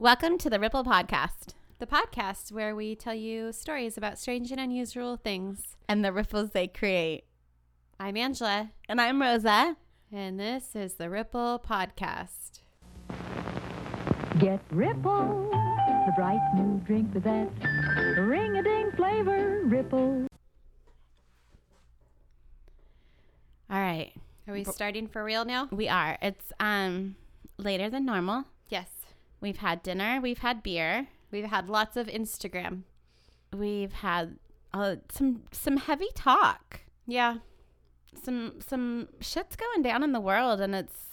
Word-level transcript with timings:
Welcome 0.00 0.38
to 0.38 0.48
the 0.48 0.58
Ripple 0.58 0.82
Podcast 0.82 1.52
the 1.78 1.86
podcast 1.86 2.50
where 2.52 2.74
we 2.74 2.94
tell 2.94 3.14
you 3.14 3.52
stories 3.52 3.96
about 3.98 4.18
strange 4.18 4.50
and 4.50 4.58
unusual 4.58 5.16
things. 5.18 5.76
and 5.88 6.02
the 6.04 6.10
ripples 6.12 6.50
they 6.52 6.66
create. 6.68 7.24
I'm 7.98 8.16
Angela, 8.16 8.70
And 8.88 8.98
I'm 9.00 9.20
Rosa. 9.20 9.76
and 10.10 10.40
this 10.40 10.74
is 10.74 10.94
the 10.94 11.08
Ripple 11.10 11.62
Podcast. 11.66 12.60
Get 14.38 14.60
Ripple, 14.70 15.48
the 15.52 16.12
bright 16.16 16.40
new 16.54 16.80
drink 16.86 17.12
with 17.14 17.24
that 17.24 17.50
ring-a-ding 18.18 18.92
flavor. 18.96 19.60
Ripple. 19.66 20.26
All 23.70 23.78
right. 23.80 24.12
Are 24.48 24.54
we 24.54 24.64
starting 24.64 25.06
for 25.08 25.22
real 25.22 25.44
now? 25.44 25.68
We 25.70 25.88
are. 25.88 26.16
It's 26.22 26.52
um 26.58 27.16
later 27.58 27.88
than 27.90 28.04
normal. 28.06 28.44
We've 29.40 29.58
had 29.58 29.82
dinner, 29.82 30.20
we've 30.20 30.38
had 30.38 30.62
beer, 30.62 31.08
We've 31.30 31.44
had 31.46 31.68
lots 31.68 31.96
of 31.96 32.08
Instagram. 32.08 32.82
we've 33.56 33.92
had 33.92 34.36
uh, 34.74 34.96
some 35.10 35.42
some 35.52 35.76
heavy 35.76 36.08
talk. 36.14 36.80
Yeah. 37.06 37.36
Some 38.24 38.60
some 38.60 39.08
shit's 39.20 39.54
going 39.56 39.82
down 39.82 40.02
in 40.02 40.12
the 40.12 40.20
world 40.20 40.60
and 40.60 40.74
it's 40.74 41.06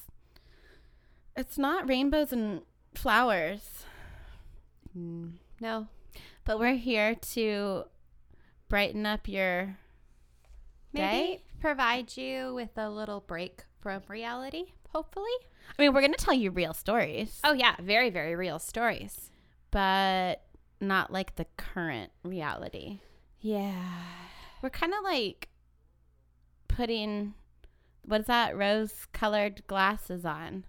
it's 1.35 1.57
not 1.57 1.88
rainbows 1.88 2.33
and 2.33 2.61
flowers. 2.95 3.83
No. 4.95 5.88
But 6.44 6.59
we're 6.59 6.75
here 6.75 7.13
to 7.33 7.83
brighten 8.69 9.05
up 9.05 9.27
your 9.27 9.77
Maybe 10.94 11.27
Day? 11.27 11.44
provide 11.59 12.17
you 12.17 12.53
with 12.55 12.75
a 12.77 12.89
little 12.89 13.19
break 13.21 13.66
from 13.80 14.02
reality, 14.07 14.73
hopefully. 14.89 15.31
I 15.77 15.81
mean, 15.81 15.93
we're 15.93 16.01
going 16.01 16.13
to 16.13 16.23
tell 16.23 16.33
you 16.33 16.51
real 16.51 16.73
stories. 16.73 17.39
Oh, 17.43 17.53
yeah. 17.53 17.75
Very, 17.81 18.09
very 18.09 18.35
real 18.35 18.59
stories. 18.59 19.31
but 19.71 20.41
not 20.79 21.11
like 21.11 21.35
the 21.35 21.45
current 21.57 22.11
reality. 22.23 22.99
Yeah. 23.41 23.83
We're 24.61 24.69
kind 24.69 24.94
of 24.94 25.03
like 25.03 25.49
putting 26.67 27.33
what 28.05 28.21
is 28.21 28.27
that 28.27 28.55
rose 28.55 29.07
colored 29.11 29.66
glasses 29.67 30.23
on? 30.25 30.66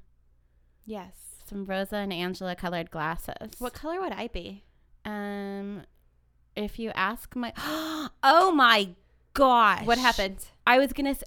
Yes. 0.85 1.13
Some 1.49 1.65
Rosa 1.67 1.97
and 1.97 2.13
Angela 2.13 2.57
colored 2.57 2.91
glasses. 2.91 3.53
What 3.59 3.73
color 3.75 4.01
would 4.01 4.13
I 4.13 4.29
be? 4.29 4.65
um 5.05 5.83
if 6.57 6.79
you 6.79 6.91
ask 6.95 7.37
my 7.37 7.53
Oh 8.23 8.53
my 8.53 8.91
gosh. 9.35 9.87
What 9.87 9.99
happened? 9.99 10.45
I 10.67 10.79
was 10.79 10.93
going 10.93 11.15
to 11.15 11.25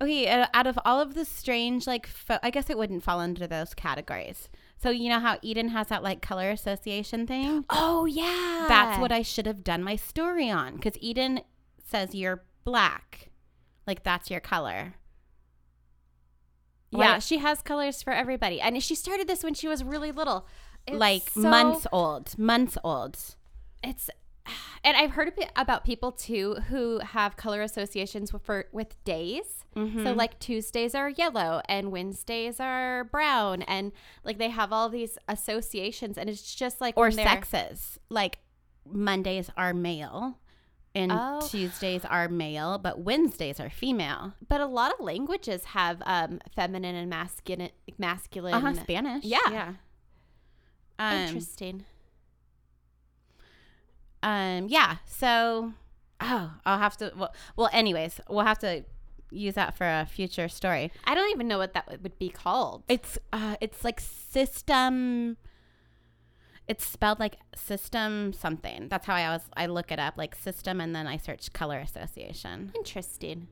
Okay, 0.00 0.28
uh, 0.28 0.46
out 0.52 0.66
of 0.66 0.78
all 0.84 1.00
of 1.00 1.14
the 1.14 1.24
strange 1.24 1.86
like 1.86 2.06
pho- 2.06 2.38
I 2.42 2.50
guess 2.50 2.68
it 2.68 2.76
wouldn't 2.76 3.02
fall 3.02 3.18
under 3.18 3.46
those 3.46 3.72
categories. 3.72 4.48
So 4.76 4.90
you 4.90 5.08
know 5.08 5.20
how 5.20 5.38
Eden 5.40 5.68
has 5.68 5.86
that 5.88 6.02
like 6.02 6.20
color 6.20 6.50
association 6.50 7.26
thing? 7.26 7.64
Oh, 7.70 8.04
yeah. 8.04 8.66
That's 8.68 9.00
what 9.00 9.10
I 9.10 9.22
should 9.22 9.46
have 9.46 9.64
done 9.64 9.82
my 9.82 9.96
story 9.96 10.50
on 10.50 10.76
because 10.76 10.98
Eden 11.00 11.40
says 11.82 12.14
you're 12.14 12.44
black. 12.64 13.30
Like 13.86 14.02
that's 14.02 14.30
your 14.30 14.40
color. 14.40 14.94
Yeah, 16.90 17.18
she 17.18 17.38
has 17.38 17.62
colors 17.62 18.02
for 18.02 18.12
everybody. 18.12 18.60
And 18.60 18.82
she 18.82 18.94
started 18.94 19.28
this 19.28 19.42
when 19.42 19.54
she 19.54 19.68
was 19.68 19.82
really 19.84 20.12
little. 20.12 20.46
It's 20.86 20.96
like 20.96 21.30
so- 21.30 21.40
months 21.40 21.86
old. 21.92 22.38
Months 22.38 22.78
old. 22.84 23.18
It's 23.82 24.10
and 24.84 24.96
I've 24.96 25.12
heard 25.12 25.28
a 25.28 25.32
bit 25.32 25.50
about 25.56 25.84
people 25.84 26.12
too 26.12 26.54
who 26.68 26.98
have 27.00 27.36
color 27.36 27.62
associations 27.62 28.32
with 28.32 28.42
for, 28.42 28.66
with 28.72 29.02
days. 29.04 29.64
Mm-hmm. 29.76 30.04
So 30.04 30.12
like 30.12 30.38
Tuesdays 30.38 30.94
are 30.94 31.10
yellow 31.10 31.60
and 31.68 31.92
Wednesdays 31.92 32.58
are 32.60 33.04
brown 33.04 33.60
and 33.62 33.92
like 34.24 34.38
they 34.38 34.48
have 34.48 34.72
all 34.72 34.88
these 34.88 35.18
associations 35.28 36.16
and 36.16 36.30
it's 36.30 36.54
just 36.54 36.80
like 36.80 36.96
Or 36.96 37.10
sexes. 37.10 37.98
Like 38.08 38.38
Mondays 38.90 39.50
are 39.56 39.74
male 39.74 40.38
and 40.94 41.12
Oh. 41.12 41.46
Tuesdays 41.46 42.06
are 42.06 42.26
male, 42.26 42.78
but 42.78 43.00
Wednesdays 43.00 43.60
are 43.60 43.68
female. 43.68 44.32
But 44.48 44.62
a 44.62 44.66
lot 44.66 44.94
of 44.94 45.00
languages 45.00 45.64
have 45.66 46.02
um 46.06 46.40
feminine 46.54 46.94
and 46.94 47.10
masculine 47.10 47.70
masculine. 47.98 48.54
Uh 48.54 48.60
huh. 48.60 48.74
Spanish. 48.74 49.24
Yeah. 49.24 49.38
Yeah. 49.50 49.72
Um, 50.98 51.16
Interesting. 51.18 51.84
um. 54.22 54.68
Yeah. 54.68 54.96
So. 55.04 55.74
Oh, 56.18 56.54
I'll 56.64 56.78
have 56.78 56.96
to. 56.96 57.12
Well, 57.14 57.34
well. 57.56 57.68
Anyways, 57.74 58.20
we'll 58.30 58.46
have 58.46 58.58
to 58.60 58.84
use 59.30 59.54
that 59.54 59.76
for 59.76 59.84
a 59.86 60.06
future 60.06 60.48
story. 60.48 60.90
I 61.04 61.14
don't 61.14 61.30
even 61.30 61.48
know 61.48 61.58
what 61.58 61.74
that 61.74 61.88
would- 62.02 62.18
be 62.18 62.28
called. 62.28 62.82
It's 62.88 63.18
uh 63.32 63.56
it's 63.60 63.84
like 63.84 64.00
system 64.00 65.36
it's 66.68 66.84
spelled 66.84 67.20
like 67.20 67.36
system 67.54 68.32
something. 68.32 68.88
That's 68.88 69.06
how 69.06 69.14
I 69.14 69.26
always 69.26 69.42
I 69.56 69.66
look 69.66 69.92
it 69.92 69.98
up, 69.98 70.14
like 70.16 70.34
system 70.34 70.80
and 70.80 70.94
then 70.96 71.06
I 71.06 71.16
search 71.16 71.52
color 71.52 71.78
association. 71.78 72.72
Interesting. 72.74 73.46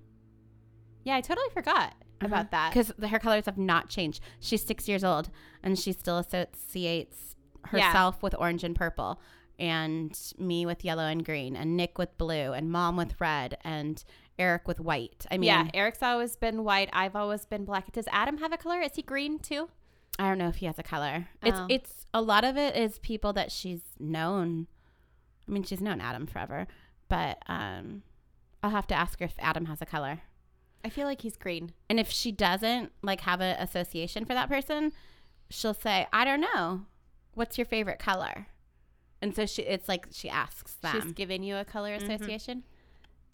Yeah, 1.04 1.16
I 1.16 1.20
totally 1.20 1.48
forgot 1.52 1.94
about 2.20 2.50
that. 2.52 2.70
Because 2.72 2.92
the 2.98 3.08
her 3.08 3.18
colors 3.18 3.46
have 3.46 3.58
not 3.58 3.88
changed. 3.88 4.20
She's 4.40 4.64
six 4.64 4.88
years 4.88 5.04
old 5.04 5.30
and 5.62 5.78
she 5.78 5.92
still 5.92 6.18
associates 6.18 7.36
Yeah. 7.72 7.86
herself 7.88 8.22
with 8.22 8.34
orange 8.38 8.64
and 8.64 8.74
purple 8.74 9.20
and 9.58 10.18
me 10.36 10.66
with 10.66 10.84
yellow 10.84 11.04
and 11.04 11.24
green 11.24 11.54
and 11.54 11.76
Nick 11.76 11.96
with 11.98 12.16
blue 12.18 12.52
and 12.52 12.70
mom 12.72 12.96
with 12.96 13.20
red 13.20 13.56
and 13.62 14.02
Eric 14.38 14.66
with 14.66 14.80
white. 14.80 15.26
I 15.30 15.38
mean 15.38 15.48
yeah, 15.48 15.68
Eric's 15.74 16.02
always 16.02 16.36
been 16.36 16.64
white. 16.64 16.90
I've 16.92 17.14
always 17.16 17.44
been 17.46 17.64
black. 17.64 17.92
Does 17.92 18.06
Adam 18.10 18.38
have 18.38 18.52
a 18.52 18.56
color? 18.56 18.80
Is 18.80 18.94
he 18.96 19.02
green 19.02 19.38
too? 19.38 19.68
I 20.18 20.28
don't 20.28 20.38
know 20.38 20.48
if 20.48 20.56
he 20.56 20.66
has 20.66 20.78
a 20.78 20.82
color. 20.82 21.28
It's 21.42 21.58
Oh. 21.58 21.66
it's 21.68 22.06
a 22.14 22.20
lot 22.22 22.44
of 22.44 22.56
it 22.56 22.76
is 22.76 22.98
people 22.98 23.32
that 23.34 23.50
she's 23.52 23.82
known. 23.98 24.66
I 25.48 25.52
mean, 25.52 25.62
she's 25.62 25.80
known 25.80 26.00
Adam 26.00 26.26
forever, 26.26 26.66
but 27.08 27.38
um, 27.48 28.02
I'll 28.62 28.70
have 28.70 28.86
to 28.88 28.94
ask 28.94 29.18
her 29.18 29.24
if 29.26 29.34
Adam 29.38 29.66
has 29.66 29.82
a 29.82 29.86
color. 29.86 30.20
I 30.84 30.88
feel 30.88 31.06
like 31.06 31.20
he's 31.22 31.36
green. 31.36 31.72
And 31.90 31.98
if 32.00 32.10
she 32.10 32.30
doesn't 32.32 32.92
like 33.02 33.20
have 33.22 33.40
an 33.40 33.56
association 33.60 34.24
for 34.24 34.34
that 34.34 34.48
person, 34.48 34.92
she'll 35.50 35.74
say, 35.74 36.06
"I 36.12 36.24
don't 36.24 36.40
know. 36.40 36.86
What's 37.34 37.58
your 37.58 37.64
favorite 37.66 37.98
color?" 37.98 38.46
And 39.20 39.34
so 39.34 39.46
she, 39.46 39.62
it's 39.62 39.88
like 39.88 40.06
she 40.12 40.28
asks 40.28 40.74
them. 40.74 41.00
She's 41.00 41.12
giving 41.12 41.42
you 41.42 41.56
a 41.56 41.64
color 41.64 41.96
Mm-hmm. 41.96 42.10
association. 42.10 42.64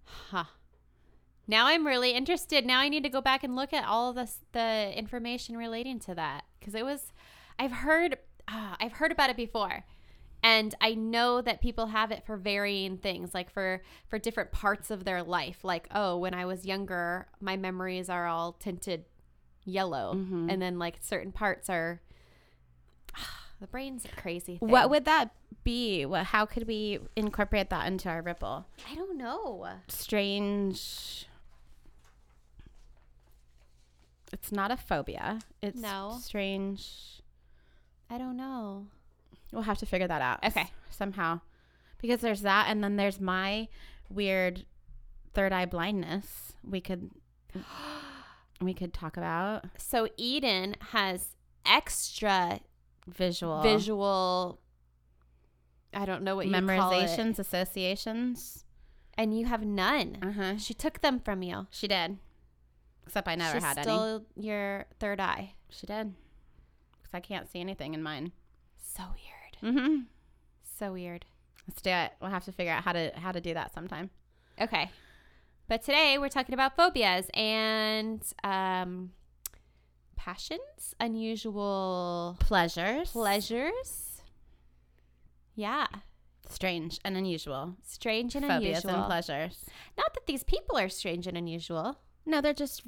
Huh. 0.04 0.44
Now 1.50 1.66
I'm 1.66 1.84
really 1.84 2.12
interested. 2.12 2.64
Now 2.64 2.78
I 2.78 2.88
need 2.88 3.02
to 3.02 3.08
go 3.08 3.20
back 3.20 3.42
and 3.42 3.56
look 3.56 3.72
at 3.72 3.84
all 3.84 4.10
of 4.10 4.14
this, 4.16 4.38
the 4.52 4.96
information 4.96 5.56
relating 5.56 5.98
to 6.00 6.14
that 6.14 6.44
because 6.58 6.74
it 6.76 6.84
was. 6.84 7.12
I've 7.58 7.72
heard. 7.72 8.16
Uh, 8.46 8.76
I've 8.80 8.92
heard 8.92 9.10
about 9.12 9.30
it 9.30 9.36
before, 9.36 9.84
and 10.44 10.74
I 10.80 10.94
know 10.94 11.40
that 11.40 11.60
people 11.60 11.86
have 11.86 12.12
it 12.12 12.24
for 12.24 12.36
varying 12.36 12.96
things, 12.98 13.34
like 13.34 13.50
for 13.50 13.82
for 14.08 14.18
different 14.18 14.52
parts 14.52 14.90
of 14.92 15.04
their 15.04 15.24
life. 15.24 15.64
Like, 15.64 15.88
oh, 15.92 16.16
when 16.18 16.34
I 16.34 16.44
was 16.46 16.64
younger, 16.64 17.26
my 17.40 17.56
memories 17.56 18.08
are 18.08 18.26
all 18.28 18.52
tinted 18.52 19.04
yellow, 19.64 20.14
Mhm. 20.14 20.52
and 20.52 20.62
then 20.62 20.78
like 20.78 20.98
certain 21.02 21.32
parts 21.32 21.68
are. 21.68 22.00
the 23.60 23.66
brain's 23.66 24.04
a 24.04 24.08
crazy. 24.08 24.56
Thing. 24.58 24.68
what 24.68 24.88
would 24.88 25.04
that 25.04 25.34
be? 25.64 26.06
What, 26.06 26.26
how 26.26 26.46
could 26.46 26.66
we 26.68 27.00
incorporate 27.16 27.70
that 27.70 27.86
into 27.88 28.08
our 28.08 28.22
ripple? 28.22 28.66
I 28.90 28.94
don't 28.94 29.18
know. 29.18 29.66
strange 29.88 31.26
it's 34.32 34.52
not 34.52 34.70
a 34.70 34.76
phobia 34.76 35.40
it's 35.62 35.80
No. 35.80 36.18
strange 36.20 37.20
I 38.08 38.18
don't 38.18 38.36
know. 38.36 38.86
we'll 39.52 39.62
have 39.62 39.78
to 39.78 39.86
figure 39.86 40.08
that 40.08 40.22
out 40.22 40.44
Okay. 40.44 40.70
somehow 40.90 41.40
because 42.00 42.20
there's 42.20 42.42
that 42.42 42.66
and 42.68 42.82
then 42.82 42.96
there's 42.96 43.20
my 43.20 43.68
weird 44.08 44.64
third 45.34 45.52
eye 45.52 45.66
blindness 45.66 46.52
we 46.68 46.80
could 46.80 47.10
we 48.60 48.74
could 48.74 48.92
talk 48.92 49.16
about 49.16 49.64
So 49.78 50.08
Eden 50.16 50.76
has 50.92 51.36
extra 51.66 52.60
visual 53.06 53.60
visual. 53.62 54.60
I 55.92 56.04
don't 56.06 56.22
know 56.22 56.36
what 56.36 56.46
you 56.46 56.52
call 56.52 56.62
memorizations 56.62 57.38
associations 57.38 58.64
and 59.18 59.36
you 59.36 59.46
have 59.46 59.64
none. 59.64 60.18
uh-huh 60.22 60.56
She 60.58 60.72
took 60.74 61.00
them 61.00 61.18
from 61.20 61.42
you. 61.42 61.66
she 61.70 61.88
did 61.88 62.18
except 63.10 63.26
i 63.28 63.34
never 63.34 63.58
she 63.58 63.64
had 63.64 63.76
any 63.78 63.84
stole 63.84 64.24
your 64.36 64.86
third 65.00 65.20
eye. 65.20 65.52
she 65.68 65.86
did 65.86 66.14
because 67.02 67.12
i 67.14 67.20
can't 67.20 67.50
see 67.50 67.60
anything 67.60 67.92
in 67.94 68.02
mine 68.02 68.30
So 68.82 69.02
weird. 69.62 69.74
mm-hmm 69.74 70.02
So 70.78 70.92
weird. 70.92 71.26
let's 71.66 71.82
do 71.82 71.90
it 71.90 72.12
we'll 72.20 72.30
have 72.30 72.44
to 72.44 72.52
figure 72.52 72.72
out 72.72 72.84
how 72.84 72.92
to 72.92 73.10
how 73.16 73.32
to 73.32 73.40
do 73.40 73.54
that 73.54 73.72
sometime 73.74 74.10
Okay. 74.60 74.90
But 75.68 75.82
today 75.82 76.18
we're 76.18 76.28
talking 76.28 76.52
about 76.52 76.76
phobias 76.76 77.30
and 77.32 78.22
um, 78.44 79.12
passions, 80.16 80.94
unusual 81.00 82.36
pleasures 82.40 83.10
pleasures. 83.12 84.20
Yeah. 85.54 85.86
strange 86.48 86.98
and 87.04 87.16
unusual 87.16 87.76
Strange 87.84 88.34
and 88.34 88.44
phobias 88.44 88.84
unusual. 88.84 88.90
and 89.02 89.06
pleasures 89.06 89.64
Not 89.96 90.12
that 90.14 90.26
these 90.26 90.42
people 90.44 90.76
are 90.76 90.88
strange 90.90 91.26
and 91.26 91.36
unusual. 91.38 91.98
No 92.26 92.40
they're 92.40 92.52
just 92.54 92.82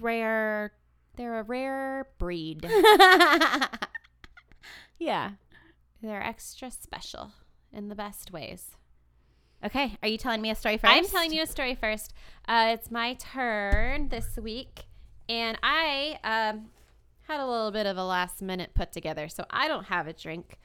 rare 0.00 0.72
They're 1.16 1.40
a 1.40 1.42
rare 1.42 2.08
breed. 2.18 2.64
yeah 4.98 5.32
They're 6.02 6.22
extra 6.22 6.70
special 6.70 7.32
in 7.72 7.88
the 7.88 7.94
best 7.94 8.32
ways. 8.32 8.76
Okay, 9.64 9.96
are 10.02 10.08
you 10.08 10.18
telling 10.18 10.42
me 10.42 10.50
a 10.50 10.54
story 10.56 10.76
first? 10.76 10.92
I'm 10.92 11.06
telling 11.06 11.32
you 11.32 11.42
a 11.42 11.46
story 11.46 11.76
first. 11.76 12.12
Uh, 12.48 12.70
it's 12.74 12.90
my 12.90 13.14
turn 13.14 14.08
this 14.08 14.36
week, 14.36 14.86
and 15.28 15.56
I 15.62 16.18
um, 16.24 16.70
had 17.28 17.38
a 17.38 17.46
little 17.46 17.70
bit 17.70 17.86
of 17.86 17.96
a 17.96 18.04
last 18.04 18.42
minute 18.42 18.70
put 18.74 18.90
together, 18.90 19.28
so 19.28 19.44
I 19.50 19.68
don't 19.68 19.84
have 19.84 20.08
a 20.08 20.12
drink. 20.12 20.58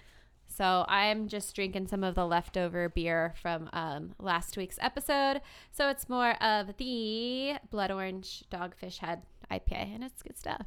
So 0.57 0.85
I'm 0.87 1.27
just 1.27 1.53
drinking 1.53 1.85
some 1.85 2.03
of 2.03 2.15
the 2.15 2.25
leftover 2.25 2.89
beer 2.89 3.35
from 3.39 3.69
um, 3.73 4.15
last 4.17 4.57
week's 4.57 4.79
episode. 4.81 5.41
So 5.71 5.87
it's 5.89 6.09
more 6.09 6.31
of 6.41 6.77
the 6.77 7.57
Blood 7.69 7.91
Orange 7.91 8.43
Dogfish 8.51 8.97
Head 8.97 9.21
IPA, 9.51 9.93
and 9.93 10.03
it's 10.03 10.23
good 10.23 10.35
stuff. 10.35 10.65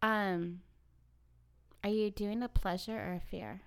Um, 0.00 0.60
are 1.84 1.90
you 1.90 2.10
doing 2.10 2.42
a 2.42 2.48
pleasure 2.48 2.96
or 2.96 3.16
a 3.16 3.30
fear? 3.30 3.60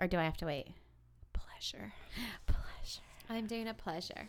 Or 0.00 0.06
do 0.06 0.18
I 0.18 0.24
have 0.24 0.36
to 0.36 0.46
wait? 0.46 0.68
Pleasure. 1.32 1.94
Pleasure. 2.46 3.02
I'm 3.28 3.48
doing 3.48 3.66
a 3.66 3.74
pleasure. 3.74 4.28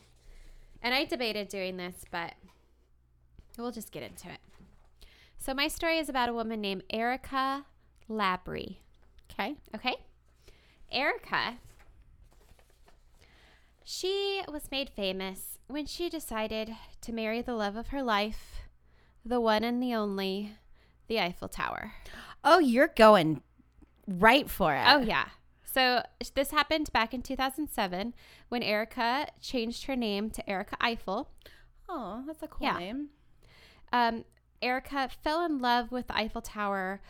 And 0.81 0.95
I 0.95 1.05
debated 1.05 1.49
doing 1.49 1.77
this, 1.77 2.03
but 2.09 2.33
we'll 3.59 3.71
just 3.71 3.91
get 3.91 4.01
into 4.01 4.27
it. 4.27 4.39
So, 5.41 5.53
my 5.53 5.67
story 5.69 5.97
is 5.97 6.09
about 6.09 6.29
a 6.29 6.33
woman 6.33 6.59
named 6.61 6.83
Erika 6.89 7.65
Labrie. 8.09 8.77
Okay. 9.31 9.55
Okay? 9.73 9.95
Erika, 10.91 11.57
she 13.83 14.41
was 14.51 14.69
made 14.71 14.89
famous 14.89 15.57
when 15.67 15.85
she 15.85 16.09
decided 16.09 16.75
to 17.01 17.13
marry 17.13 17.41
the 17.41 17.53
love 17.55 17.75
of 17.75 17.87
her 17.87 18.03
life, 18.03 18.61
the 19.25 19.39
one 19.39 19.63
and 19.63 19.81
the 19.81 19.93
only, 19.93 20.55
the 21.07 21.19
Eiffel 21.19 21.47
Tower. 21.47 21.93
Oh, 22.43 22.59
you're 22.59 22.87
going 22.95 23.41
right 24.07 24.49
for 24.49 24.73
it. 24.75 24.83
Oh, 24.87 24.99
yeah. 24.99 25.25
So 25.63 26.03
this 26.33 26.51
happened 26.51 26.91
back 26.91 27.13
in 27.13 27.21
2007 27.21 28.13
when 28.49 28.63
Erika 28.63 29.27
changed 29.39 29.85
her 29.85 29.95
name 29.95 30.31
to 30.31 30.49
Erika 30.49 30.75
Eiffel. 30.81 31.29
Oh, 31.87 32.23
that's 32.27 32.41
a 32.43 32.47
cool 32.47 32.67
Yeah. 32.67 32.77
name. 32.77 33.09
Um, 33.93 34.25
Erika 34.61 35.09
fell 35.23 35.43
in 35.45 35.59
love 35.59 35.91
with 35.91 36.07
the 36.07 36.15
Eiffel 36.17 36.41
Tower 36.41 37.01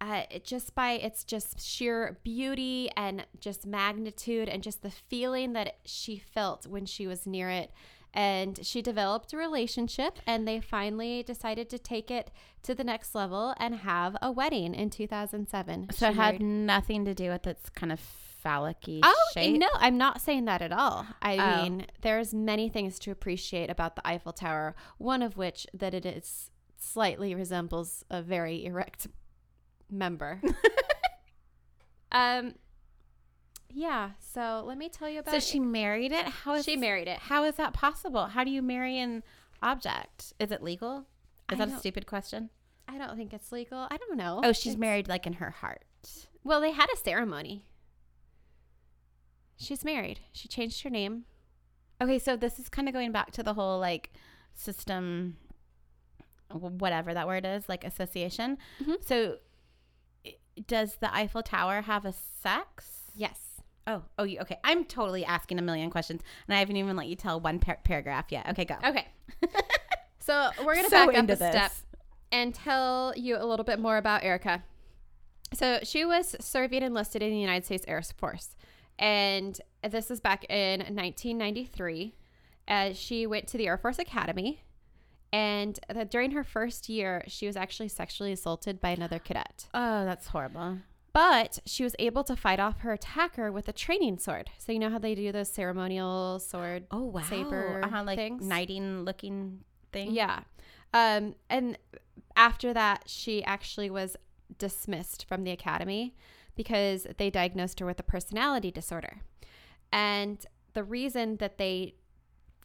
uh, 0.00 0.22
just 0.44 0.74
by 0.74 0.92
its 0.92 1.24
just 1.24 1.60
sheer 1.66 2.18
beauty 2.22 2.90
and 2.96 3.24
just 3.40 3.64
magnitude 3.66 4.48
and 4.48 4.62
just 4.62 4.82
the 4.82 4.90
feeling 4.90 5.54
that 5.54 5.76
she 5.84 6.18
felt 6.18 6.66
when 6.66 6.84
she 6.84 7.06
was 7.06 7.26
near 7.26 7.48
it. 7.48 7.70
And 8.12 8.64
she 8.64 8.80
developed 8.80 9.34
a 9.34 9.36
relationship, 9.36 10.18
and 10.26 10.48
they 10.48 10.58
finally 10.60 11.22
decided 11.22 11.68
to 11.68 11.78
take 11.78 12.10
it 12.10 12.30
to 12.62 12.74
the 12.74 12.84
next 12.84 13.14
level 13.14 13.54
and 13.58 13.74
have 13.74 14.16
a 14.22 14.32
wedding 14.32 14.74
in 14.74 14.88
2007. 14.88 15.88
So 15.92 16.06
She 16.06 16.10
it 16.12 16.14
had 16.16 16.40
married- 16.40 16.42
nothing 16.42 17.04
to 17.04 17.14
do 17.14 17.28
with 17.30 17.46
its 17.46 17.68
kind 17.68 17.92
of 17.92 18.00
phallic 18.00 18.78
Oh 19.02 19.30
shape. 19.34 19.58
no, 19.58 19.68
I'm 19.74 19.98
not 19.98 20.22
saying 20.22 20.46
that 20.46 20.62
at 20.62 20.72
all. 20.72 21.06
I 21.20 21.36
Oh. 21.36 21.62
mean, 21.62 21.86
there's 22.00 22.32
many 22.32 22.70
things 22.70 22.98
to 23.00 23.10
appreciate 23.10 23.68
about 23.68 23.96
the 23.96 24.06
Eiffel 24.06 24.32
Tower. 24.32 24.74
One 24.98 25.20
of 25.20 25.36
which 25.36 25.66
that 25.74 25.92
it 25.92 26.06
is 26.06 26.50
slightly 26.78 27.34
resembles 27.34 28.04
a 28.10 28.22
very 28.22 28.64
erect 28.64 29.06
member. 29.90 30.40
um, 32.12 32.54
yeah. 33.72 34.10
So 34.18 34.64
let 34.66 34.78
me 34.78 34.88
tell 34.88 35.08
you 35.08 35.20
about. 35.20 35.32
So 35.34 35.40
she 35.40 35.60
married 35.60 36.12
it. 36.12 36.26
How 36.26 36.54
is 36.54 36.64
she 36.64 36.76
married 36.76 37.08
it. 37.08 37.18
How 37.18 37.44
is 37.44 37.56
that 37.56 37.72
possible? 37.72 38.26
How 38.26 38.44
do 38.44 38.50
you 38.50 38.62
marry 38.62 38.98
an 38.98 39.22
object? 39.62 40.32
Is 40.38 40.50
it 40.50 40.62
legal? 40.62 41.06
Is 41.50 41.54
I 41.54 41.54
that 41.56 41.68
a 41.68 41.70
don't- 41.72 41.80
stupid 41.80 42.06
question? 42.06 42.50
I 42.88 42.98
don't 42.98 43.16
think 43.16 43.32
it's 43.32 43.50
legal. 43.50 43.88
I 43.90 43.96
don't 43.96 44.16
know. 44.16 44.40
Oh, 44.44 44.52
she's 44.52 44.74
It's- 44.74 44.78
married 44.78 45.08
like 45.08 45.26
in 45.26 45.34
her 45.34 45.50
heart. 45.50 45.84
Well, 46.44 46.60
they 46.60 46.70
had 46.70 46.86
a 46.92 46.96
ceremony. 46.96 47.64
She's 49.56 49.84
married. 49.84 50.20
She 50.32 50.48
changed 50.48 50.82
her 50.82 50.90
name. 50.90 51.24
Okay, 52.00 52.18
so 52.18 52.36
this 52.36 52.58
is 52.58 52.68
kind 52.68 52.88
of 52.88 52.94
going 52.94 53.10
back 53.10 53.32
to 53.32 53.42
the 53.42 53.54
whole 53.54 53.80
like 53.80 54.12
system, 54.54 55.36
whatever 56.50 57.14
that 57.14 57.26
word 57.26 57.44
is, 57.44 57.68
like 57.68 57.84
association. 57.84 58.58
Mhm. 58.82 59.04
So, 59.04 59.38
does 60.66 60.96
the 60.96 61.14
Eiffel 61.14 61.42
Tower 61.42 61.82
have 61.82 62.04
a 62.04 62.12
sex? 62.12 63.10
Yes. 63.14 63.60
Oh, 63.86 64.02
oh, 64.18 64.24
you, 64.24 64.40
okay. 64.40 64.58
I'm 64.64 64.84
totally 64.84 65.24
asking 65.24 65.58
a 65.58 65.62
million 65.62 65.90
questions, 65.90 66.22
and 66.48 66.56
I 66.56 66.58
haven't 66.58 66.76
even 66.76 66.96
let 66.96 67.06
you 67.06 67.14
tell 67.14 67.40
one 67.40 67.60
par- 67.60 67.78
paragraph 67.84 68.26
yet. 68.30 68.48
Okay, 68.50 68.64
go. 68.64 68.76
Okay. 68.84 69.06
so 70.18 70.50
we're 70.64 70.74
gonna 70.74 70.88
So 70.88 71.06
back 71.06 71.08
up 71.10 71.14
into 71.14 71.34
a 71.34 71.36
step 71.36 71.72
and 72.32 72.52
tell 72.54 73.12
you 73.16 73.36
a 73.36 73.44
little 73.46 73.64
bit 73.64 73.78
more 73.78 73.96
about 73.96 74.24
Erika. 74.24 74.64
So 75.54 75.78
she 75.84 76.04
was 76.04 76.34
serving 76.40 76.82
enlisted 76.82 77.22
in 77.22 77.30
the 77.30 77.38
United 77.38 77.64
States 77.64 77.84
Air 77.86 78.02
Force, 78.02 78.56
and 78.98 79.60
this 79.88 80.10
is 80.10 80.20
back 80.20 80.44
in 80.50 80.80
1993. 80.80 82.16
Uh, 82.66 82.92
she 82.92 83.26
went 83.28 83.46
to 83.48 83.58
the 83.58 83.68
Air 83.68 83.78
Force 83.78 84.00
Academy, 84.00 84.64
and 85.36 85.78
uh, 85.94 86.04
during 86.04 86.30
her 86.30 86.42
first 86.42 86.88
year, 86.88 87.22
she 87.26 87.46
was 87.46 87.56
actually 87.56 87.88
sexually 87.88 88.32
assaulted 88.32 88.80
by 88.80 88.88
another 88.88 89.18
cadet. 89.18 89.68
Oh, 89.74 90.06
that's 90.06 90.28
horrible. 90.28 90.78
But 91.12 91.58
she 91.66 91.84
was 91.84 91.94
able 91.98 92.24
to 92.24 92.34
fight 92.34 92.58
off 92.58 92.80
her 92.80 92.94
attacker 92.94 93.52
with 93.52 93.68
a 93.68 93.72
training 93.74 94.16
sword. 94.16 94.48
So 94.56 94.72
you 94.72 94.78
know 94.78 94.88
how 94.88 94.98
they 94.98 95.14
do 95.14 95.30
those 95.32 95.50
ceremonial 95.50 96.38
sword 96.38 96.86
Oh 96.90 97.02
wow, 97.02 97.20
saber 97.20 97.82
uh-huh, 97.84 98.04
like 98.04 98.16
things? 98.16 98.46
knighting 98.46 99.04
looking 99.04 99.60
thing. 99.92 100.12
Yeah. 100.12 100.40
Um, 100.94 101.34
and 101.50 101.76
after 102.34 102.72
that, 102.72 103.02
she 103.04 103.44
actually 103.44 103.90
was 103.90 104.16
dismissed 104.56 105.26
from 105.28 105.44
the 105.44 105.50
academy 105.50 106.14
because 106.54 107.06
they 107.18 107.28
diagnosed 107.28 107.78
her 107.80 107.84
with 107.84 108.00
a 108.00 108.04
personality 108.04 108.70
disorder. 108.70 109.20
And 109.92 110.46
the 110.72 110.82
reason 110.82 111.36
that 111.36 111.58
they 111.58 111.96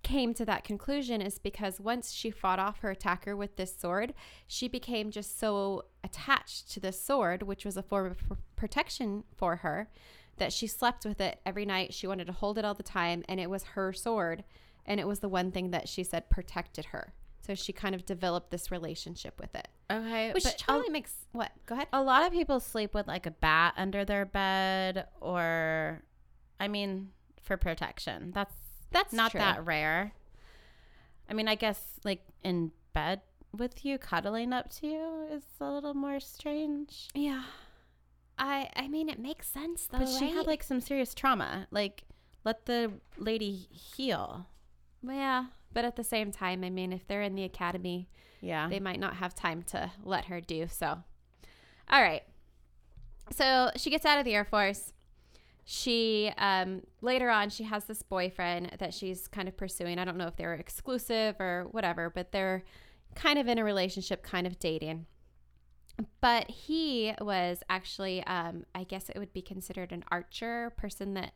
came 0.04 0.34
to 0.34 0.46
that 0.46 0.64
conclusion 0.64 1.22
is 1.22 1.38
because 1.38 1.80
once 1.80 2.12
she 2.12 2.32
fought 2.32 2.60
off 2.60 2.80
her 2.80 2.90
attacker 2.92 3.36
with 3.36 3.56
this 3.56 3.76
sword, 3.78 4.14
she 4.48 4.68
became 4.68 5.12
just 5.12 5.40
so 5.40 5.86
attached 6.04 6.72
to 6.72 6.80
this 6.80 7.00
sword, 7.00 7.44
which 7.44 7.66
was 7.66 7.78
a 7.78 7.84
form 7.84 8.08
of 8.08 8.18
protection 8.56 9.24
for 9.36 9.58
her, 9.58 9.90
that 10.38 10.54
she 10.54 10.68
slept 10.68 11.06
with 11.06 11.22
it 11.22 11.40
every 11.46 11.66
night. 11.66 11.94
She 11.94 12.08
wanted 12.08 12.28
to 12.28 12.34
hold 12.34 12.58
it 12.58 12.66
all 12.66 12.74
the 12.74 12.84
time, 12.84 13.24
and 13.28 13.40
it 13.40 13.50
was 13.50 13.64
her 13.64 13.94
sword. 13.94 14.44
And 14.86 15.00
it 15.00 15.08
was 15.08 15.20
the 15.20 15.30
one 15.30 15.52
thing 15.52 15.72
that 15.72 15.88
she 15.88 16.04
said 16.04 16.30
protected 16.30 16.86
her. 16.86 17.14
So 17.46 17.56
she 17.56 17.74
kind 17.74 17.96
of 17.96 18.06
developed 18.06 18.52
this 18.52 18.72
relationship 18.72 19.40
with 19.40 19.56
it, 19.56 19.68
Okay, 19.92 20.32
which 20.32 20.46
totally 20.58 20.90
makes 20.90 21.14
what? 21.32 21.52
Go 21.66 21.76
ahead. 21.76 21.88
a 21.92 22.02
lot 22.02 22.26
of 22.26 22.32
people 22.32 22.60
sleep 22.60 22.94
with 22.94 23.08
like 23.08 23.26
a 23.26 23.32
bat 23.32 23.74
under 23.78 24.06
their 24.06 24.26
bed, 24.26 25.08
or, 25.20 26.04
I 26.60 26.68
mean, 26.68 27.10
for 27.42 27.58
protection. 27.58 28.32
That's 28.34 28.54
That's 28.92 29.14
not 29.14 29.32
true. 29.32 29.40
that 29.40 29.66
rare. 29.66 30.14
I 31.30 31.34
mean, 31.34 31.48
I 31.48 31.56
guess 31.56 32.00
like 32.04 32.24
in 32.44 32.72
bed 32.94 33.22
with 33.58 33.86
you, 33.86 33.98
cuddling 33.98 34.54
up 34.54 34.70
to 34.80 34.88
you 34.88 35.28
is 35.32 35.44
a 35.60 35.70
little 35.72 35.94
more 35.94 36.20
strange. 36.20 37.08
Yeah. 37.14 37.44
I 38.38 38.70
I 38.76 38.88
mean 38.88 39.10
it 39.10 39.20
makes 39.20 39.48
sense 39.48 39.88
though. 39.88 40.00
but 40.00 40.10
she 40.10 40.30
had 40.32 40.46
like 40.48 40.64
some 40.64 40.82
serious 40.82 41.14
trauma. 41.14 41.68
Like, 41.72 42.04
let 42.44 42.66
the 42.66 42.92
lady 43.18 43.52
heal. 43.72 44.48
Yeah, 45.04 45.46
but 45.74 45.86
at 45.86 45.96
the 45.96 46.04
same 46.04 46.32
time, 46.32 46.64
I 46.64 46.70
mean, 46.70 46.92
if 46.94 47.08
they're 47.08 47.22
in 47.22 47.36
the 47.36 47.44
academy, 47.44 48.08
Yeah. 48.42 48.68
they 48.70 48.80
might 48.80 49.00
not 49.00 49.16
have 49.16 49.34
time 49.36 49.64
to 49.64 49.92
let 50.04 50.26
her 50.26 50.40
do 50.42 50.68
so. 50.70 51.04
All 51.90 52.02
right. 52.02 52.24
So 53.32 53.72
she 53.76 53.90
gets 53.90 54.06
out 54.06 54.20
of 54.20 54.26
the 54.26 54.34
Air 54.36 54.46
Force. 54.46 54.92
She 55.64 56.32
um, 56.38 56.82
later 57.02 57.30
on 57.30 57.50
she 57.50 57.64
has 57.64 57.86
this 57.86 58.02
boyfriend 58.02 58.72
that 58.80 58.94
she's 58.94 59.28
kind 59.28 59.48
of 59.48 59.56
pursuing. 59.56 60.00
I 60.00 60.06
don't 60.06 60.18
know 60.18 60.28
if 60.28 60.36
they're 60.36 60.54
exclusive 60.54 61.40
or 61.40 61.68
whatever, 61.72 62.10
but 62.10 62.32
they're 62.32 62.64
kind 63.16 63.38
of 63.38 63.48
in 63.48 63.58
a 63.58 63.64
relationship, 63.64 64.24
kind 64.24 64.48
of 64.48 64.60
dating. 64.60 65.06
But 66.20 66.50
he 66.50 67.14
was 67.22 67.64
actually, 67.70 68.24
um, 68.26 68.66
I 68.74 68.86
guess 68.86 69.10
it 69.10 69.20
would 69.20 69.34
be 69.34 69.42
considered 69.42 69.92
an 69.92 70.04
archer 70.10 70.74
person 70.78 71.14
that 71.14 71.34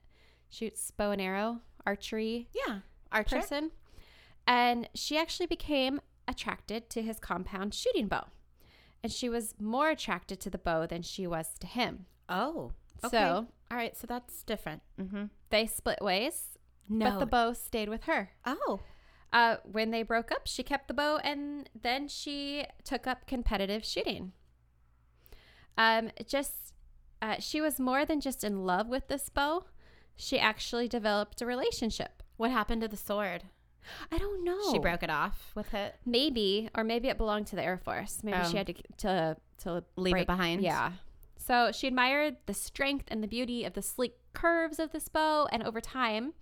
shoots 0.50 0.91
bow 0.91 1.12
and 1.12 1.22
arrow, 1.22 1.62
archery 1.86 2.50
yeah. 2.53 2.79
Archer. 3.12 3.38
person. 3.38 3.72
And 4.48 4.89
she 4.94 5.17
actually 5.17 5.48
became 5.48 6.01
attracted 6.27 6.89
to 6.91 7.01
his 7.01 7.20
compound 7.20 7.74
shooting 7.74 8.08
bow. 8.08 8.27
And 9.03 9.12
she 9.12 9.29
was 9.29 9.53
more 9.60 9.89
attracted 9.89 10.39
to 10.41 10.50
the 10.50 10.58
bow 10.58 10.88
than 10.88 11.03
she 11.03 11.27
was 11.27 11.55
to 11.60 11.67
him. 11.67 12.05
Oh. 12.27 12.72
Okay. 13.03 13.17
So 13.17 13.48
all 13.72 13.77
right. 13.77 13.95
So 13.98 14.05
that's 14.07 14.43
different. 14.43 14.81
Mm-hmm. 15.00 15.25
they 15.50 15.65
split 15.67 16.01
ways, 16.01 16.57
No. 16.89 17.10
but 17.12 17.19
the 17.19 17.25
bow 17.25 17.53
stayed 17.53 17.89
with 17.89 18.03
her. 18.03 18.31
oh. 18.45 18.79
Uh, 19.34 19.57
when 19.69 19.91
they 19.91 20.01
broke 20.01 20.31
up, 20.31 20.43
she 20.48 20.63
kept 20.63 20.88
the 20.88 20.93
bow 20.93 21.17
and 21.22 21.69
then 21.79 22.07
she 22.07 22.65
took 22.86 23.05
up 23.05 23.27
competitive 23.27 23.84
shooting. 23.84 24.31
Um, 25.77 26.10
just, 26.25 26.74
uh, 27.22 27.36
she 27.39 27.60
was 27.60 27.79
more 27.79 28.05
than 28.05 28.22
just 28.22 28.43
in 28.45 28.65
love 28.65 28.88
with 28.88 29.07
this 29.10 29.27
bow. 29.29 29.65
She 30.15 30.39
actually 30.39 30.88
developed 30.88 31.41
a 31.41 31.45
relationship. 31.45 32.24
What 32.38 32.51
happened 32.51 32.81
to 32.84 32.88
the 32.88 32.95
sword? 32.95 33.43
I 34.12 34.17
don't 34.17 34.43
know. 34.45 34.72
She 34.72 34.79
broke 34.79 35.03
it 35.03 35.10
off 35.10 35.51
with 35.53 35.74
it. 35.74 35.95
Maybe, 36.05 36.69
or 36.74 36.84
maybe 36.86 37.10
it 37.10 37.17
belonged 37.17 37.48
to 37.48 37.55
the 37.57 37.63
Air 37.63 37.77
Force. 37.77 38.22
Maybe 38.24 38.38
she 38.50 38.53
Oh. 38.53 38.57
had 38.57 38.67
to, 38.67 38.74
to 39.00 39.38
to 39.60 39.84
Leave 39.98 40.12
it 40.12 40.15
break- 40.15 40.27
behind. 40.27 40.62
Yeah. 40.62 40.93
So 41.45 41.71
she 41.71 41.87
admired 41.87 42.37
the 42.47 42.53
strength 42.55 43.05
and 43.09 43.21
the 43.21 43.27
beauty 43.27 43.65
of 43.65 43.73
the 43.73 43.81
sleek 43.83 44.15
curves 44.33 44.79
of 44.79 44.91
this 44.91 45.07
bow, 45.09 45.47
and 45.51 45.61
over 45.61 45.79
time, 45.79 46.33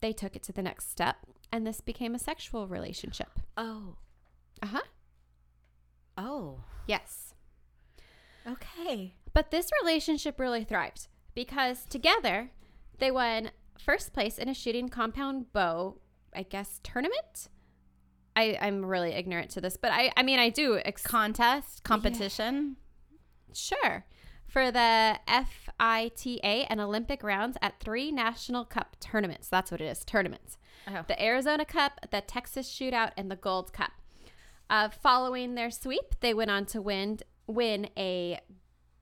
they 0.00 0.12
took 0.12 0.34
it 0.34 0.42
to 0.44 0.52
the 0.52 0.62
next 0.62 0.90
step, 0.90 1.16
and 1.52 1.66
this 1.66 1.82
became 1.82 2.14
a 2.14 2.18
sexual 2.18 2.66
relationship. 2.66 3.38
Oh. 3.56 3.96
Uh 4.62 4.66
huh. 4.66 4.80
Oh. 6.16 6.60
Yes. 6.86 7.34
Okay. 8.46 9.14
But 9.34 9.50
this 9.50 9.68
relationship 9.82 10.40
really 10.40 10.64
thrived 10.64 11.08
because 11.34 11.84
together 11.84 12.50
they 12.98 13.10
won 13.10 13.50
first 13.78 14.12
place 14.14 14.38
in 14.38 14.48
a 14.48 14.54
shooting 14.54 14.88
compound 14.88 15.52
bow, 15.52 15.96
I 16.34 16.44
guess, 16.44 16.80
tournament. 16.82 17.48
I, 18.36 18.56
I'm 18.60 18.84
really 18.86 19.12
ignorant 19.12 19.50
to 19.50 19.60
this, 19.60 19.76
but 19.76 19.92
I, 19.92 20.12
I 20.16 20.22
mean, 20.22 20.38
I 20.38 20.48
do. 20.48 20.78
Ex- 20.78 21.02
Contest, 21.02 21.84
competition. 21.84 22.76
sure. 23.52 24.06
For 24.54 24.70
the 24.70 25.18
FITA 25.26 26.70
and 26.70 26.80
Olympic 26.80 27.24
rounds 27.24 27.58
at 27.60 27.80
three 27.80 28.12
National 28.12 28.64
Cup 28.64 28.96
tournaments. 29.00 29.48
That's 29.48 29.72
what 29.72 29.80
it 29.80 29.86
is 29.86 30.04
tournaments. 30.04 30.58
Oh. 30.86 31.04
The 31.08 31.20
Arizona 31.20 31.64
Cup, 31.64 31.98
the 32.12 32.20
Texas 32.20 32.70
Shootout, 32.70 33.10
and 33.16 33.28
the 33.28 33.34
Gold 33.34 33.72
Cup. 33.72 33.90
Uh, 34.70 34.90
following 34.90 35.56
their 35.56 35.72
sweep, 35.72 36.14
they 36.20 36.32
went 36.32 36.52
on 36.52 36.66
to 36.66 36.80
win 36.80 37.18
win 37.48 37.88
a 37.98 38.38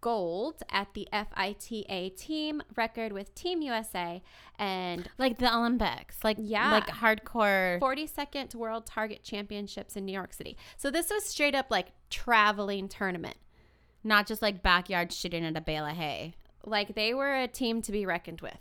gold 0.00 0.62
at 0.70 0.94
the 0.94 1.06
FITA 1.12 2.16
team 2.16 2.62
record 2.74 3.12
with 3.12 3.34
Team 3.34 3.60
USA 3.60 4.22
and 4.58 5.10
Like 5.18 5.36
the 5.36 5.54
Olympics. 5.54 6.24
Like 6.24 6.38
Yeah. 6.40 6.70
Like 6.70 6.86
hardcore. 6.88 7.78
42nd 7.78 8.54
World 8.54 8.86
Target 8.86 9.22
Championships 9.22 9.96
in 9.96 10.06
New 10.06 10.12
York 10.12 10.32
City. 10.32 10.56
So 10.78 10.90
this 10.90 11.10
was 11.10 11.26
straight 11.26 11.54
up 11.54 11.66
like 11.68 11.88
traveling 12.08 12.88
tournament. 12.88 13.36
Not 14.04 14.26
just 14.26 14.42
like 14.42 14.62
backyard 14.62 15.12
shooting 15.12 15.44
at 15.44 15.56
a 15.56 15.60
bale 15.60 15.86
of 15.86 15.96
hay. 15.96 16.34
Like 16.64 16.94
they 16.94 17.14
were 17.14 17.34
a 17.34 17.48
team 17.48 17.82
to 17.82 17.92
be 17.92 18.06
reckoned 18.06 18.40
with. 18.40 18.58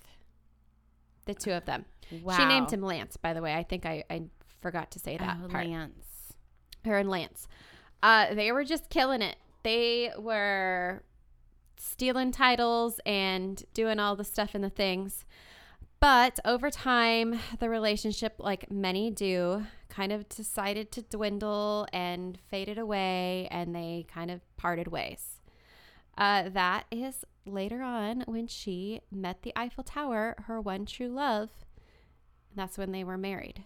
The 1.26 1.34
two 1.36 1.52
of 1.52 1.66
them. 1.66 1.86
Wow. 2.24 2.38
She 2.38 2.46
named 2.46 2.72
him 2.72 2.82
Lance, 2.82 3.18
by 3.18 3.34
the 3.34 3.42
way. 3.42 3.54
I 3.54 3.64
think 3.64 3.86
I, 3.86 4.04
I 4.10 4.24
forgot 4.62 4.92
to 4.92 5.00
say 5.00 5.18
that 5.18 5.38
oh, 5.44 5.48
part. 5.48 5.68
Lance. 5.68 6.34
her 6.86 6.98
and 6.98 7.10
Lance. 7.10 7.48
Uh, 8.04 8.34
they 8.34 8.52
were 8.52 8.64
just 8.64 8.90
killing 8.90 9.22
it. 9.22 9.38
They 9.64 10.12
were 10.18 11.04
stealing 11.78 12.32
titles 12.32 13.00
and 13.06 13.64
doing 13.74 14.00
all 14.00 14.16
the 14.16 14.24
stuff 14.24 14.52
and 14.54 14.64
the 14.64 14.70
things. 14.70 15.26
But 16.00 16.40
over 16.46 16.72
time, 16.72 17.40
the 17.60 17.70
relationship, 17.70 18.36
like 18.40 18.72
many 18.72 19.12
do, 19.12 19.66
kind 19.92 20.12
of 20.12 20.28
decided 20.30 20.92
to 20.94 21.02
dwindle 21.04 21.86
and 21.94 22.40
faded 22.50 22.80
away, 22.80 23.48
and 23.52 23.76
they 23.76 24.06
kind 24.12 24.32
of 24.32 24.42
parted 24.58 24.88
ways. 24.88 25.42
Uh, 26.18 26.50
that 26.50 26.86
is 26.92 27.26
later 27.46 27.82
on 27.82 28.24
when 28.26 28.48
she 28.48 29.02
met 29.12 29.44
the 29.44 29.54
Eiffel 29.56 29.84
Tower, 29.84 30.36
her 30.48 30.60
one 30.60 30.86
true 30.86 31.10
love. 31.10 31.50
That's 32.56 32.78
when 32.78 32.92
they 32.92 33.04
were 33.04 33.18
married. 33.18 33.66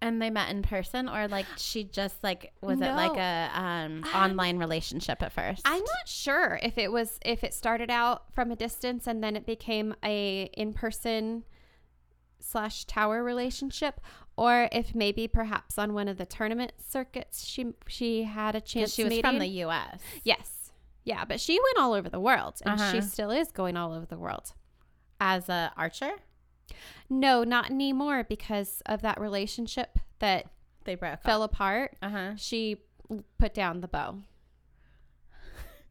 And 0.00 0.20
they 0.20 0.28
met 0.30 0.50
in 0.50 0.62
person, 0.62 1.08
or 1.08 1.26
like 1.26 1.46
she 1.56 1.82
just 1.82 2.22
like 2.22 2.52
was 2.60 2.80
it 2.80 2.92
like 2.92 3.16
a 3.16 3.50
um, 3.54 4.04
Um, 4.04 4.14
online 4.14 4.58
relationship 4.58 5.22
at 5.22 5.32
first? 5.32 5.62
I'm 5.64 5.80
not 5.80 6.06
sure 6.06 6.60
if 6.62 6.76
it 6.76 6.92
was 6.92 7.18
if 7.24 7.42
it 7.42 7.54
started 7.54 7.90
out 7.90 8.24
from 8.34 8.50
a 8.50 8.56
distance 8.56 9.06
and 9.06 9.22
then 9.24 9.36
it 9.36 9.46
became 9.46 9.94
a 10.04 10.50
in 10.52 10.74
person 10.74 11.44
slash 12.40 12.84
tower 12.84 13.22
relationship, 13.24 14.00
or 14.36 14.68
if 14.72 14.94
maybe 14.94 15.26
perhaps 15.28 15.78
on 15.78 15.92
one 15.94 16.08
of 16.08 16.16
the 16.18 16.26
tournament 16.26 16.72
circuits 16.88 17.44
she 17.46 17.72
she 17.88 18.24
had 18.24 18.54
a 18.54 18.60
chance 18.60 18.92
she 18.94 19.02
was 19.04 19.10
meeting. 19.10 19.22
from 19.30 19.38
the 19.38 19.46
U.S. 19.64 20.00
yes, 20.24 20.72
yeah, 21.04 21.24
but 21.24 21.40
she 21.40 21.54
went 21.58 21.78
all 21.78 21.92
over 21.94 22.08
the 22.08 22.20
world 22.20 22.60
and 22.64 22.78
she 22.78 22.98
Uh-huh. 22.98 23.00
still 23.00 23.30
is 23.30 23.50
going 23.52 23.76
all 23.76 23.92
over 23.92 24.06
the 24.06 24.18
world. 24.18 24.52
as 25.20 25.48
a 25.48 25.72
archer. 25.76 26.12
No, 27.08 27.42
not 27.44 27.70
anymore 27.70 28.24
because 28.24 28.82
of 28.86 29.00
that 29.02 29.20
relationship 29.20 29.98
that 30.18 30.46
They 30.84 30.94
broke 30.96 31.22
fell 31.22 31.42
apart. 31.42 31.96
Uh 32.02 32.08
huh. 32.10 32.30
She 32.36 32.76
put 33.38 33.54
down 33.54 33.80
the 33.80 33.88
bow. 33.88 34.18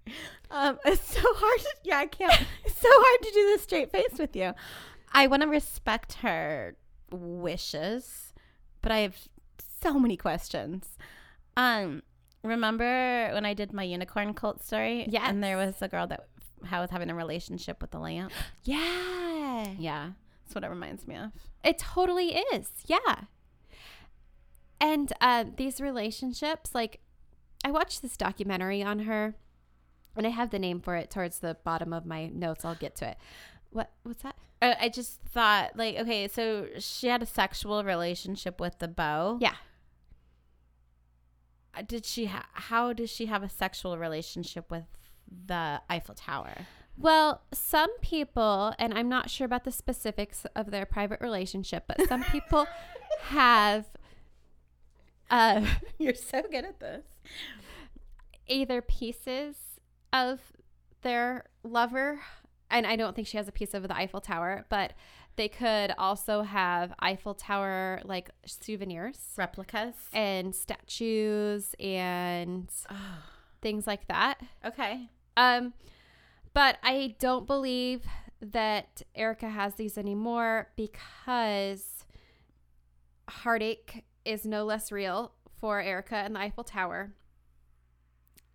Um, 0.51 0.77
it's 0.85 1.03
so 1.15 1.21
hard. 1.23 1.59
To, 1.59 1.75
yeah, 1.83 1.97
I 1.97 2.05
can't. 2.05 2.45
It's 2.65 2.79
so 2.79 2.87
hard 2.91 3.21
to 3.23 3.31
do 3.31 3.45
this 3.47 3.63
straight 3.63 3.91
face 3.91 4.17
with 4.19 4.35
you. 4.35 4.53
I 5.15 5.27
want 5.27 5.43
to 5.43 5.47
respect 5.47 6.13
her 6.15 6.75
wishes, 7.09 8.33
but 8.81 8.91
I 8.91 8.99
have 8.99 9.15
so 9.81 9.97
many 9.97 10.17
questions. 10.17 10.97
Um, 11.55 12.03
remember 12.43 13.29
when 13.33 13.45
I 13.45 13.53
did 13.53 13.71
my 13.71 13.83
unicorn 13.83 14.33
cult 14.33 14.61
story? 14.61 15.07
Yeah, 15.09 15.27
And 15.27 15.41
there 15.41 15.55
was 15.55 15.81
a 15.81 15.87
girl 15.87 16.05
that 16.07 16.27
I 16.69 16.81
was 16.81 16.89
having 16.89 17.09
a 17.09 17.15
relationship 17.15 17.81
with 17.81 17.91
the 17.91 17.99
lamp. 17.99 18.31
Yeah. 18.65 19.67
Yeah, 19.79 20.11
that's 20.43 20.53
what 20.53 20.65
it 20.65 20.69
reminds 20.69 21.07
me 21.07 21.15
of. 21.15 21.31
It 21.63 21.77
totally 21.77 22.35
is. 22.53 22.71
Yeah. 22.85 23.21
And 24.81 25.13
uh, 25.21 25.45
these 25.55 25.79
relationships, 25.79 26.75
like, 26.75 26.99
I 27.63 27.71
watched 27.71 28.01
this 28.01 28.17
documentary 28.17 28.83
on 28.83 28.99
her, 28.99 29.35
and 30.17 30.27
I 30.27 30.31
have 30.31 30.49
the 30.49 30.59
name 30.59 30.81
for 30.81 30.95
it 30.97 31.09
towards 31.09 31.39
the 31.39 31.55
bottom 31.63 31.93
of 31.93 32.05
my 32.05 32.27
notes. 32.27 32.65
I'll 32.65 32.75
get 32.75 32.95
to 32.97 33.11
it. 33.11 33.17
What? 33.75 33.91
What's 34.03 34.23
that? 34.23 34.35
Uh, 34.61 34.73
I 34.79 34.87
just 34.87 35.19
thought, 35.21 35.75
like, 35.75 35.97
okay, 35.97 36.29
so 36.29 36.67
she 36.79 37.07
had 37.07 37.21
a 37.21 37.25
sexual 37.25 37.83
relationship 37.83 38.59
with 38.61 38.79
the 38.79 38.87
bow. 38.87 39.37
Yeah. 39.41 39.55
Uh, 41.77 41.81
Did 41.85 42.05
she? 42.05 42.27
Ha- 42.27 42.47
how 42.53 42.93
does 42.93 43.09
she 43.09 43.25
have 43.25 43.43
a 43.43 43.49
sexual 43.49 43.97
relationship 43.97 44.71
with 44.71 44.85
the 45.47 45.81
Eiffel 45.89 46.15
Tower? 46.15 46.53
Well, 46.97 47.41
some 47.51 47.89
people, 47.99 48.73
and 48.79 48.93
I'm 48.93 49.09
not 49.09 49.29
sure 49.29 49.43
about 49.43 49.65
the 49.65 49.71
specifics 49.73 50.45
of 50.55 50.71
their 50.71 50.85
private 50.85 51.19
relationship, 51.19 51.83
but 51.87 52.07
some 52.07 52.23
people 52.31 52.65
have 53.23 53.85
uh, 55.29 55.65
You're 55.97 56.15
so 56.15 56.43
good 56.49 56.63
at 56.63 56.79
this. 56.79 57.05
either 58.47 58.81
pieces 58.81 59.57
of 60.13 60.39
their 61.01 61.45
lover, 61.63 62.21
and 62.75 62.85
I 62.85 62.95
don't 62.97 63.15
think 63.15 63.27
she 63.27 63.37
has 63.37 63.47
a 63.47 63.51
piece 63.53 63.73
of 63.73 63.83
the 63.83 63.95
Eiffel 63.95 64.19
Tower, 64.19 64.65
but 64.69 64.93
they 65.37 65.47
could 65.47 65.93
also 65.97 66.41
have 66.41 66.93
Eiffel 66.99 67.33
Tower 67.33 68.01
like 68.03 68.29
souvenirs 68.45 69.19
Replicas. 69.37 69.95
and 70.13 70.53
statues 70.53 71.73
and 71.79 72.69
things 73.61 73.87
like 73.87 74.07
that. 74.09 74.41
Okay. 74.65 75.09
Um, 75.37 75.73
but 76.53 76.77
I 76.83 77.15
don't 77.19 77.47
believe 77.47 78.03
that 78.41 79.01
Erika 79.15 79.49
has 79.49 79.75
these 79.75 79.97
anymore 79.97 80.69
because 80.75 82.05
heartache 83.29 84.03
is 84.25 84.45
no 84.45 84.65
less 84.65 84.91
real 84.91 85.31
for 85.59 85.79
Erika 85.81 86.15
and 86.15 86.35
the 86.35 86.39
Eiffel 86.39 86.63
Tower. 86.65 87.13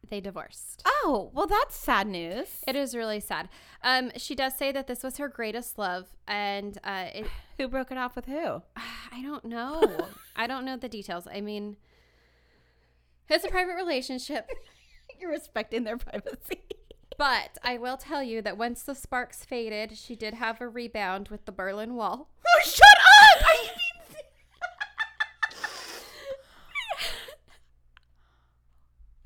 They 0.08 0.20
divorced. 0.20 0.82
Oh, 0.86 1.30
well, 1.34 1.46
that's 1.46 1.76
sad 1.76 2.06
news. 2.08 2.48
It 2.66 2.74
is 2.74 2.96
really 2.96 3.20
sad. 3.20 3.48
Um, 3.84 4.10
she 4.16 4.34
does 4.34 4.56
say 4.56 4.72
that 4.72 4.86
this 4.86 5.02
was 5.02 5.18
her 5.18 5.28
greatest 5.28 5.78
love, 5.78 6.06
and 6.26 6.78
uh, 6.82 7.06
it, 7.14 7.26
Who 7.58 7.68
broke 7.68 7.90
it 7.92 7.98
off 7.98 8.16
with 8.16 8.24
who? 8.26 8.62
I 9.12 9.22
don't 9.22 9.44
know. 9.44 10.08
I 10.34 10.46
don't 10.46 10.64
know 10.64 10.76
the 10.76 10.88
details. 10.88 11.26
I 11.32 11.40
mean, 11.42 11.76
it's 13.28 13.44
a 13.44 13.48
private 13.48 13.74
relationship. 13.74 14.50
You're 15.20 15.30
respecting 15.30 15.84
their 15.84 15.98
privacy. 15.98 16.60
But 17.18 17.58
I 17.62 17.76
will 17.76 17.98
tell 17.98 18.22
you 18.22 18.40
that 18.40 18.56
once 18.56 18.82
the 18.82 18.94
sparks 18.94 19.44
faded, 19.44 19.98
she 19.98 20.16
did 20.16 20.32
have 20.32 20.58
a 20.58 20.66
rebound 20.68 21.28
with 21.28 21.44
the 21.44 21.52
Berlin 21.52 21.94
Wall. 21.94 22.30
Oh, 22.46 22.60
shut 22.64 22.80
up! 23.36 23.42
Are 23.46 23.62
you 23.62 23.70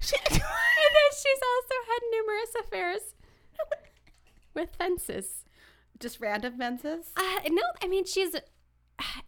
She- 0.01 0.17
and 0.17 0.35
then 0.41 1.11
she's 1.13 1.41
also 1.43 1.75
had 1.87 2.01
numerous 2.11 2.55
affairs 2.61 3.15
fences. 4.71 5.45
Just 6.01 6.21
random 6.21 6.59
fences? 6.59 7.13
Uh, 7.17 7.49
no, 7.51 7.63
I 7.83 7.87
mean 7.87 8.05
she's 8.05 8.35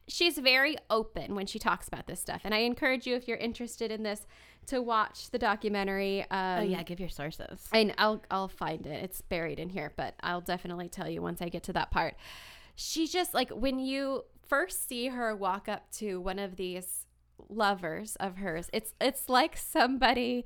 she's 0.09 0.39
very 0.39 0.77
open 0.91 1.35
when 1.35 1.47
she 1.47 1.59
talks 1.59 1.89
about 1.89 2.07
this 2.07 2.21
stuff, 2.21 2.43
and 2.45 2.55
I 2.55 2.59
encourage 2.59 3.07
you 3.07 3.15
if 3.15 3.29
you're 3.29 3.37
interested 3.37 3.91
in 3.91 4.03
this 4.03 4.27
to 4.67 4.83
watch 4.83 5.31
the 5.31 5.39
documentary. 5.39 6.23
Um, 6.31 6.59
oh, 6.59 6.63
yeah, 6.63 6.83
give 6.83 7.01
your 7.01 7.09
sources. 7.09 7.69
and 7.73 7.95
I'll 7.99 8.23
I'll 8.31 8.49
find 8.49 8.85
it. 8.87 9.05
It's 9.05 9.21
buried 9.21 9.61
in 9.61 9.69
here, 9.69 9.93
but 9.97 10.15
I'll 10.21 10.41
definitely 10.41 10.89
tell 10.89 11.09
you 11.09 11.23
once 11.23 11.41
I 11.41 11.49
get 11.49 11.63
to 11.65 11.73
that 11.75 11.91
part. 11.91 12.17
She 12.75 13.07
just 13.07 13.33
like 13.33 13.51
when 13.51 13.79
you 13.79 14.25
first 14.47 14.89
see 14.89 15.09
her 15.09 15.35
walk 15.35 15.69
up 15.69 15.91
to 15.93 16.21
one 16.21 16.39
of 16.39 16.57
these 16.57 17.06
lovers 17.49 18.17
of 18.17 18.37
hers, 18.37 18.69
it's 18.73 18.95
it's 19.01 19.29
like 19.29 19.57
somebody 19.57 20.45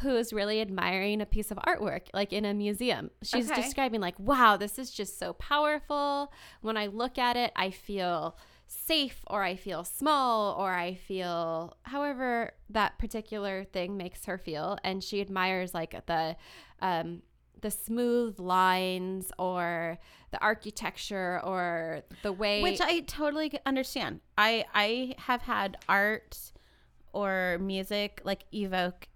who 0.00 0.16
is 0.16 0.32
really 0.32 0.60
admiring 0.60 1.20
a 1.20 1.26
piece 1.26 1.50
of 1.50 1.58
artwork 1.58 2.08
like 2.14 2.32
in 2.32 2.44
a 2.44 2.54
museum. 2.54 3.10
She's 3.22 3.50
Okay. 3.50 3.60
describing 3.60 4.00
like, 4.00 4.18
"Wow, 4.18 4.56
this 4.56 4.78
is 4.78 4.90
just 4.90 5.18
so 5.18 5.32
powerful. 5.34 6.32
When 6.60 6.76
I 6.76 6.86
look 6.86 7.18
at 7.18 7.36
it, 7.36 7.52
I 7.56 7.70
feel 7.70 8.36
safe 8.66 9.20
or 9.26 9.42
I 9.42 9.54
feel 9.56 9.84
small 9.84 10.54
or 10.58 10.72
I 10.72 10.94
feel 10.94 11.76
however 11.82 12.52
that 12.70 12.98
particular 12.98 13.64
thing 13.64 13.96
makes 13.98 14.24
her 14.24 14.38
feel 14.38 14.78
and 14.82 15.04
she 15.04 15.20
admires 15.20 15.74
like 15.74 15.94
the 16.06 16.36
um 16.80 17.20
the 17.62 17.70
smooth 17.70 18.38
lines 18.38 19.32
or 19.38 19.98
the 20.30 20.40
architecture 20.40 21.40
or 21.44 22.02
the 22.22 22.32
way 22.32 22.62
Which 22.62 22.80
I 22.80 23.00
totally 23.00 23.58
understand. 23.64 24.20
I 24.36 24.64
I 24.74 25.14
have 25.18 25.42
had 25.42 25.78
art 25.88 26.38
or 27.12 27.58
music 27.60 28.20
like 28.24 28.44
evoke 28.52 29.08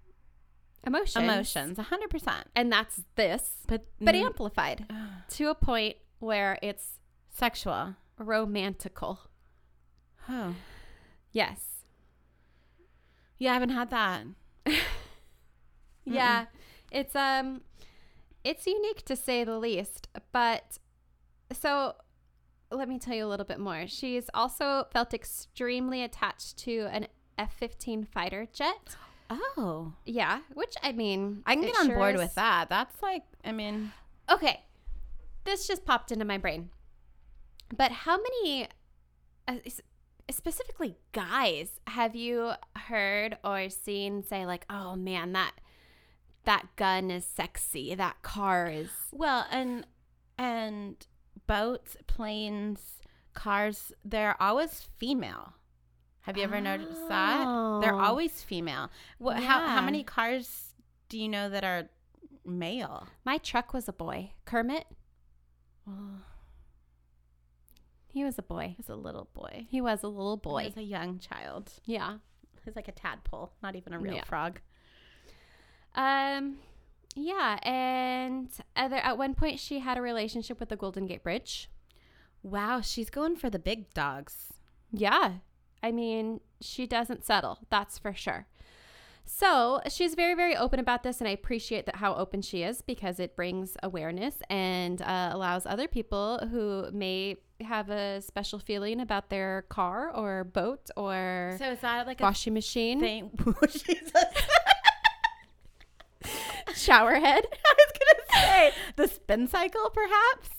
emotions 0.85 1.23
emotions, 1.23 1.77
hundred 1.77 2.09
percent. 2.09 2.47
and 2.55 2.71
that's 2.71 3.03
this 3.15 3.57
But 3.67 3.85
but 3.99 4.15
mm, 4.15 4.23
amplified 4.25 4.85
to 5.29 5.49
a 5.49 5.55
point 5.55 5.97
where 6.19 6.57
it's 6.61 6.99
sexual. 7.29 7.95
romantical 8.17 9.19
Oh, 10.29 10.55
yes 11.31 11.77
yeah, 13.39 13.51
I 13.51 13.53
haven't 13.53 13.69
had 13.69 13.89
that. 13.91 14.23
Yeah. 16.05 16.45
It's 16.91 17.15
um 17.15 17.61
it's 18.43 18.65
unique 18.65 19.03
to 19.05 19.15
say 19.15 19.43
the 19.43 19.57
least, 19.59 20.07
but 20.31 20.77
so 21.51 21.95
let 22.71 22.89
me 22.89 22.99
tell 22.99 23.15
you 23.15 23.25
a 23.25 23.27
little 23.29 23.45
bit 23.45 23.59
more. 23.59 23.85
She's 23.87 24.29
also 24.33 24.85
felt 24.91 25.13
extremely 25.13 26.03
attached 26.03 26.57
to 26.59 26.87
an 26.91 27.07
F-15 27.37 28.07
fighter 28.07 28.47
jet. 28.51 28.95
Oh, 29.29 29.93
Yeah, 30.05 30.39
which 30.53 30.75
I 30.81 30.91
mean, 30.93 31.43
I 31.45 31.55
can 31.55 31.63
get 31.65 31.77
on 31.77 31.87
sure 31.87 31.95
board 31.95 32.15
is- 32.15 32.21
with 32.21 32.35
that. 32.35 32.69
That's 32.69 33.01
like, 33.01 33.23
I 33.43 33.51
mean, 33.51 33.91
Okay. 34.29 34.63
This 35.45 35.65
just 35.67 35.85
popped 35.85 36.11
into 36.11 36.25
my 36.25 36.37
brain. 36.37 36.69
But 37.75 37.91
how 37.91 38.17
many 38.17 38.67
uh, 39.47 39.55
specifically 40.29 40.97
guys 41.13 41.79
have 41.87 42.15
you 42.15 42.51
heard 42.75 43.37
or 43.45 43.69
seen 43.69 44.23
say 44.23 44.45
like, 44.45 44.65
"Oh 44.69 44.95
man, 44.97 45.31
that 45.33 45.53
that 46.47 46.65
gun 46.77 47.11
is 47.11 47.23
sexy. 47.25 47.93
That 47.93 48.21
car 48.23 48.67
is 48.67 48.89
well, 49.11 49.45
and 49.51 49.85
and 50.37 51.05
boats, 51.45 51.95
planes, 52.07 52.79
cars, 53.33 53.91
they're 54.03 54.41
always 54.41 54.87
female. 54.97 55.53
Have 56.21 56.35
you 56.37 56.43
ever 56.43 56.59
noticed 56.59 57.07
that? 57.07 57.39
They're 57.81 57.95
Oh. 57.95 57.99
always 57.99 58.41
female. 58.43 58.89
What? 59.19 59.37
How 59.43 59.65
how 59.67 59.81
many 59.81 60.03
cars 60.03 60.73
do 61.09 61.17
you 61.19 61.29
know 61.29 61.49
that 61.49 61.63
are 61.63 61.89
male? 62.43 63.07
My 63.23 63.37
truck 63.37 63.73
was 63.73 63.87
a 63.87 63.93
boy. 63.93 64.31
Kermit, 64.45 64.85
he 68.07 68.23
was 68.23 68.37
a 68.37 68.43
boy. 68.43 68.69
He 68.69 68.75
was 68.77 68.89
a 68.89 68.95
little 68.95 69.29
boy. 69.33 69.67
He 69.69 69.81
was 69.81 70.03
a 70.03 70.07
little 70.07 70.37
boy. 70.37 70.61
He 70.61 70.67
was 70.67 70.77
a 70.77 70.83
young 70.83 71.19
child. 71.19 71.71
Yeah. 71.85 72.17
He's 72.65 72.75
like 72.75 72.87
a 72.87 72.91
tadpole, 72.93 73.53
not 73.63 73.75
even 73.75 73.93
a 73.93 73.99
real 73.99 74.15
Yeah. 74.15 74.23
frog. 74.25 74.59
Um 75.97 76.57
yeah, 77.15 77.57
and 77.63 78.49
other, 78.75 78.97
at 78.97 79.17
one 79.17 79.33
point 79.33 79.59
she 79.59 79.79
had 79.79 79.97
a 79.97 80.01
relationship 80.01 80.59
with 80.59 80.69
the 80.69 80.75
Golden 80.75 81.07
Gate 81.07 81.23
Bridge. 81.23 81.69
Wow, 82.43 82.81
she's 82.81 83.09
going 83.09 83.35
for 83.35 83.49
the 83.49 83.59
big 83.59 83.91
dogs. 83.93 84.53
Yeah. 84.91 85.33
I 85.81 85.91
mean, 85.91 86.41
she 86.61 86.85
doesn't 86.85 87.25
settle. 87.25 87.59
That's 87.69 87.97
for 87.97 88.13
sure. 88.13 88.47
So 89.25 89.81
she's 89.89 90.15
very, 90.15 90.35
very 90.35 90.55
open 90.55 90.79
about 90.79 91.03
this, 91.03 91.19
and 91.19 91.27
I 91.27 91.31
appreciate 91.31 91.85
that 91.87 91.97
how 91.97 92.15
open 92.15 92.41
she 92.41 92.63
is 92.63 92.81
because 92.81 93.19
it 93.19 93.35
brings 93.35 93.75
awareness 93.83 94.35
and 94.49 95.01
uh, 95.01 95.31
allows 95.33 95.65
other 95.65 95.87
people 95.87 96.39
who 96.49 96.89
may 96.93 97.35
have 97.59 97.89
a 97.89 98.21
special 98.21 98.57
feeling 98.57 99.01
about 99.01 99.29
their 99.29 99.63
car 99.67 100.11
or 100.11 100.45
boat 100.45 100.89
or 100.95 101.55
So 101.59 101.71
is 101.71 101.79
that 101.79 102.07
like 102.07 102.21
a 102.21 102.23
washing 102.23 102.53
machine, 102.53 102.99
thing? 103.01 103.31
Shower 106.77 107.15
head. 107.15 107.45
I 107.65 107.75
was 107.77 107.99
gonna 107.99 108.41
say 108.45 108.71
the 108.95 109.07
spin 109.07 109.47
cycle, 109.47 109.89
perhaps. 109.89 110.49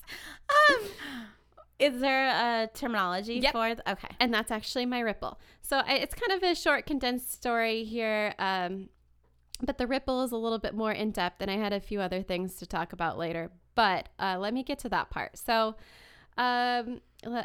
Um, 0.70 0.88
is 1.78 2.00
there 2.00 2.28
a 2.28 2.68
terminology 2.74 3.35
Yep. 3.35 3.52
for? 3.52 3.66
th- 3.66 3.78
okay. 3.88 4.09
and 4.18 4.33
that's 4.35 4.50
actually 4.50 4.87
my 4.87 5.00
ripple. 5.00 5.38
So 5.62 5.78
I, 5.78 5.94
it's 5.94 6.14
kind 6.14 6.33
of 6.33 6.48
a 6.48 6.54
short, 6.54 6.87
condensed 6.87 7.33
story 7.33 7.85
here. 7.85 8.35
Um, 8.38 8.88
but 9.61 9.78
the 9.78 9.87
ripple 9.87 10.22
is 10.24 10.33
a 10.33 10.37
little 10.37 10.59
bit 10.59 10.74
more 10.74 10.92
in 10.92 11.11
depth, 11.11 11.40
and 11.42 11.50
I 11.50 11.57
had 11.57 11.72
a 11.72 11.81
few 11.81 12.00
other 12.00 12.22
things 12.22 12.54
to 12.57 12.66
talk 12.66 12.92
about 12.92 13.18
later. 13.18 13.50
But 13.74 14.09
uh, 14.18 14.37
let 14.40 14.54
me 14.54 14.62
get 14.62 14.78
to 14.81 14.88
that 14.88 15.11
part. 15.11 15.37
So 15.38 15.76
um, 16.37 17.00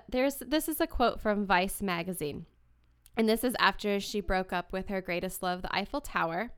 there's 0.10 0.36
this 0.38 0.68
is 0.68 0.80
a 0.82 0.88
quote 0.88 1.20
from 1.22 1.46
Vice 1.46 1.82
magazine, 1.82 2.46
and 3.18 3.28
this 3.28 3.44
is 3.44 3.56
after 3.60 4.00
she 4.00 4.20
broke 4.22 4.54
up 4.54 4.72
with 4.72 4.88
her 4.90 5.02
greatest 5.02 5.42
love, 5.44 5.62
the 5.64 5.76
Eiffel 5.76 6.02
Tower. 6.02 6.52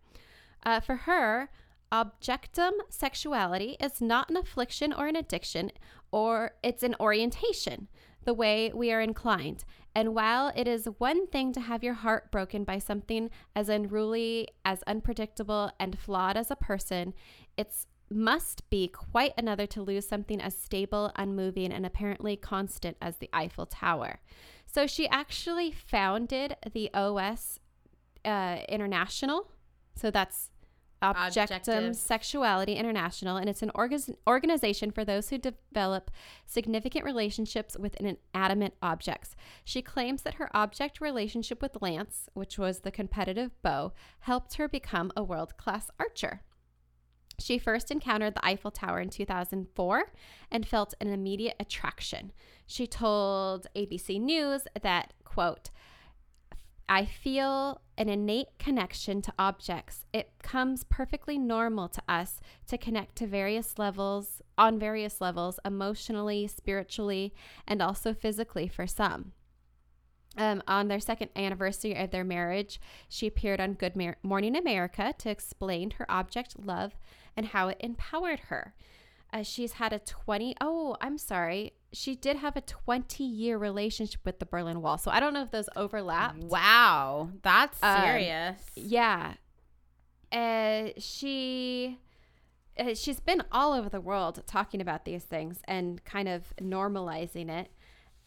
Uh, 0.64 0.80
for 0.80 0.96
her, 0.96 1.50
objectum 1.96 2.72
sexuality 2.90 3.78
is 3.80 4.02
not 4.02 4.30
an 4.30 4.38
affliction 4.38 4.92
or 4.92 5.08
an 5.08 5.16
addiction, 5.16 5.72
or 6.12 6.52
it's 6.62 6.84
an 6.84 6.96
orientation, 7.00 7.88
the 8.26 8.34
way 8.34 8.72
we 8.74 8.92
are 8.92 9.02
inclined. 9.02 9.64
And 9.94 10.14
while 10.14 10.52
it 10.56 10.68
is 10.68 10.90
one 10.98 11.28
thing 11.28 11.54
to 11.54 11.62
have 11.62 11.84
your 11.84 11.94
heart 11.94 12.32
broken 12.32 12.66
by 12.66 12.80
something 12.80 13.30
as 13.56 13.70
unruly, 13.70 14.50
as 14.66 14.84
unpredictable, 14.84 15.72
and 15.80 15.98
flawed 15.98 16.36
as 16.36 16.52
a 16.52 16.56
person, 16.56 17.14
it's 17.56 17.88
must 18.08 18.70
be 18.70 18.88
quite 18.88 19.34
another 19.38 19.66
to 19.66 19.82
lose 19.82 20.08
something 20.08 20.40
as 20.40 20.56
stable, 20.56 21.12
unmoving, 21.16 21.72
and 21.72 21.86
apparently 21.86 22.36
constant 22.36 22.96
as 23.02 23.18
the 23.18 23.30
Eiffel 23.34 23.66
Tower. 23.66 24.20
So 24.68 24.86
she 24.86 25.08
actually 25.08 25.72
founded 25.72 26.56
the 26.72 26.94
OS 26.94 27.60
uh, 28.24 28.58
International. 28.70 29.50
So 29.96 30.12
that's 30.12 30.52
Objectum 31.02 31.28
Objective. 31.28 31.96
Sexuality 31.96 32.74
International, 32.74 33.38
and 33.38 33.50
it's 33.50 33.62
an 33.62 33.72
orga- 33.76 34.16
organization 34.28 34.92
for 34.92 35.06
those 35.06 35.30
who 35.30 35.38
develop 35.38 36.10
significant 36.46 37.06
relationships 37.06 37.78
with 37.78 37.96
inanimate 37.96 38.76
objects. 38.82 39.36
She 39.64 39.82
claims 39.82 40.24
that 40.24 40.36
her 40.36 40.50
object 40.56 41.02
relationship 41.02 41.62
with 41.62 41.82
Lance, 41.82 42.30
which 42.34 42.58
was 42.58 42.80
the 42.80 42.92
competitive 42.92 43.52
bow, 43.62 43.94
helped 44.22 44.56
her 44.56 44.68
become 44.68 45.12
a 45.16 45.24
world 45.24 45.58
class 45.58 45.90
archer. 46.00 46.42
She 47.40 47.58
first 47.58 47.92
encountered 47.92 48.34
the 48.34 48.46
Eiffel 48.46 48.72
Tower 48.72 49.02
in 49.02 49.10
2004 49.10 50.12
and 50.52 50.68
felt 50.68 50.94
an 51.02 51.08
immediate 51.08 51.56
attraction. 51.60 52.32
She 52.66 52.88
told 52.88 53.68
ABC 53.76 54.22
News 54.22 54.68
that, 54.82 55.14
quote, 55.26 55.70
I 56.88 57.06
feel 57.06 57.82
an 57.98 58.10
innate 58.10 58.58
connection 58.60 59.22
to 59.22 59.34
objects. 59.40 60.06
It 60.14 60.32
comes 60.42 60.84
perfectly 60.84 61.38
normal 61.38 61.88
to 61.90 62.02
us 62.08 62.40
to 62.68 62.78
connect 62.78 63.16
to 63.18 63.28
various 63.28 63.78
levels, 63.78 64.42
on 64.58 64.80
various 64.80 65.22
levels, 65.22 65.60
emotionally, 65.64 66.48
spiritually, 66.48 67.34
and 67.68 67.82
also 67.82 68.14
physically 68.14 68.68
for 68.68 68.88
some. 68.88 69.32
Um, 70.38 70.62
on 70.68 70.90
their 70.90 71.00
second 71.00 71.30
anniversary 71.36 71.96
of 71.96 72.12
their 72.12 72.26
marriage, 72.26 72.80
she 73.08 73.28
appeared 73.28 73.62
on 73.62 73.74
Good 73.74 73.96
Mar- 73.96 74.18
Morning 74.22 74.56
America 74.56 75.14
to 75.20 75.30
explain 75.30 75.92
her 75.92 76.06
object 76.10 76.60
love 76.60 76.94
and 77.38 77.48
how 77.48 77.70
it 77.70 77.78
empowered 77.80 78.42
her. 78.42 78.74
Uh, 79.32 79.44
she's 79.44 79.74
had 79.74 79.94
a 79.94 80.00
20, 80.00 80.56
oh, 80.62 80.98
I'm 81.02 81.18
sorry. 81.18 81.74
She 81.96 82.16
did 82.16 82.38
have 82.38 82.56
a 82.56 82.62
20 82.62 83.24
year 83.24 83.58
relationship 83.58 84.22
with 84.26 84.40
the 84.40 84.46
Berlin 84.46 84.82
Wall. 84.82 84.98
So 84.98 85.10
I 85.12 85.20
don't 85.20 85.34
know 85.34 85.42
if 85.42 85.52
those 85.52 85.70
overlapped. 85.76 86.40
Wow, 86.44 87.30
that's 87.42 87.82
Um, 87.82 88.02
serious. 88.02 88.62
Yeah. 88.76 89.34
Uh, 90.32 90.90
she 90.98 91.98
uh, 92.78 92.94
she's 92.94 93.20
been 93.22 93.42
all 93.52 93.72
over 93.74 93.88
the 93.88 94.02
world 94.02 94.44
talking 94.46 94.82
about 94.82 95.06
these 95.06 95.24
things 95.24 95.60
and 95.66 96.04
kind 96.04 96.28
of 96.28 96.54
normalizing 96.62 97.50
it. 97.50 97.72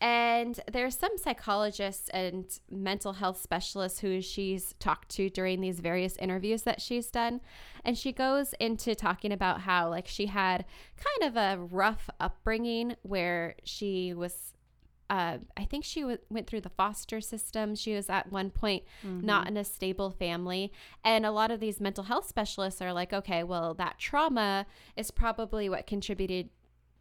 And 0.01 0.61
there's 0.71 0.97
some 0.97 1.19
psychologists 1.19 2.09
and 2.11 2.47
mental 2.71 3.15
health 3.15 3.43
specialists 3.43 3.99
who 3.99 4.21
she's 4.21 4.75
talked 4.79 5.09
to 5.11 5.29
during 5.29 5.61
these 5.61 5.81
various 5.81 6.17
interviews 6.19 6.63
that 6.63 6.81
she's 6.81 7.11
done. 7.11 7.41
And 7.85 7.99
she 7.99 8.13
goes 8.13 8.55
into 8.61 8.95
talking 8.95 9.33
about 9.33 9.63
how, 9.63 9.91
like, 9.91 10.07
she 10.07 10.27
had 10.27 10.65
kind 10.97 11.29
of 11.29 11.37
a 11.37 11.61
rough 11.61 12.09
upbringing 12.21 12.95
where 13.03 13.57
she 13.65 14.15
was, 14.15 14.55
uh, 15.11 15.39
I 15.57 15.65
think 15.65 15.85
she 15.85 16.03
w- 16.03 16.19
went 16.31 16.47
through 16.47 16.61
the 16.61 16.69
foster 16.69 17.21
system. 17.21 17.75
She 17.75 17.95
was 17.95 18.09
at 18.09 18.31
one 18.31 18.51
point 18.51 18.85
not 19.27 19.49
in 19.49 19.57
a 19.57 19.65
stable 19.65 20.11
family. 20.11 20.73
And 21.03 21.27
a 21.27 21.33
lot 21.33 21.51
of 21.51 21.59
these 21.59 21.81
mental 21.81 22.05
health 22.05 22.29
specialists 22.29 22.81
are 22.81 22.93
like, 22.93 23.13
okay, 23.13 23.43
well, 23.43 23.75
that 23.75 23.99
trauma 23.99 24.67
is 24.97 25.11
probably 25.11 25.69
what 25.69 25.89
contributed 25.89 26.51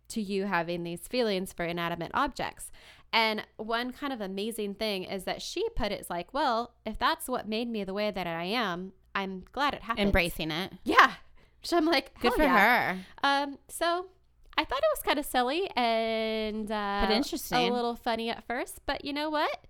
to 0.09 0.21
you 0.21 0.45
having 0.45 0.83
these 0.83 1.07
feelings 1.07 1.53
for 1.53 1.65
inanimate 1.65 2.11
objects. 2.13 2.71
And 3.13 3.45
one 3.57 3.91
kind 3.93 4.11
of 4.11 4.19
amazing 4.21 4.75
thing 4.75 5.03
is 5.03 5.23
that 5.23 5.41
she 5.41 5.67
put 5.75 5.91
it 5.91 6.07
like, 6.09 6.33
well, 6.33 6.73
if 6.85 6.99
that's 6.99 7.27
what 7.27 7.47
made 7.47 7.69
me 7.69 7.83
the 7.83 7.93
way 7.93 8.11
that 8.11 8.27
I 8.27 8.43
am, 8.45 8.91
I'm 9.15 9.45
glad 9.51 9.73
it 9.73 9.83
happened. 9.83 10.05
Embracing 10.07 10.51
it. 10.51 10.73
Yeah. 10.83 11.13
So 11.63 11.77
I'm 11.77 11.85
like, 11.85 12.19
Good 12.19 12.33
for 12.33 12.43
yeah. 12.43 12.95
her. 12.95 12.99
Um, 13.23 13.57
so 13.67 14.07
I 14.57 14.63
thought 14.65 14.79
it 14.79 14.91
was 14.93 15.03
kind 15.03 15.19
of 15.19 15.25
silly 15.25 15.69
and 15.75 16.69
uh, 16.71 17.05
But 17.07 17.15
interesting. 17.15 17.69
a 17.69 17.73
little 17.73 17.95
funny 17.95 18.29
at 18.29 18.45
first. 18.45 18.81
But 18.85 19.05
you 19.05 19.13
know 19.13 19.29
what? 19.29 19.65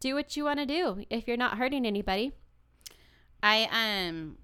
Do 0.00 0.14
what 0.14 0.36
you 0.36 0.44
want 0.44 0.58
to 0.58 0.66
do 0.66 1.04
if 1.10 1.26
you're 1.28 1.36
not 1.36 1.58
hurting 1.58 1.86
anybody. 1.86 2.32
I 3.42 3.68
um 4.08 4.38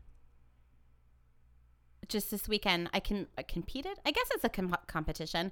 just 2.12 2.31
this 2.31 2.48
weekend 2.48 2.90
I 2.92 3.01
can 3.01 3.27
I 3.37 3.42
competed. 3.42 3.98
I 4.07 4.11
guess 4.12 4.27
it's 4.35 4.44
a 4.44 4.48
com- 4.48 4.77
competition. 4.87 5.51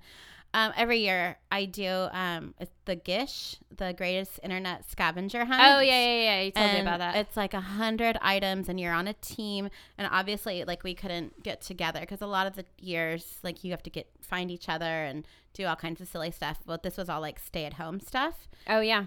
Um, 0.53 0.73
every 0.77 0.99
year 0.99 1.37
I 1.53 1.65
do 1.65 2.09
um 2.13 2.55
it's 2.59 2.73
the 2.85 2.97
Gish, 2.97 3.57
the 3.77 3.93
greatest 3.93 4.41
internet 4.43 4.89
scavenger 4.91 5.45
hunt. 5.45 5.63
Oh 5.65 5.81
yeah, 5.81 6.05
yeah, 6.07 6.23
yeah. 6.23 6.41
You 6.43 6.51
told 6.51 6.73
me 6.73 6.81
about 6.81 6.99
that. 6.99 7.17
It's 7.17 7.37
like 7.37 7.55
a 7.55 7.61
hundred 7.61 8.19
items, 8.21 8.69
and 8.69 8.79
you're 8.81 8.93
on 8.93 9.07
a 9.09 9.13
team. 9.15 9.71
And 9.97 10.09
obviously, 10.11 10.65
like 10.65 10.83
we 10.85 10.95
couldn't 10.95 11.43
get 11.43 11.61
together 11.63 12.01
because 12.01 12.21
a 12.21 12.27
lot 12.27 12.47
of 12.47 12.57
the 12.57 12.65
years, 12.79 13.39
like 13.43 13.63
you 13.65 13.71
have 13.71 13.83
to 13.85 13.91
get 13.91 14.09
find 14.21 14.51
each 14.51 14.69
other 14.69 14.85
and 15.05 15.27
do 15.55 15.67
all 15.67 15.77
kinds 15.77 16.01
of 16.01 16.09
silly 16.09 16.31
stuff. 16.33 16.59
But 16.67 16.83
this 16.83 16.97
was 16.97 17.09
all 17.09 17.21
like 17.21 17.39
stay 17.39 17.65
at 17.65 17.75
home 17.75 18.01
stuff. 18.01 18.49
oh 18.69 18.81
yeah, 18.81 19.05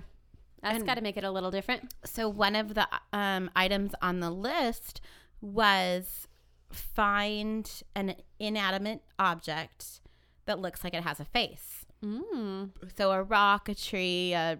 that's 0.61 0.77
and- 0.77 0.85
got 0.85 0.95
to 0.95 1.01
make 1.01 1.17
it 1.17 1.25
a 1.25 1.31
little 1.31 1.51
different. 1.51 1.93
So 2.05 2.29
one 2.29 2.55
of 2.55 2.73
the 2.73 2.87
um, 3.11 3.49
items 3.53 3.91
on 4.01 4.21
the 4.21 4.31
list 4.31 5.01
was 5.41 6.27
find 6.73 7.69
an 7.95 8.15
inanimate 8.39 9.03
object 9.19 10.01
that 10.45 10.59
looks 10.59 10.83
like 10.83 10.93
it 10.93 11.03
has 11.03 11.19
a 11.19 11.25
face. 11.25 11.85
Mm. 12.03 12.71
So 12.97 13.11
a 13.11 13.23
rock, 13.23 13.69
a 13.69 13.75
tree, 13.75 14.33
a 14.33 14.59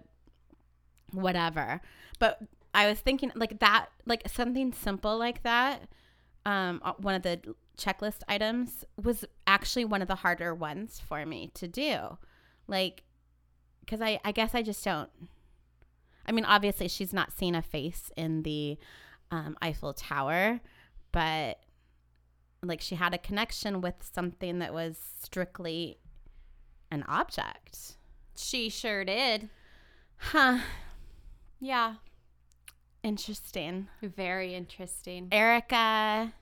whatever. 1.12 1.80
But 2.18 2.40
I 2.72 2.88
was 2.88 2.98
thinking 2.98 3.30
like 3.34 3.60
that, 3.60 3.86
like 4.06 4.28
something 4.28 4.72
simple 4.72 5.18
like 5.18 5.42
that. 5.42 5.82
Um, 6.46 6.80
uh, 6.84 6.92
one 6.98 7.14
of 7.14 7.22
the 7.22 7.40
checklist 7.78 8.22
items 8.28 8.84
was 9.02 9.24
actually 9.46 9.84
one 9.84 10.02
of 10.02 10.08
the 10.08 10.16
harder 10.16 10.54
ones 10.54 11.00
for 11.06 11.24
me 11.24 11.50
to 11.54 11.66
do, 11.66 12.18
like, 12.66 13.02
because 13.80 14.00
I 14.00 14.20
I 14.24 14.32
guess 14.32 14.54
I 14.54 14.62
just 14.62 14.84
don't. 14.84 15.10
I 16.26 16.32
mean, 16.32 16.44
obviously 16.44 16.88
she's 16.88 17.12
not 17.12 17.32
seen 17.32 17.54
a 17.54 17.62
face 17.62 18.10
in 18.16 18.42
the 18.42 18.78
um, 19.30 19.56
Eiffel 19.62 19.92
Tower, 19.92 20.60
but 21.12 21.60
like 22.68 22.80
she 22.80 22.94
had 22.96 23.14
a 23.14 23.18
connection 23.18 23.80
with 23.80 23.94
something 24.12 24.58
that 24.58 24.72
was 24.74 24.96
strictly 25.22 25.98
an 26.90 27.04
object. 27.08 27.96
She 28.36 28.68
sure 28.68 29.04
did. 29.04 29.48
Huh. 30.16 30.58
Yeah, 31.60 31.94
Interesting. 33.02 33.88
very 34.02 34.54
interesting. 34.54 35.28
Erika, 35.30 36.32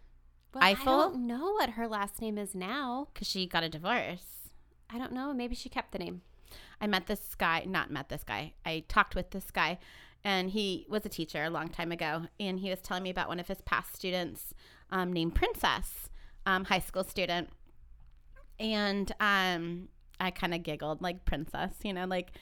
Well, 0.54 0.62
Eiffel? 0.62 0.92
I 0.92 0.96
don't 1.02 1.26
know 1.26 1.52
what 1.52 1.70
her 1.70 1.88
last 1.88 2.20
name 2.20 2.38
is 2.38 2.54
now. 2.54 3.08
because 3.12 3.28
she 3.28 3.46
got 3.46 3.64
a 3.64 3.68
divorce. 3.68 4.50
I 4.88 4.98
don't 4.98 5.12
know. 5.12 5.32
Maybe 5.34 5.54
she 5.54 5.68
kept 5.68 5.92
the 5.92 5.98
name. 5.98 6.22
I 6.80 6.86
met 6.86 7.06
this 7.06 7.34
guy, 7.34 7.64
not 7.66 7.90
met 7.90 8.08
this 8.08 8.22
guy. 8.24 8.52
I 8.64 8.84
talked 8.88 9.14
with 9.14 9.30
this 9.30 9.50
guy, 9.50 9.78
and 10.22 10.50
he 10.50 10.86
was 10.88 11.04
a 11.04 11.08
teacher 11.08 11.42
a 11.44 11.50
long 11.50 11.68
time 11.68 11.90
ago. 11.92 12.26
And 12.38 12.60
he 12.60 12.70
was 12.70 12.80
telling 12.80 13.02
me 13.02 13.10
about 13.10 13.28
one 13.28 13.40
of 13.40 13.48
his 13.48 13.60
past 13.62 13.94
students 13.96 14.52
um, 14.90 15.12
named 15.12 15.34
Princess, 15.34 16.10
um, 16.46 16.64
high 16.64 16.80
school 16.80 17.04
student. 17.04 17.48
And 18.58 19.10
um, 19.20 19.88
I 20.20 20.30
kind 20.30 20.54
of 20.54 20.62
giggled, 20.62 21.02
like 21.02 21.24
Princess, 21.24 21.74
you 21.82 21.92
know, 21.92 22.06
like 22.06 22.32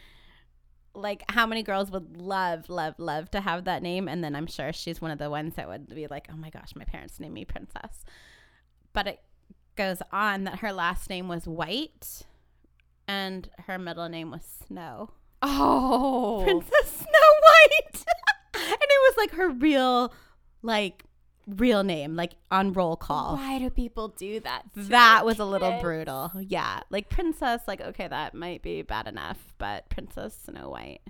like 0.94 1.22
how 1.28 1.46
many 1.46 1.62
girls 1.62 1.90
would 1.90 2.16
love, 2.16 2.68
love, 2.68 2.94
love 2.98 3.30
to 3.30 3.40
have 3.40 3.64
that 3.64 3.82
name. 3.82 4.08
And 4.08 4.24
then 4.24 4.34
I'm 4.34 4.46
sure 4.46 4.72
she's 4.72 5.00
one 5.00 5.10
of 5.10 5.18
the 5.18 5.30
ones 5.30 5.54
that 5.54 5.68
would 5.68 5.94
be 5.94 6.06
like, 6.08 6.26
oh 6.32 6.36
my 6.36 6.50
gosh, 6.50 6.74
my 6.74 6.84
parents 6.84 7.20
named 7.20 7.34
me 7.34 7.44
Princess. 7.44 8.04
But 8.92 9.06
it 9.06 9.20
goes 9.76 10.02
on 10.12 10.44
that 10.44 10.58
her 10.58 10.72
last 10.72 11.08
name 11.08 11.28
was 11.28 11.46
White 11.46 12.22
and 13.06 13.48
her 13.66 13.78
middle 13.78 14.08
name 14.08 14.30
was 14.30 14.42
Snow. 14.66 15.10
Oh, 15.42 16.42
Princess 16.44 16.98
Snow 16.98 17.28
White. 17.42 18.04
and 18.54 18.82
it 18.82 19.00
was 19.08 19.14
like 19.16 19.30
her 19.32 19.50
real, 19.50 20.12
like, 20.62 21.04
real 21.56 21.82
name, 21.84 22.16
like 22.16 22.34
on 22.50 22.72
roll 22.72 22.96
call. 22.96 23.36
why 23.36 23.58
do 23.58 23.70
people 23.70 24.08
do 24.08 24.40
that? 24.40 24.62
to 24.74 24.80
That 24.84 25.24
was 25.24 25.38
a 25.38 25.44
little 25.44 25.80
brutal. 25.80 26.30
Yeah. 26.40 26.80
Like 26.90 27.08
Princess, 27.08 27.62
like, 27.66 27.80
okay, 27.80 28.08
that 28.08 28.34
might 28.34 28.62
be 28.62 28.82
bad 28.82 29.06
enough, 29.06 29.54
but 29.58 29.88
Princess 29.88 30.38
Snow 30.44 30.70
White. 30.70 31.00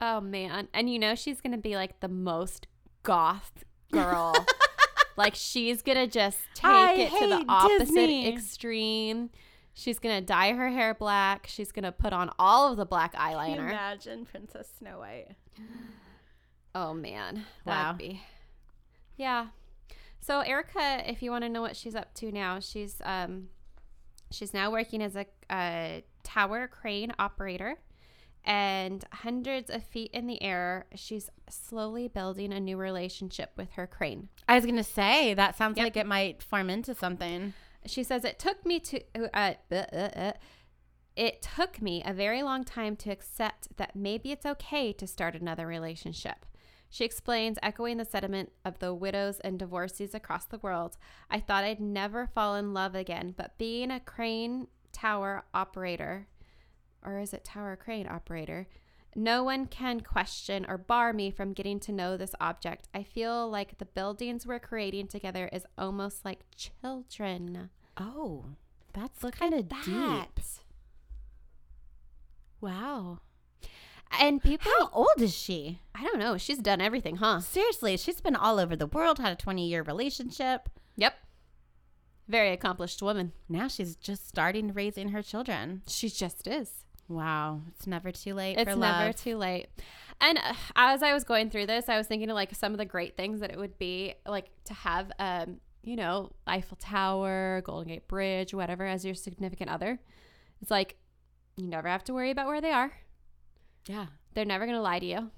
Oh 0.00 0.20
man, 0.20 0.68
and 0.72 0.88
you 0.88 0.98
know 0.98 1.14
she's 1.14 1.40
gonna 1.40 1.58
be 1.58 1.74
like 1.76 2.00
the 2.00 2.08
most 2.08 2.66
goth 3.02 3.64
girl. 3.92 4.34
like 5.16 5.34
she's 5.34 5.82
gonna 5.82 6.06
just 6.06 6.38
take 6.54 6.64
I 6.64 6.92
it 6.94 7.10
to 7.10 7.26
the 7.28 7.44
opposite 7.48 7.86
Disney. 7.86 8.28
extreme. 8.28 9.30
She's 9.74 9.98
gonna 9.98 10.20
dye 10.20 10.52
her 10.54 10.68
hair 10.70 10.94
black. 10.94 11.46
She's 11.48 11.72
gonna 11.72 11.92
put 11.92 12.12
on 12.12 12.30
all 12.38 12.70
of 12.70 12.76
the 12.76 12.84
black 12.86 13.14
eyeliner. 13.14 13.58
imagine 13.70 14.24
Princess 14.24 14.68
Snow 14.78 14.98
White? 15.00 15.28
Oh 16.74 16.94
man, 16.94 17.44
Wow. 17.64 17.92
that'd 17.92 17.98
be. 17.98 18.20
Yeah. 19.16 19.48
So 20.28 20.40
Erika, 20.40 21.10
if 21.10 21.22
you 21.22 21.30
want 21.30 21.44
to 21.44 21.48
know 21.48 21.62
what 21.62 21.74
she's 21.74 21.94
up 21.94 22.12
to 22.16 22.30
now, 22.30 22.60
she's 22.60 23.00
um, 23.02 23.48
she's 24.30 24.52
now 24.52 24.70
working 24.70 25.02
as 25.02 25.16
a, 25.16 25.24
a 25.50 26.04
tower 26.22 26.68
crane 26.68 27.14
operator, 27.18 27.78
and 28.44 29.02
hundreds 29.10 29.70
of 29.70 29.82
feet 29.84 30.10
in 30.12 30.26
the 30.26 30.42
air, 30.42 30.84
she's 30.94 31.30
slowly 31.48 32.08
building 32.08 32.52
a 32.52 32.60
new 32.60 32.76
relationship 32.76 33.52
with 33.56 33.70
her 33.72 33.86
crane. 33.86 34.28
I 34.46 34.56
was 34.56 34.66
going 34.66 34.76
to 34.76 34.84
say, 34.84 35.32
that 35.32 35.56
sounds 35.56 35.78
Yep. 35.78 35.84
like 35.84 35.96
it 35.96 36.06
might 36.06 36.42
form 36.42 36.68
into 36.68 36.94
something. 36.94 37.54
She 37.86 38.02
says 38.02 38.22
it 38.22 38.38
took 38.38 38.66
me 38.66 38.80
to 38.80 39.00
uh, 39.32 39.54
uh, 39.72 39.74
uh, 39.74 39.96
uh, 39.96 40.32
it 41.16 41.40
took 41.40 41.80
me 41.80 42.02
a 42.04 42.12
very 42.12 42.42
long 42.42 42.64
time 42.64 42.96
to 42.96 43.10
accept 43.10 43.78
that 43.78 43.96
maybe 43.96 44.30
it's 44.30 44.44
okay 44.44 44.92
to 44.92 45.06
start 45.06 45.34
another 45.34 45.66
relationship. 45.66 46.44
She 46.90 47.04
explains, 47.04 47.58
echoing 47.62 47.98
the 47.98 48.04
sentiment 48.04 48.52
of 48.64 48.78
the 48.78 48.94
widows 48.94 49.40
and 49.40 49.58
divorcees 49.58 50.14
across 50.14 50.46
the 50.46 50.58
world. 50.58 50.96
I 51.30 51.40
thought 51.40 51.64
I'd 51.64 51.80
never 51.80 52.26
fall 52.26 52.54
in 52.54 52.72
love 52.72 52.94
again, 52.94 53.34
but 53.36 53.58
being 53.58 53.90
a 53.90 54.00
crane 54.00 54.68
tower 54.92 55.44
operator, 55.52 56.28
or 57.04 57.18
is 57.18 57.32
it 57.34 57.44
tower 57.44 57.76
crane 57.76 58.08
operator? 58.08 58.66
No 59.14 59.42
one 59.42 59.66
can 59.66 60.00
question 60.00 60.64
or 60.68 60.78
bar 60.78 61.12
me 61.12 61.30
from 61.30 61.52
getting 61.52 61.80
to 61.80 61.92
know 61.92 62.16
this 62.16 62.34
object. 62.40 62.88
I 62.94 63.02
feel 63.02 63.50
like 63.50 63.78
the 63.78 63.84
buildings 63.84 64.46
we're 64.46 64.58
creating 64.58 65.08
together 65.08 65.48
is 65.52 65.66
almost 65.76 66.24
like 66.24 66.40
children. 66.54 67.70
Oh, 67.96 68.44
that's 68.92 69.24
kind 69.32 69.54
of 69.54 69.68
deep. 69.68 70.40
Wow. 72.60 73.20
And 74.20 74.42
people, 74.42 74.70
How 74.78 74.90
old 74.92 75.20
is 75.20 75.34
she? 75.34 75.80
I 75.94 76.02
don't 76.02 76.18
know. 76.18 76.36
She's 76.38 76.58
done 76.58 76.80
everything, 76.80 77.16
huh? 77.16 77.40
Seriously, 77.40 77.96
she's 77.96 78.20
been 78.20 78.36
all 78.36 78.58
over 78.58 78.74
the 78.76 78.86
world, 78.86 79.18
had 79.18 79.32
a 79.32 79.36
20 79.36 79.66
year 79.66 79.82
relationship. 79.82 80.68
Yep. 80.96 81.14
Very 82.26 82.52
accomplished 82.52 83.02
woman. 83.02 83.32
Now 83.48 83.68
she's 83.68 83.96
just 83.96 84.28
starting 84.28 84.72
raising 84.72 85.08
her 85.10 85.22
children. 85.22 85.82
She 85.86 86.08
just 86.08 86.46
is. 86.46 86.84
Wow. 87.08 87.62
It's 87.68 87.86
never 87.86 88.12
too 88.12 88.34
late 88.34 88.58
It's 88.58 88.76
never 88.76 89.12
too 89.12 89.36
late. 89.36 89.68
And 90.20 90.38
uh, 90.38 90.52
as 90.76 91.02
I 91.02 91.14
was 91.14 91.24
going 91.24 91.48
through 91.50 91.66
this, 91.66 91.88
I 91.88 91.96
was 91.96 92.06
thinking 92.06 92.28
of 92.28 92.34
like 92.34 92.54
some 92.54 92.72
of 92.72 92.78
the 92.78 92.84
great 92.84 93.16
things 93.16 93.40
that 93.40 93.50
it 93.50 93.58
would 93.58 93.78
be 93.78 94.14
like 94.26 94.50
to 94.64 94.74
have, 94.74 95.10
um, 95.18 95.58
you 95.82 95.96
know, 95.96 96.32
Eiffel 96.46 96.76
Tower, 96.76 97.62
Golden 97.64 97.88
Gate 97.88 98.08
Bridge, 98.08 98.52
whatever, 98.52 98.84
as 98.84 99.04
your 99.04 99.14
significant 99.14 99.70
other. 99.70 99.98
It's 100.60 100.70
like 100.70 100.96
you 101.56 101.66
never 101.66 101.88
have 101.88 102.04
to 102.04 102.14
worry 102.14 102.30
about 102.30 102.46
where 102.46 102.60
they 102.60 102.72
are. 102.72 102.92
Yeah. 103.86 104.06
They're 104.34 104.44
never 104.44 104.64
going 104.66 104.76
to 104.76 104.82
lie 104.82 104.98
to 104.98 105.06
you. 105.06 105.30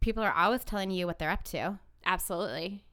People 0.00 0.22
are 0.22 0.32
always 0.32 0.64
telling 0.64 0.90
you 0.90 1.06
what 1.06 1.18
they're 1.18 1.30
up 1.30 1.44
to. 1.44 1.78
Absolutely. 2.04 2.84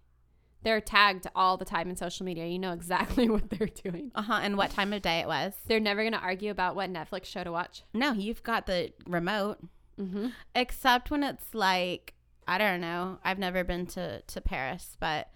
They're 0.64 0.82
tagged 0.82 1.28
all 1.36 1.58
the 1.58 1.66
time 1.66 1.90
in 1.90 1.96
social 1.96 2.26
media. 2.26 2.48
You 2.48 2.58
know 2.60 2.72
exactly 2.74 3.30
what 3.30 3.50
they're 3.50 3.68
doing. 3.68 4.12
Uh 4.16 4.22
huh. 4.24 4.40
And 4.42 4.58
what 4.58 4.72
time 4.72 4.94
of 4.94 5.02
day 5.02 5.20
it 5.20 5.28
was. 5.28 5.54
They're 5.68 5.80
never 5.80 6.02
going 6.02 6.14
to 6.14 6.20
argue 6.20 6.52
about 6.52 6.76
what 6.76 6.92
Netflix 6.92 7.26
show 7.26 7.44
to 7.44 7.52
watch. 7.52 7.84
No, 7.94 8.14
you've 8.14 8.44
got 8.44 8.66
the 8.66 8.92
remote. 9.08 9.60
Mm-hmm. 10.00 10.28
Except 10.56 11.12
when 11.12 11.24
it's 11.24 11.54
like, 11.54 12.14
I 12.48 12.58
don't 12.58 12.82
know. 12.82 13.20
I've 13.24 13.40
never 13.40 13.64
been 13.64 13.86
to, 13.88 14.22
to 14.22 14.42
Paris, 14.42 14.98
but 15.00 15.30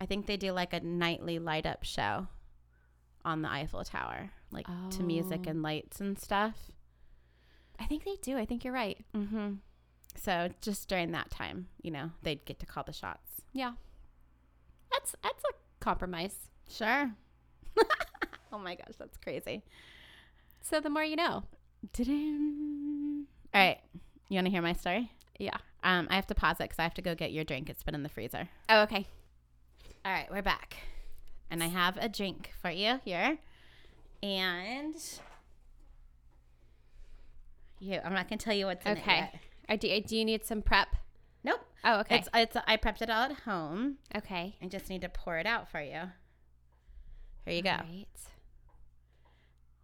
I 0.00 0.06
think 0.06 0.26
they 0.26 0.36
do 0.36 0.52
like 0.52 0.72
a 0.72 0.80
nightly 0.80 1.38
light 1.38 1.66
up 1.66 1.84
show 1.84 2.28
on 3.24 3.42
the 3.42 3.50
Eiffel 3.50 3.84
Tower, 3.84 4.30
like 4.50 4.66
to 4.90 5.02
music 5.02 5.42
Oh. 5.46 5.50
and 5.50 5.62
lights 5.62 6.00
and 6.00 6.18
stuff. 6.18 6.70
I 7.78 7.84
think 7.84 8.04
they 8.04 8.16
do. 8.20 8.36
I 8.36 8.44
think 8.44 8.64
you're 8.64 8.74
right. 8.74 8.98
Mm-hmm. 9.14 9.54
So 10.16 10.50
just 10.60 10.88
during 10.88 11.12
that 11.12 11.30
time, 11.30 11.68
you 11.82 11.90
know, 11.90 12.10
they'd 12.22 12.44
get 12.44 12.58
to 12.60 12.66
call 12.66 12.82
the 12.84 12.92
shots. 12.92 13.42
Yeah. 13.52 13.72
That's 14.90 15.14
that's 15.22 15.44
a 15.44 15.54
compromise. 15.80 16.36
Sure. 16.68 17.12
oh 18.52 18.58
my 18.58 18.74
gosh, 18.74 18.96
that's 18.98 19.16
crazy. 19.18 19.62
So 20.60 20.80
the 20.80 20.90
more 20.90 21.04
you 21.04 21.16
know. 21.16 21.44
All 21.98 22.04
right. 23.54 23.78
You 24.28 24.36
want 24.36 24.46
to 24.46 24.50
hear 24.50 24.62
my 24.62 24.72
story? 24.72 25.10
Yeah. 25.38 25.56
Um, 25.82 26.08
I 26.10 26.16
have 26.16 26.26
to 26.26 26.34
pause 26.34 26.56
it 26.60 26.64
because 26.64 26.78
I 26.78 26.82
have 26.82 26.94
to 26.94 27.02
go 27.02 27.14
get 27.14 27.32
your 27.32 27.44
drink. 27.44 27.70
It's 27.70 27.82
been 27.82 27.94
in 27.94 28.02
the 28.02 28.08
freezer. 28.08 28.48
Oh, 28.68 28.82
okay. 28.82 29.06
All 30.04 30.12
right, 30.12 30.30
we're 30.30 30.42
back. 30.42 30.76
And 31.50 31.62
I 31.62 31.68
have 31.68 31.96
a 31.96 32.08
drink 32.08 32.50
for 32.60 32.70
you 32.70 33.00
here. 33.04 33.38
And 34.22 34.94
you, 37.80 38.00
I'm 38.04 38.12
not 38.12 38.28
gonna 38.28 38.38
tell 38.38 38.54
you 38.54 38.66
what's 38.66 38.84
in 38.86 38.96
it 38.96 39.00
Okay. 39.00 39.16
yet. 39.16 39.34
Or 39.68 39.76
do, 39.76 40.00
do 40.00 40.16
you 40.16 40.24
need 40.24 40.44
some 40.44 40.62
prep? 40.62 40.96
Nope. 41.44 41.60
Oh, 41.84 42.00
okay. 42.00 42.16
It's 42.18 42.28
it's 42.34 42.56
I 42.66 42.76
prepped 42.76 43.02
it 43.02 43.10
all 43.10 43.22
at 43.24 43.32
home. 43.40 43.96
okay. 44.16 44.56
I 44.62 44.66
just 44.66 44.88
need 44.88 45.02
to 45.02 45.08
pour 45.08 45.38
it 45.38 45.46
out 45.46 45.70
for 45.70 45.80
you. 45.80 46.02
Here 47.44 47.54
you 47.54 47.62
go. 47.62 47.70
Right. 47.70 48.06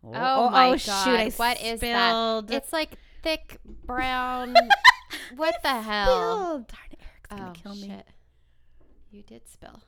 Oh, 0.06 0.10
Oh, 0.14 0.50
my 0.50 0.70
god. 0.70 0.76
shoot! 0.80 0.90
I 1.18 1.30
what 1.36 1.62
is 1.62 1.80
spilled. 1.80 2.48
that? 2.48 2.54
It's 2.56 2.72
like 2.72 2.98
thick 3.22 3.58
brown. 3.86 4.54
what 5.36 5.54
the 5.62 5.80
hell? 5.80 6.06
Spilled. 6.06 6.66
Darn 6.68 6.86
it, 6.90 7.00
Eric's 7.00 7.28
gonna 7.30 7.48
Oh 7.50 7.52
kill 7.52 7.74
me. 7.74 7.88
shit! 7.88 8.06
You 9.10 9.22
did 9.22 9.48
spill. 9.48 9.80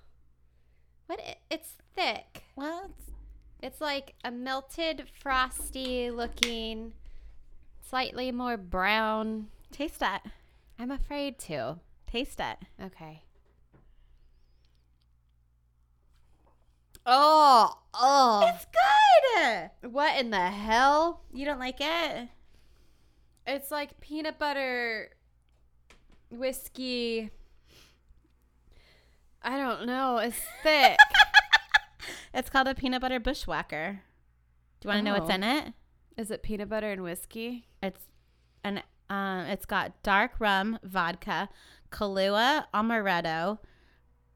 What? 1.07 1.21
i- 1.27 1.37
It's 1.51 1.75
thick. 1.95 2.45
What? 2.55 2.91
It's 3.63 3.81
like 3.81 4.15
a 4.25 4.31
melted, 4.31 5.05
frosty 5.21 6.11
looking, 6.11 6.93
slightly 7.89 8.33
more 8.33 8.57
brown. 8.57 9.49
Taste 9.71 10.03
it. 10.03 10.23
I'm 10.79 10.91
afraid 10.91 11.39
to. 11.41 11.79
Taste 12.07 12.41
it. 12.41 12.59
Okay. 12.83 13.23
Oh, 17.05 17.79
oh. 17.95 18.53
It's 18.55 18.67
good. 19.83 19.91
What 19.93 20.19
in 20.19 20.31
the 20.31 20.49
hell? 20.51 21.21
You 21.33 21.45
don't 21.45 21.61
like 21.61 21.81
it? 21.81 22.29
It's 23.47 23.71
like 23.71 24.01
peanut 24.01 24.39
butter 24.39 25.11
whiskey. 26.31 27.31
I 29.43 29.57
don't 29.57 29.87
know. 29.87 30.19
It's 30.19 30.37
thick. 30.63 30.99
It's 32.35 32.51
called 32.51 32.67
a 32.69 32.75
peanut 32.75 33.01
butter 33.01 33.21
bushwhacker. 33.21 34.01
Do 34.81 34.89
you 34.89 34.93
want 34.93 34.99
to 34.99 35.05
know 35.05 35.19
what's 35.19 35.31
Oh. 35.31 35.35
in 35.35 35.45
it? 35.45 35.73
Is 36.17 36.31
it 36.31 36.43
peanut 36.43 36.69
butter 36.69 36.91
and 36.91 37.03
whiskey? 37.03 37.67
It's 37.83 38.07
an 38.65 38.83
um, 39.09 39.47
it's 39.47 39.67
got 39.67 40.03
dark 40.03 40.33
rum, 40.41 40.79
vodka, 40.83 41.49
Kahlua, 41.93 42.65
amaretto, 42.75 43.59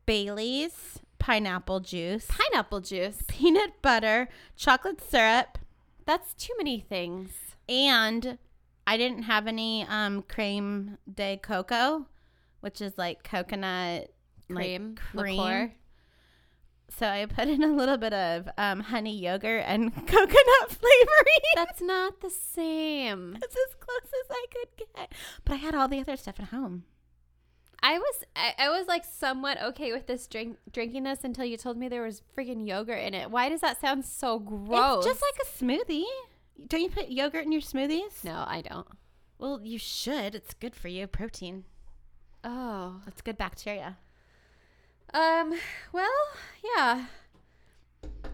Bailey's, 0.06 1.00
pineapple 1.18 1.80
juice, 1.80 2.26
Pineapple 2.28 2.80
juice. 2.80 3.18
peanut 3.26 3.82
butter, 3.82 4.28
chocolate 4.56 5.00
syrup, 5.00 5.58
That's 6.06 6.34
too 6.34 6.52
many 6.58 6.80
things. 6.80 7.30
and 7.68 8.38
I 8.86 8.96
didn't 8.96 9.22
have 9.24 9.46
any 9.46 9.84
um 9.88 10.22
creme 10.22 10.98
de 11.12 11.36
coco, 11.36 12.06
which 12.60 12.80
is 12.80 12.92
like 12.98 13.22
coconut 13.24 14.10
like, 14.48 14.64
Cream, 14.66 14.94
cream. 14.96 15.36
liqueur. 15.36 15.72
So 16.96 17.06
I 17.06 17.24
put 17.26 17.48
in 17.48 17.62
a 17.62 17.68
little 17.68 17.96
bit 17.96 18.12
of 18.12 18.48
um, 18.58 18.80
honey 18.80 19.16
yogurt 19.16 19.64
and 19.66 19.94
coconut 20.06 20.68
flavoring. 20.68 21.42
That's 21.54 21.80
not 21.80 22.20
the 22.20 22.30
same. 22.30 23.32
That's 23.40 23.56
as 23.56 23.74
close 23.78 24.12
as 24.24 24.30
I 24.30 24.46
could 24.52 24.86
get. 24.96 25.12
But 25.44 25.54
I 25.54 25.56
had 25.56 25.74
all 25.74 25.88
the 25.88 26.00
other 26.00 26.16
stuff 26.16 26.40
at 26.40 26.46
home. 26.46 26.84
I 27.82 27.98
was 27.98 28.24
I, 28.36 28.52
I 28.58 28.68
was 28.68 28.86
like 28.88 29.04
somewhat 29.06 29.62
okay 29.62 29.92
with 29.92 30.06
this 30.06 30.26
drink 30.26 30.58
drinking 30.70 31.04
this 31.04 31.24
until 31.24 31.46
you 31.46 31.56
told 31.56 31.78
me 31.78 31.88
there 31.88 32.02
was 32.02 32.22
freaking 32.36 32.66
yogurt 32.66 33.02
in 33.02 33.14
it. 33.14 33.30
Why 33.30 33.48
does 33.48 33.62
that 33.62 33.80
sound 33.80 34.04
so 34.04 34.38
gross? 34.38 35.06
It's 35.06 35.18
just 35.18 35.22
like 35.22 35.46
a 35.46 35.64
smoothie. 35.64 36.04
Don't 36.66 36.82
you 36.82 36.90
put 36.90 37.08
yogurt 37.08 37.46
in 37.46 37.52
your 37.52 37.62
smoothies? 37.62 38.22
no, 38.22 38.44
I 38.46 38.62
don't. 38.62 38.86
Well, 39.38 39.60
you 39.62 39.78
should. 39.78 40.34
It's 40.34 40.52
good 40.52 40.76
for 40.76 40.88
you. 40.88 41.06
Protein. 41.06 41.64
Oh. 42.44 43.00
That's 43.06 43.22
good 43.22 43.38
bacteria. 43.38 43.96
Um. 45.12 45.54
Well, 45.92 46.10
yeah. 46.76 47.06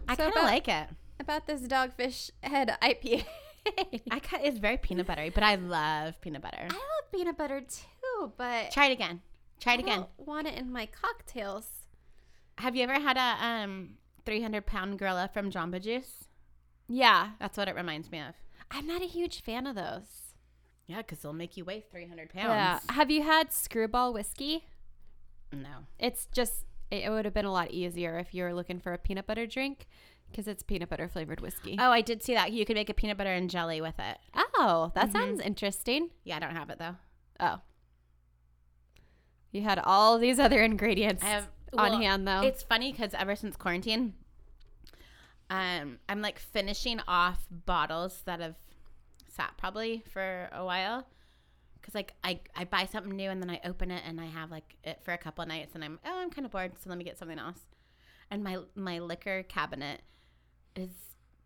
I 0.08 0.14
So 0.14 0.24
kind 0.24 0.36
of 0.36 0.42
like 0.44 0.68
it. 0.68 0.88
About 1.18 1.46
this 1.46 1.62
dogfish 1.62 2.30
head 2.42 2.76
IPA. 2.82 3.24
I 4.10 4.18
kind 4.20 4.44
it's 4.44 4.58
very 4.58 4.76
peanut 4.76 5.06
buttery, 5.06 5.30
but 5.30 5.42
I 5.42 5.54
love 5.56 6.20
peanut 6.20 6.42
butter. 6.42 6.58
I 6.70 6.74
love 6.74 7.10
peanut 7.12 7.36
butter 7.36 7.60
too, 7.62 8.32
but 8.36 8.70
Try 8.70 8.86
it 8.86 8.92
again. 8.92 9.22
Try 9.60 9.74
it 9.74 9.78
I 9.78 9.82
again. 9.82 9.98
don't 10.00 10.10
want 10.28 10.46
it 10.46 10.54
in 10.58 10.70
my 10.70 10.86
cocktails. 10.86 11.68
Have 12.58 12.76
you 12.76 12.84
ever 12.84 13.00
had 13.00 13.16
a 13.16 13.44
um 13.44 13.94
300 14.24 14.66
pound 14.66 14.98
gorilla 14.98 15.30
from 15.32 15.50
Jamba 15.50 15.80
Juice? 15.82 16.24
Yeah, 16.88 17.30
That's 17.40 17.56
what 17.58 17.66
it 17.68 17.74
reminds 17.74 18.12
me 18.12 18.20
of. 18.20 18.34
I'm 18.70 18.86
not 18.86 19.02
a 19.02 19.06
huge 19.06 19.40
fan 19.42 19.66
of 19.66 19.74
those. 19.74 20.34
Yeah, 20.86 20.98
because 20.98 21.18
they'll 21.18 21.32
make 21.32 21.56
you 21.56 21.64
weigh 21.64 21.84
300 21.90 22.30
pounds. 22.30 22.48
Yeah. 22.48 22.78
Have 22.90 23.10
you 23.10 23.22
had 23.24 23.52
screwball 23.52 24.12
whiskey? 24.12 24.66
No. 25.52 25.86
It's 25.98 26.26
just 26.32 26.65
it 26.90 27.10
would 27.10 27.24
have 27.24 27.34
been 27.34 27.44
a 27.44 27.52
lot 27.52 27.70
easier 27.70 28.18
if 28.18 28.34
you 28.34 28.42
were 28.44 28.54
looking 28.54 28.78
for 28.78 28.92
a 28.92 28.98
peanut 28.98 29.26
butter 29.26 29.46
drink 29.46 29.86
because 30.30 30.48
it's 30.48 30.62
peanut 30.62 30.88
butter 30.88 31.08
flavored 31.08 31.40
whiskey. 31.40 31.76
Oh, 31.78 31.90
I 31.90 32.00
did 32.00 32.22
see 32.22 32.34
that. 32.34 32.52
You 32.52 32.64
could 32.64 32.76
make 32.76 32.90
a 32.90 32.94
peanut 32.94 33.16
butter 33.16 33.32
and 33.32 33.50
jelly 33.50 33.80
with 33.80 33.98
it. 33.98 34.18
Oh, 34.56 34.92
that 34.94 35.12
sounds 35.12 35.40
interesting. 35.40 36.10
Yeah, 36.24 36.36
I 36.36 36.38
don't 36.40 36.56
have 36.56 36.70
it 36.70 36.78
though. 36.78 36.96
Oh. 37.40 37.60
You 39.52 39.62
had 39.62 39.78
all 39.78 40.18
these 40.18 40.38
other 40.38 40.62
ingredients 40.62 41.22
have 41.22 41.48
on 41.72 41.90
well, 41.90 42.00
hand 42.00 42.28
though. 42.28 42.42
It's 42.42 42.62
funny 42.62 42.92
because 42.92 43.14
ever 43.14 43.36
since 43.36 43.56
quarantine, 43.56 44.14
um, 45.50 45.98
I'm 46.08 46.20
like 46.20 46.38
finishing 46.38 47.00
off 47.06 47.46
bottles 47.50 48.22
that 48.26 48.40
have 48.40 48.56
sat 49.28 49.54
probably 49.56 50.02
for 50.12 50.48
a 50.52 50.64
while. 50.64 51.06
Cause 51.86 51.94
like 51.94 52.14
I, 52.24 52.40
I 52.56 52.64
buy 52.64 52.88
something 52.90 53.14
new 53.14 53.30
and 53.30 53.40
then 53.40 53.48
I 53.48 53.60
open 53.64 53.92
it 53.92 54.02
and 54.04 54.20
I 54.20 54.26
have 54.26 54.50
like 54.50 54.74
it 54.82 54.98
for 55.04 55.12
a 55.12 55.18
couple 55.18 55.42
of 55.42 55.48
nights 55.48 55.76
and 55.76 55.84
I'm 55.84 56.00
oh 56.04 56.18
I'm 56.20 56.30
kind 56.30 56.44
of 56.44 56.50
bored 56.50 56.72
so 56.82 56.90
let 56.90 56.98
me 56.98 57.04
get 57.04 57.16
something 57.16 57.38
else, 57.38 57.60
and 58.28 58.42
my 58.42 58.58
my 58.74 58.98
liquor 58.98 59.44
cabinet 59.44 60.02
is 60.74 60.90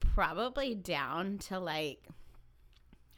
probably 0.00 0.74
down 0.74 1.36
to 1.48 1.58
like 1.58 2.08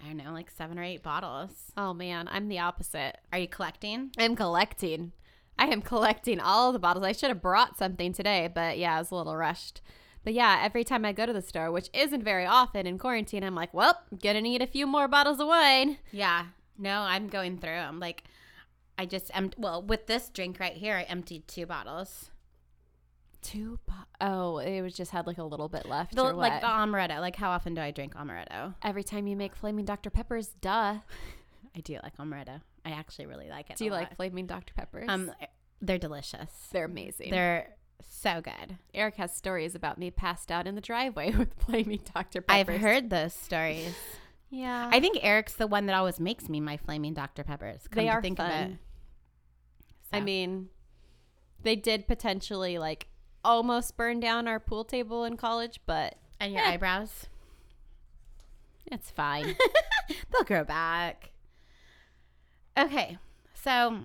I 0.02 0.06
don't 0.08 0.16
know 0.16 0.32
like 0.32 0.50
seven 0.50 0.80
or 0.80 0.82
eight 0.82 1.04
bottles. 1.04 1.50
oh 1.76 1.94
man, 1.94 2.28
I'm 2.28 2.48
the 2.48 2.58
opposite. 2.58 3.18
Are 3.32 3.38
you 3.38 3.46
collecting? 3.46 4.11
I'm 4.18 4.35
collecting. 4.35 5.12
I 5.56 5.66
am 5.66 5.80
collecting 5.80 6.40
all 6.40 6.72
the 6.72 6.80
bottles. 6.80 7.04
I 7.04 7.12
should 7.12 7.28
have 7.28 7.40
brought 7.40 7.78
something 7.78 8.12
today, 8.12 8.50
but 8.52 8.78
yeah, 8.78 8.96
I 8.96 8.98
was 8.98 9.12
a 9.12 9.14
little 9.14 9.37
rushed. 9.37 9.80
But 10.24 10.35
yeah, 10.35 10.61
every 10.61 10.82
time 10.82 11.04
I 11.04 11.12
go 11.12 11.26
to 11.26 11.32
the 11.32 11.42
store, 11.42 11.70
which 11.70 11.88
isn't 11.92 12.24
very 12.24 12.46
often 12.46 12.87
in 12.87 12.98
quarantine, 12.98 13.44
I'm 13.44 13.54
like, 13.54 13.72
well, 13.72 14.00
gonna 14.22 14.40
need 14.40 14.62
a 14.62 14.66
few 14.66 14.87
more 14.88 15.06
bottles 15.06 15.38
of 15.40 15.46
wine. 15.46 15.98
Yeah. 16.11 16.46
No, 16.78 17.00
I'm 17.00 17.28
going 17.28 17.58
through. 17.58 17.70
I'm 17.70 18.00
like, 18.00 18.24
I 18.98 19.06
just 19.06 19.30
empty. 19.35 19.56
Well, 19.58 19.82
with 19.82 20.06
this 20.06 20.28
drink 20.30 20.58
right 20.61 20.74
here, 20.74 20.96
I 20.96 21.02
emptied 21.02 21.46
two 21.48 21.66
bottles. 21.66 22.30
Two 23.40 23.80
bo- 23.87 23.94
Oh, 24.20 24.58
it 24.58 24.82
was 24.82 24.94
just 24.94 25.11
had 25.11 25.26
like 25.26 25.38
a 25.38 25.42
little 25.44 25.68
bit 25.68 25.85
left. 25.87 26.14
The, 26.14 26.22
like 26.22 26.61
the 26.61 26.66
amaretto. 26.68 27.18
Like, 27.20 27.35
how 27.37 27.50
often 27.50 27.74
do 27.74 27.80
I 27.80 27.90
drink 27.90 28.14
amaretto? 28.14 28.74
every 28.82 29.02
time 29.02 29.26
you 29.26 29.37
make 29.37 29.56
flaming 29.56 29.85
Dr. 29.85 30.11
Peppers, 30.11 30.48
duh. 30.61 30.98
I 31.76 31.80
do 31.82 31.98
like 32.02 32.16
amaretto. 32.18 32.61
I 32.85 32.90
actually 32.90 33.26
really 33.26 33.48
like 33.48 33.70
it. 33.70 33.76
Do 33.76 33.85
you 33.85 33.90
like 33.90 34.14
flaming 34.16 34.46
Dr. 34.46 34.74
Peppers? 34.74 35.06
Um, 35.08 35.32
they're 35.80 35.98
delicious. 35.98 36.50
they're 36.70 36.85
amazing. 36.85 37.30
They're 37.30 37.68
so 38.08 38.40
good. 38.40 38.76
Eric 38.94 39.16
has 39.16 39.35
stories 39.35 39.74
about 39.74 39.98
me 39.98 40.11
passed 40.11 40.52
out 40.52 40.66
in 40.66 40.74
the 40.74 40.80
driveway 40.80 41.32
with 41.37 41.54
flaming 41.54 42.00
Dr. 42.14 42.42
Peppers. 42.42 42.74
I've 42.74 42.80
heard 42.80 43.11
those 43.11 43.32
stories. 43.32 43.94
Yeah. 44.54 44.90
I 44.92 45.00
think 45.00 45.18
Eric's 45.22 45.54
the 45.54 45.66
one 45.66 45.86
that 45.86 45.94
always 45.96 46.20
makes 46.20 46.48
me 46.48 46.60
my 46.60 46.76
flaming 46.76 47.14
Dr 47.14 47.42
Peppers. 47.42 47.88
They 47.90 48.08
are 48.10 48.20
think 48.20 48.38
of 48.38 48.46
it. 48.48 48.50
fun. 48.50 48.78
I 50.12 50.20
mean, 50.20 50.68
they 51.62 51.74
did 51.74 52.06
potentially 52.06 52.76
like 52.78 53.06
almost 53.42 53.96
burn 53.96 54.20
down 54.20 54.46
our 54.46 54.60
pool 54.60 54.84
table 54.84 55.24
in 55.24 55.38
college, 55.38 55.80
but 55.86 56.16
and 56.38 56.52
your 56.52 56.62
Eh. 56.62 56.72
eyebrows, 56.72 57.26
it's 58.90 59.10
fine. 59.10 59.56
they'll 60.30 60.44
grow 60.44 60.64
back. 60.64 61.30
Okay, 62.78 63.16
so 63.54 64.00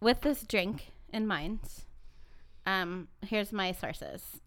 with 0.00 0.20
this 0.20 0.42
drink 0.42 0.92
in 1.10 1.26
mind, 1.26 1.60
um, 2.66 3.08
here's 3.26 3.50
my 3.52 3.72
sources: 3.72 4.40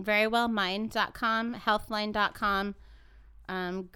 verywellmind.com, 0.00 1.54
healthline.com, 1.56 2.74
um, 3.52 3.88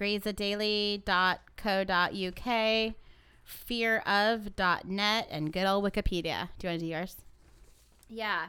fearof.net, 3.96 5.26
and 5.30 5.52
good 5.52 5.66
old 5.66 5.84
Wikipedia. 5.84 6.48
Do 6.58 6.66
you 6.66 6.70
want 6.70 6.80
to 6.80 6.86
do 6.86 6.86
yours? 6.86 7.16
yeah. 8.08 8.46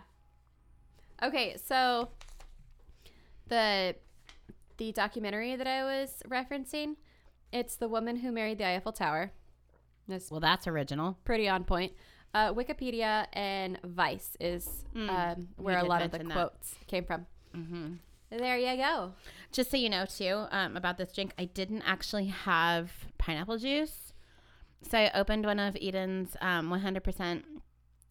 Okay, 1.23 1.55
so 1.65 2.09
the 3.47 3.95
the 4.77 4.91
documentary 4.91 5.55
that 5.55 5.65
I 5.65 5.83
was 5.83 6.21
referencing, 6.27 6.95
it's 7.51 7.75
the 7.75 7.87
woman 7.87 8.17
who 8.17 8.31
married 8.31 8.59
the 8.59 8.67
Eiffel 8.67 8.91
Tower. 8.91 9.31
That's 10.07 10.29
Well, 10.29 10.39
that's 10.39 10.67
original. 10.67 11.17
pretty 11.25 11.49
on 11.49 11.63
point. 11.63 11.93
Uh, 12.35 12.53
Wikipedia 12.53 13.25
and 13.33 13.79
Vice 13.83 14.37
is 14.39 14.69
Mm, 14.95 15.09
um, 15.09 15.47
where 15.57 15.79
a 15.79 15.83
lot 15.85 16.03
of 16.03 16.11
the 16.11 16.19
that. 16.19 16.31
quotes 16.31 16.75
came 16.85 17.03
from. 17.03 17.25
Mm-hmm. 17.55 17.93
There 18.37 18.57
you 18.59 18.77
go. 18.77 19.13
Just 19.51 19.71
so 19.71 19.77
you 19.77 19.89
know, 19.89 20.05
too, 20.05 20.45
um, 20.51 20.75
about 20.77 20.97
this 20.97 21.11
drink, 21.13 21.33
I 21.39 21.45
didn't 21.45 21.81
actually 21.83 22.27
have 22.27 22.91
pineapple 23.17 23.57
juice. 23.57 24.13
So 24.83 24.97
I 24.97 25.11
opened 25.15 25.45
one 25.45 25.59
of 25.59 25.75
Eden's 25.81 26.35
um, 26.41 26.69
100% 26.69 27.43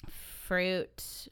fruit 0.08 1.28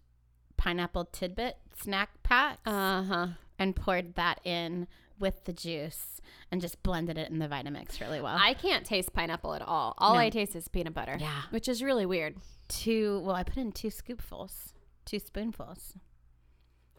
pineapple 0.57 1.07
tidbit 1.07 1.57
snack 1.81 2.23
packs. 2.23 2.61
Uh 2.67 3.03
huh. 3.03 3.27
and 3.59 3.75
poured 3.77 4.15
that 4.15 4.41
in 4.45 4.87
with 5.19 5.45
the 5.45 5.53
juice 5.53 6.21
and 6.51 6.61
just 6.61 6.83
blended 6.83 7.17
it 7.19 7.31
in 7.31 7.39
the 7.39 7.47
Vitamix 7.49 8.01
really 8.01 8.21
well. 8.21 8.37
I 8.39 8.55
can't 8.55 8.85
taste 8.85 9.13
pineapple 9.13 9.55
at 9.55 9.63
all. 9.63 9.95
All 9.99 10.15
No. 10.15 10.21
I 10.21 10.31
taste 10.31 10.57
is 10.57 10.69
peanut 10.69 10.95
butter. 10.95 11.17
Yeah. 11.21 11.43
Which 11.51 11.69
is 11.69 11.83
really 11.83 12.07
weird. 12.07 12.37
two, 12.69 13.21
well, 13.25 13.37
I 13.37 13.43
put 13.43 13.57
in 13.57 13.73
two 13.73 13.89
scoopfuls, 13.89 14.73
two 15.05 15.19
spoonfuls. 15.19 15.95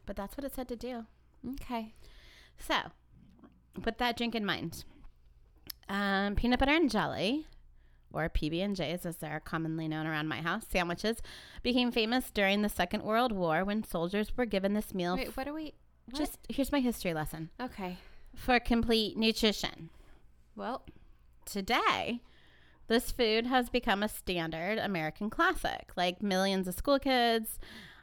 But 0.06 0.16
that's 0.16 0.38
what 0.38 0.46
it 0.46 0.54
said 0.54 0.68
to 0.70 0.76
do. 0.76 1.06
Okay. 1.54 1.94
So, 2.60 2.76
with 3.84 3.98
that 3.98 4.18
drink 4.18 4.36
in 4.36 4.46
mind, 4.46 4.84
um, 5.90 6.36
peanut 6.36 6.60
butter 6.60 6.74
and 6.74 6.90
jelly, 6.90 7.48
or 8.12 8.30
PB 8.30 8.64
and 8.64 8.76
J's 8.76 9.06
as 9.06 9.18
they're 9.18 9.40
commonly 9.40 9.88
known 9.88 10.08
around 10.08 10.28
my 10.28 10.42
house, 10.42 10.66
sandwiches 10.70 11.22
became 11.64 11.92
famous 11.92 12.32
during 12.32 12.62
the 12.62 12.70
Second 12.70 13.04
World 13.04 13.32
War 13.32 13.64
when 13.64 13.84
soldiers 13.84 14.36
were 14.38 14.46
given 14.46 14.74
this 14.74 14.94
meal. 14.94 15.16
Wait, 15.16 15.36
what 15.36 15.48
are 15.48 15.54
we? 15.54 15.74
What? 16.06 16.18
Just 16.18 16.40
here's 16.50 16.72
my 16.72 16.80
history 16.80 17.14
lesson 17.14 17.50
okay. 17.60 17.98
for 18.36 18.60
complete 18.60 19.18
nutrition. 19.18 19.90
Well, 20.56 20.84
Today, 21.46 22.22
this 22.88 23.12
food 23.12 23.46
has 23.46 23.70
become 23.70 24.02
a 24.02 24.10
standard 24.10 24.80
American 24.80 25.30
classic. 25.30 25.92
Like 25.96 26.24
millions 26.24 26.68
of 26.68 26.74
school 26.74 26.98
kids, 27.00 27.60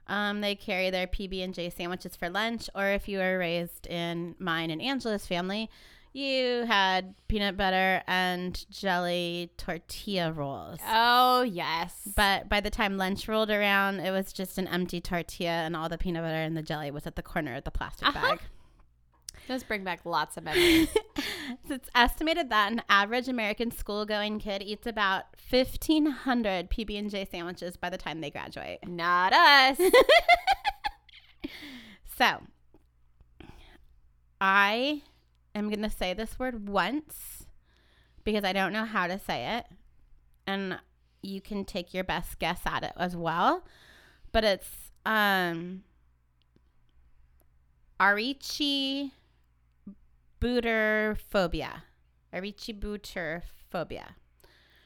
um, 0.08 0.40
they 0.40 0.54
carry 0.54 0.90
their 0.90 1.06
PB 1.06 1.42
and 1.44 1.54
J 1.54 1.70
sandwiches 1.70 2.16
for 2.16 2.28
lunch, 2.28 2.68
or 2.74 2.86
if 2.88 3.08
you 3.08 3.18
were 3.18 3.38
raised 3.38 3.86
in 3.86 4.34
mine 4.38 4.70
and 4.70 4.82
Angela's 4.82 5.26
family, 5.26 5.70
you 6.14 6.64
had 6.66 7.14
peanut 7.28 7.56
butter 7.56 8.02
and 8.06 8.66
jelly 8.70 9.50
tortilla 9.56 10.30
rolls. 10.30 10.78
oh 10.86 11.40
yes. 11.42 12.06
But 12.14 12.48
by 12.50 12.60
the 12.60 12.68
time 12.68 12.98
lunch 12.98 13.26
rolled 13.28 13.50
around, 13.50 14.00
it 14.00 14.10
was 14.10 14.32
just 14.32 14.58
an 14.58 14.68
empty 14.68 15.00
tortilla, 15.00 15.50
and 15.62 15.74
all 15.74 15.88
the 15.88 15.96
peanut 15.98 16.22
butter 16.22 16.34
and 16.42 16.54
the 16.56 16.62
jelly 16.62 16.90
was 16.90 17.06
at 17.06 17.16
the 17.16 17.22
corner 17.22 17.54
of 17.54 17.64
the 17.64 17.70
plastic 17.70 18.08
Uh-huh. 18.08 18.30
bag. 18.32 18.40
those 19.48 19.62
bring 19.64 19.84
back 19.84 20.04
lots 20.04 20.36
of 20.36 20.44
memories. 20.44 20.88
So 21.66 21.74
it's 21.74 21.88
estimated 21.94 22.50
that 22.50 22.72
an 22.72 22.82
average 22.88 23.28
American 23.28 23.70
school-going 23.70 24.38
kid 24.38 24.62
eats 24.62 24.86
about 24.86 25.24
1,500 25.50 26.70
PB&J 26.70 27.26
sandwiches 27.30 27.76
by 27.76 27.90
the 27.90 27.98
time 27.98 28.20
they 28.20 28.30
graduate. 28.30 28.78
Not 28.86 29.32
us. 29.32 29.78
So, 32.22 32.40
I 34.40 35.02
am 35.54 35.68
going 35.68 35.82
to 35.82 35.90
say 35.90 36.14
this 36.14 36.38
word 36.38 36.68
once 36.68 37.46
because 38.22 38.44
I 38.44 38.52
don't 38.52 38.72
know 38.72 38.84
how 38.84 39.06
to 39.06 39.18
say 39.18 39.56
it. 39.58 39.66
And 40.46 40.78
you 41.22 41.40
can 41.40 41.64
take 41.64 41.94
your 41.94 42.04
best 42.04 42.38
guess 42.38 42.60
at 42.64 42.84
it 42.84 42.92
as 42.96 43.16
well. 43.16 43.64
But 44.30 44.44
it's 44.44 44.92
um 45.04 45.82
Arichi 47.98 49.12
phobia. 51.30 51.84
Arichi 52.34 52.72
phobia. 53.70 54.16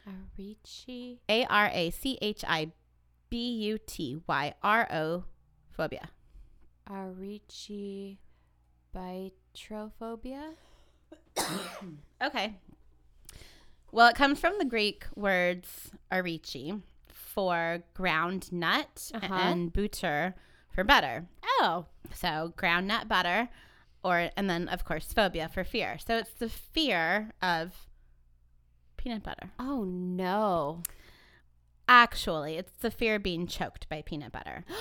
Arichi. 0.07 1.19
A 1.31 1.45
R 1.47 1.71
A 1.73 1.91
C 1.91 2.19
H 2.21 2.45
I 2.47 2.73
B 3.31 3.53
U 3.71 3.79
T 3.79 4.19
Y 4.29 4.55
R 4.63 4.87
O 4.93 5.25
phobia. 5.75 6.11
Arichi. 6.91 8.19
Bitrophobia. 8.95 10.55
Okay. 12.23 12.55
Well, 13.93 14.09
it 14.09 14.17
comes 14.17 14.39
from 14.41 14.59
the 14.59 14.65
Greek 14.65 15.07
words 15.15 15.91
arichi 16.13 16.81
for 17.09 17.83
ground 17.95 18.51
nut 18.53 19.11
Uh-huh. 19.15 19.35
and 19.35 19.73
butter 19.73 20.35
for 20.75 20.85
butter. 20.85 21.27
Oh. 21.61 21.87
So 22.15 22.53
ground 22.57 22.87
nut 22.89 23.09
butter, 23.09 23.49
or 24.07 24.31
and 24.37 24.49
then 24.49 24.69
of 24.69 24.85
course 24.85 25.13
phobia 25.13 25.49
for 25.53 25.65
fear. 25.65 25.99
So 25.99 26.17
it's 26.17 26.31
the 26.33 26.49
fear 26.49 27.33
of 27.43 27.73
peanut 28.97 29.25
butter. 29.25 29.51
Oh 29.59 29.83
no. 29.85 30.83
Actually, 31.89 32.57
it's 32.57 32.73
the 32.81 32.91
fear 32.91 33.17
of 33.17 33.23
being 33.23 33.47
choked 33.47 33.89
by 33.89 34.03
peanut 34.03 34.33
butter. 34.33 34.65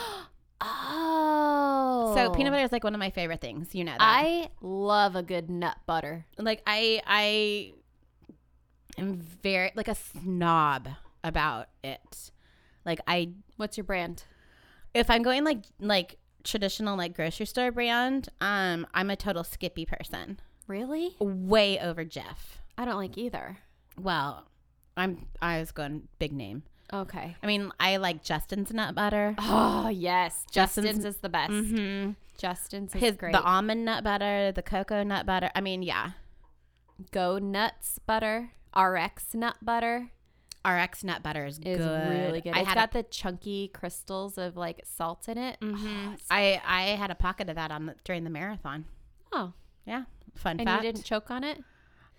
Oh. 0.62 2.14
So 2.16 2.32
peanut 2.32 2.54
butter 2.54 2.64
is 2.64 2.72
like 2.72 2.86
one 2.86 2.96
of 2.96 3.00
my 3.00 3.10
favorite 3.10 3.42
things. 3.42 3.76
You 3.76 3.84
know 3.84 3.92
that. 3.92 4.00
I 4.00 4.50
love 4.62 5.16
a 5.18 5.22
good 5.22 5.50
nut 5.50 5.76
butter. 5.86 6.26
like 6.38 6.64
I 6.66 7.02
I 7.06 7.74
am 8.98 9.20
very 9.44 9.72
like 9.76 9.90
a 9.90 9.96
snob 9.96 10.88
about 11.26 11.68
it. 11.84 12.32
Like 12.86 13.02
I 13.06 13.32
What's 13.58 13.76
your 13.78 13.84
brand? 13.84 14.24
if 14.94 15.10
I'm 15.10 15.24
going 15.24 15.44
like 15.44 15.66
like 15.80 16.18
traditional 16.46 16.98
like 16.98 17.16
grocery 17.16 17.46
store 17.46 17.72
brand, 17.72 18.30
um 18.40 18.88
I'm 18.94 19.10
a 19.10 19.16
total 19.16 19.44
Skippy 19.44 19.86
person. 19.86 20.40
Really? 20.68 21.16
Way 21.20 21.80
over 21.80 22.06
Jif. 22.06 22.60
I 22.78 22.86
don't 22.86 22.98
like 22.98 23.18
either. 23.18 23.58
Well, 24.00 24.48
I'm 24.98 25.26
I 25.42 25.60
was 25.60 25.72
going 25.72 26.08
big 26.20 26.32
name. 26.32 26.64
Okay. 26.94 27.36
I 27.42 27.48
mean, 27.48 27.72
I 27.80 27.98
like 27.98 28.24
Justin's 28.24 28.72
nut 28.72 28.96
butter. 28.96 29.36
Oh 29.40 29.90
yes, 29.90 30.46
Justin's- 30.52 30.88
Justin's, 30.88 31.06
is 31.06 31.18
the 31.18 31.30
best. 31.30 31.52
Mm-hmm. 31.52 32.12
Justin's 32.38 32.94
is 32.94 33.02
His 33.02 33.16
great. 33.18 33.32
the 33.34 33.42
almond 33.42 33.86
nut 33.86 34.04
butter, 34.04 34.52
the 34.52 34.62
cocoa 34.62 35.04
nut 35.04 35.26
butter. 35.26 35.50
I 35.56 35.62
mean, 35.62 35.82
yeah. 35.84 36.12
Go 37.12 37.38
Nuts 37.40 38.00
butter, 38.06 38.52
RX 38.76 39.34
nut 39.34 39.56
butter 39.62 40.12
RX 40.65 41.04
nut 41.04 41.21
butter 41.23 41.45
is, 41.45 41.60
is 41.60 41.78
good. 41.78 42.10
really 42.10 42.41
good. 42.41 42.54
I 42.56 42.60
It's 42.60 42.67
had 42.69 42.75
got 42.75 42.91
the 42.91 43.04
chunky 43.04 43.69
crystals 43.73 44.38
of 44.38 44.58
like 44.58 44.82
salt 44.86 45.28
in 45.30 45.38
it. 45.38 45.58
a, 45.62 45.65
Mhm. 45.65 46.13
Oh, 46.13 46.17
I 46.32 46.62
I 46.65 46.82
had 46.95 47.12
a 47.12 47.15
pocket 47.15 47.49
of 47.49 47.56
that 47.56 47.71
on 47.71 47.86
the, 47.88 47.95
during 48.04 48.23
the 48.23 48.30
marathon. 48.30 48.86
oh, 49.32 49.54
Yeah, 49.86 50.06
fun 50.36 50.60
and 50.60 50.67
fact. 50.67 50.84
you 50.84 50.91
didn't 50.91 51.06
choke 51.06 51.30
on 51.30 51.43
it? 51.43 51.63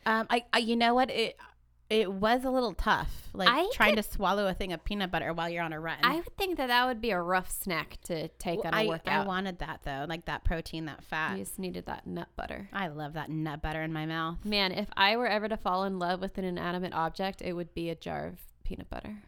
Um, 0.06 0.26
I, 0.30 0.44
I, 0.52 0.59
you 0.59 0.76
know 0.76 0.94
what? 0.94 1.11
It, 1.11 1.37
it 1.88 2.11
was 2.12 2.44
a 2.44 2.51
little 2.51 2.75
tough, 2.75 3.29
like 3.33 3.49
I 3.49 3.68
trying 3.72 3.96
to 3.96 4.03
swallow 4.03 4.49
a 4.49 4.55
thing 4.55 4.72
of 4.72 4.85
peanut 4.85 5.11
butter 5.12 5.33
while 5.33 5.49
you're 5.49 5.62
on 5.62 5.72
a 5.72 5.79
run. 5.81 5.99
I 6.03 6.16
would 6.16 6.37
think 6.37 6.57
that 6.57 6.66
that 6.66 6.87
would 6.87 7.01
be 7.01 7.11
a 7.11 7.20
rough 7.20 7.51
snack 7.51 7.99
to 8.07 8.27
take 8.29 8.64
Well, 8.64 8.72
on 8.72 8.75
a 8.75 8.83
I 8.83 8.87
workout. 8.88 9.25
I 9.25 9.27
wanted 9.27 9.61
that 9.61 9.81
though, 9.85 10.05
like 10.09 10.25
that 10.25 10.42
protein, 10.44 10.87
that 10.87 11.05
fat. 11.05 11.33
you 11.38 11.44
just 11.44 11.59
needed 11.59 11.87
that 11.87 12.07
nut 12.07 12.29
butter. 12.37 12.68
I 12.72 12.88
love 12.88 13.12
that 13.12 13.31
nut 13.31 13.62
butter 13.62 13.83
in 13.83 13.92
my 13.92 14.05
mouth. 14.07 14.44
Man, 14.44 14.72
if 14.72 14.88
I 14.96 15.16
were 15.16 15.29
ever 15.29 15.49
to 15.49 15.57
fall 15.57 15.85
in 15.85 15.99
love 15.99 16.20
with 16.20 16.38
an 16.38 16.44
inanimate 16.44 16.92
object, 16.92 17.40
it 17.40 17.53
would 17.53 17.72
be 17.72 17.88
a 17.90 17.94
jar 17.94 18.27
of 18.27 18.40
peanut 18.64 18.90
butter. 18.90 19.22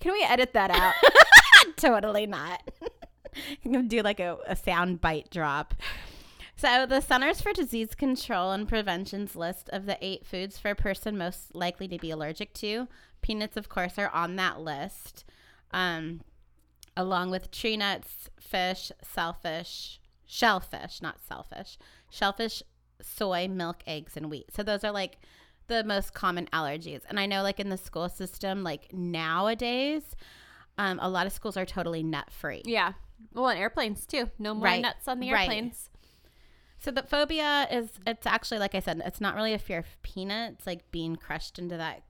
Can 0.00 0.12
we 0.12 0.22
edit 0.28 0.52
that 0.52 0.70
out? 0.70 0.92
totally 1.76 2.26
not. 2.26 2.62
I'm 3.64 3.72
gonna 3.72 3.88
do 3.88 4.02
like 4.02 4.20
a, 4.20 4.36
a 4.46 4.54
sound 4.56 5.00
bite 5.00 5.30
drop. 5.30 5.74
So, 6.56 6.86
the 6.86 7.00
Centers 7.00 7.40
for 7.40 7.52
Disease 7.52 7.94
Control 7.94 8.52
and 8.52 8.68
Prevention's 8.68 9.34
list 9.34 9.68
of 9.72 9.86
the 9.86 9.98
eight 10.00 10.24
foods 10.24 10.58
for 10.58 10.70
a 10.70 10.74
person 10.76 11.18
most 11.18 11.54
likely 11.54 11.88
to 11.88 11.98
be 11.98 12.10
allergic 12.10 12.54
to, 12.54 12.86
peanuts, 13.22 13.56
of 13.56 13.68
course, 13.68 13.98
are 13.98 14.08
on 14.10 14.36
that 14.36 14.60
list, 14.60 15.24
um, 15.72 16.20
along 16.96 17.30
with 17.30 17.50
tree 17.50 17.76
nuts, 17.76 18.30
fish, 18.38 18.92
shellfish, 19.12 19.98
shellfish, 20.26 21.02
not 21.02 21.20
selfish, 21.26 21.76
shellfish, 22.08 22.62
soy, 23.02 23.48
milk, 23.48 23.82
eggs, 23.86 24.16
and 24.16 24.30
wheat. 24.30 24.46
So, 24.54 24.62
those 24.62 24.84
are 24.84 24.92
like 24.92 25.18
the 25.66 25.82
most 25.82 26.14
common 26.14 26.46
allergies. 26.52 27.00
And 27.08 27.18
I 27.18 27.26
know, 27.26 27.42
like, 27.42 27.58
in 27.58 27.68
the 27.68 27.76
school 27.76 28.08
system, 28.08 28.62
like 28.62 28.92
nowadays, 28.92 30.02
um, 30.78 30.98
a 31.02 31.08
lot 31.08 31.26
of 31.26 31.32
schools 31.32 31.56
are 31.56 31.66
totally 31.66 32.02
nut 32.04 32.30
free. 32.30 32.62
yeah. 32.64 32.92
Well, 33.32 33.48
and 33.48 33.58
airplanes 33.58 34.06
too. 34.06 34.30
No 34.38 34.54
more 34.54 34.64
Right. 34.64 34.82
nuts 34.82 35.08
on 35.08 35.18
the 35.18 35.30
airplanes. 35.30 35.88
So 36.84 36.90
the 36.90 37.02
phobia 37.02 37.66
is 37.70 37.88
it's 38.06 38.26
actually 38.26 38.58
like 38.58 38.74
I 38.74 38.80
said, 38.80 39.00
it's 39.06 39.20
not 39.20 39.34
really 39.34 39.54
a 39.54 39.58
fear 39.58 39.78
of 39.78 40.02
peanuts, 40.02 40.66
like 40.66 40.90
being 40.90 41.16
crushed 41.16 41.58
into 41.58 41.78
that 41.78 42.02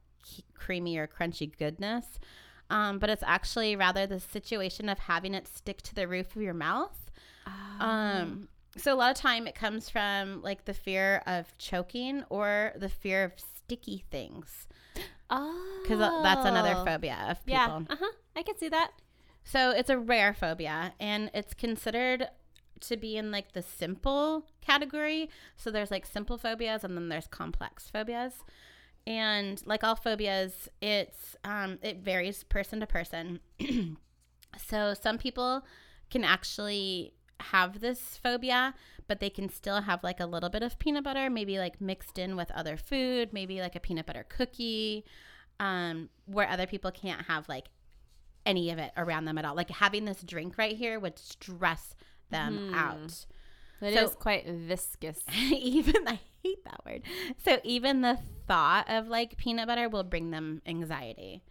creamy 0.55 0.99
or 0.99 1.07
crunchy 1.07 1.57
goodness. 1.57 2.19
Um, 2.71 2.99
but 2.99 3.09
it's 3.09 3.23
actually 3.25 3.77
rather 3.77 4.05
the 4.05 4.19
situation 4.19 4.89
of 4.89 4.99
having 4.99 5.33
it 5.33 5.47
stick 5.47 5.81
to 5.83 5.95
the 5.95 6.09
roof 6.09 6.35
of 6.35 6.43
your 6.43 6.55
mouth. 6.55 6.99
Um, 7.79 8.49
so 8.77 8.93
a 8.93 8.97
lot 8.97 9.13
of 9.13 9.17
time 9.17 9.47
it 9.47 9.55
comes 9.55 9.89
from 9.89 10.43
like 10.43 10.65
the 10.65 10.75
fear 10.75 11.23
of 11.25 11.57
choking 11.57 12.25
or 12.29 12.73
the 12.77 12.89
fear 12.89 13.23
of 13.23 13.33
sticky 13.39 14.05
things 14.11 14.67
Oh. 15.31 15.81
because 15.83 16.01
that's 16.01 16.45
another 16.45 16.75
phobia 16.85 17.27
of 17.29 17.45
people. 17.47 17.63
Yeah. 17.63 17.81
Uh 17.89 17.97
huh. 18.01 18.13
I 18.35 18.43
can 18.43 18.57
see 18.59 18.71
that. 18.71 18.91
So 19.45 19.71
it's 19.71 19.91
a 19.91 19.99
rare 19.99 20.35
phobia 20.35 20.95
and 20.99 21.31
it's 21.33 21.55
considered 21.55 22.29
to 22.81 22.97
be 22.97 23.17
in 23.17 23.31
like 23.31 23.53
the 23.53 23.63
simple 23.63 24.47
category. 24.61 25.31
So 25.57 25.71
there's 25.71 25.91
like 25.91 26.07
simple 26.07 26.39
phobias 26.39 26.85
and 26.85 26.97
then 26.97 27.09
there's 27.09 27.27
complex 27.27 27.89
phobias. 27.89 28.45
And 29.07 29.63
like 29.67 29.85
all 29.85 29.97
phobias, 29.97 30.69
it's 30.81 31.37
um 31.45 31.79
it 31.83 31.99
varies 31.99 32.45
person 32.45 32.81
to 32.81 32.87
person. 32.87 33.41
so 34.59 34.95
some 34.95 35.19
people 35.19 35.65
can 36.11 36.25
actually 36.25 37.15
have 37.41 37.81
this 37.81 38.19
phobia, 38.23 38.75
but 39.07 39.21
they 39.21 39.31
can 39.31 39.49
still 39.49 39.83
have 39.83 40.03
like 40.03 40.21
a 40.21 40.27
little 40.27 40.49
bit 40.49 40.63
of 40.63 40.79
peanut 40.79 41.05
butter, 41.05 41.29
maybe 41.29 41.59
like 41.59 41.81
mixed 41.81 42.19
in 42.19 42.37
with 42.37 42.51
other 42.53 42.77
food, 42.77 43.33
maybe 43.33 43.61
like 43.61 43.77
a 43.77 43.81
peanut 43.81 44.07
butter 44.07 44.25
cookie, 44.29 45.05
um, 45.61 46.09
where 46.27 46.49
other 46.49 46.67
people 46.67 46.91
can't 46.91 47.27
have 47.27 47.49
like 47.49 47.69
any 48.47 48.71
of 48.71 48.79
it 48.79 48.93
around 48.97 49.25
them 49.25 49.39
at 49.39 49.45
all. 49.45 49.55
Like 49.55 49.71
having 49.71 50.05
this 50.05 50.23
drink 50.23 50.57
right 50.57 50.77
here 50.77 50.99
would 50.99 51.19
stress 51.19 51.95
them 52.31 52.71
Mhm. 52.71 52.75
out. 52.75 53.27
It 53.81 53.95
is 53.95 54.11
So- 54.13 54.17
quite 54.17 54.47
viscous. 54.47 55.19
even 55.53 56.07
I 56.09 56.21
hate 56.43 56.65
that 56.65 56.85
word. 56.87 57.03
So 57.45 57.61
even 57.65 58.01
the 58.01 58.19
thought 58.47 58.89
of 58.89 59.09
like 59.09 59.37
peanut 59.37 59.67
butter 59.67 59.89
will 59.89 60.05
bring 60.05 60.31
them 60.31 60.63
anxiety. 60.67 61.43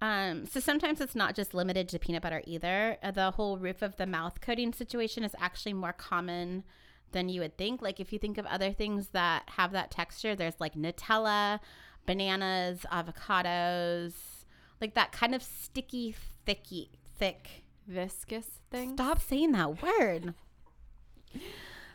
Um, 0.00 0.46
so 0.46 0.60
sometimes 0.60 1.00
it's 1.00 1.16
not 1.16 1.34
just 1.34 1.54
limited 1.54 1.88
to 1.88 1.98
peanut 1.98 2.22
butter 2.22 2.42
either. 2.46 2.98
Uh, 3.02 3.10
The 3.10 3.32
whole 3.32 3.58
roof 3.58 3.82
of 3.82 3.96
the 3.96 4.06
mouth 4.06 4.40
coating 4.40 4.72
situation 4.72 5.24
is 5.24 5.34
actually 5.38 5.72
more 5.72 5.92
common 5.92 6.62
than 7.10 7.28
you 7.28 7.40
would 7.40 7.56
think. 7.58 7.82
Like 7.82 7.98
if 7.98 8.12
you 8.12 8.18
think 8.20 8.38
of 8.38 8.46
other 8.46 8.72
things 8.72 9.08
that 9.08 9.48
have 9.56 9.72
that 9.72 9.90
texture, 9.90 10.36
there's 10.36 10.60
like 10.60 10.74
Nutella, 10.74 11.58
bananas, 12.06 12.86
avocados, 12.92 14.14
like 14.80 14.94
that 14.94 15.10
kind 15.10 15.34
of 15.34 15.42
sticky, 15.42 16.14
thicky, 16.46 16.90
thick 17.18 17.64
Viscous 17.88 18.60
thing. 18.70 18.94
Stop 18.94 19.20
saying 19.20 19.52
that 19.52 19.82
word. 19.82 20.34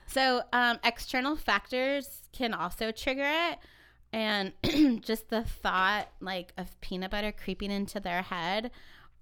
So, 0.06 0.44
um, 0.52 0.78
external 0.84 1.36
factors 1.36 2.28
can 2.34 2.54
also 2.54 2.92
trigger 2.92 3.26
it. 3.26 3.58
And 4.12 4.54
just 5.02 5.30
the 5.30 5.42
thought, 5.42 6.10
like, 6.20 6.54
of 6.56 6.80
peanut 6.82 7.10
butter 7.10 7.32
creeping 7.32 7.72
into 7.72 8.00
their 8.00 8.22
head, 8.22 8.70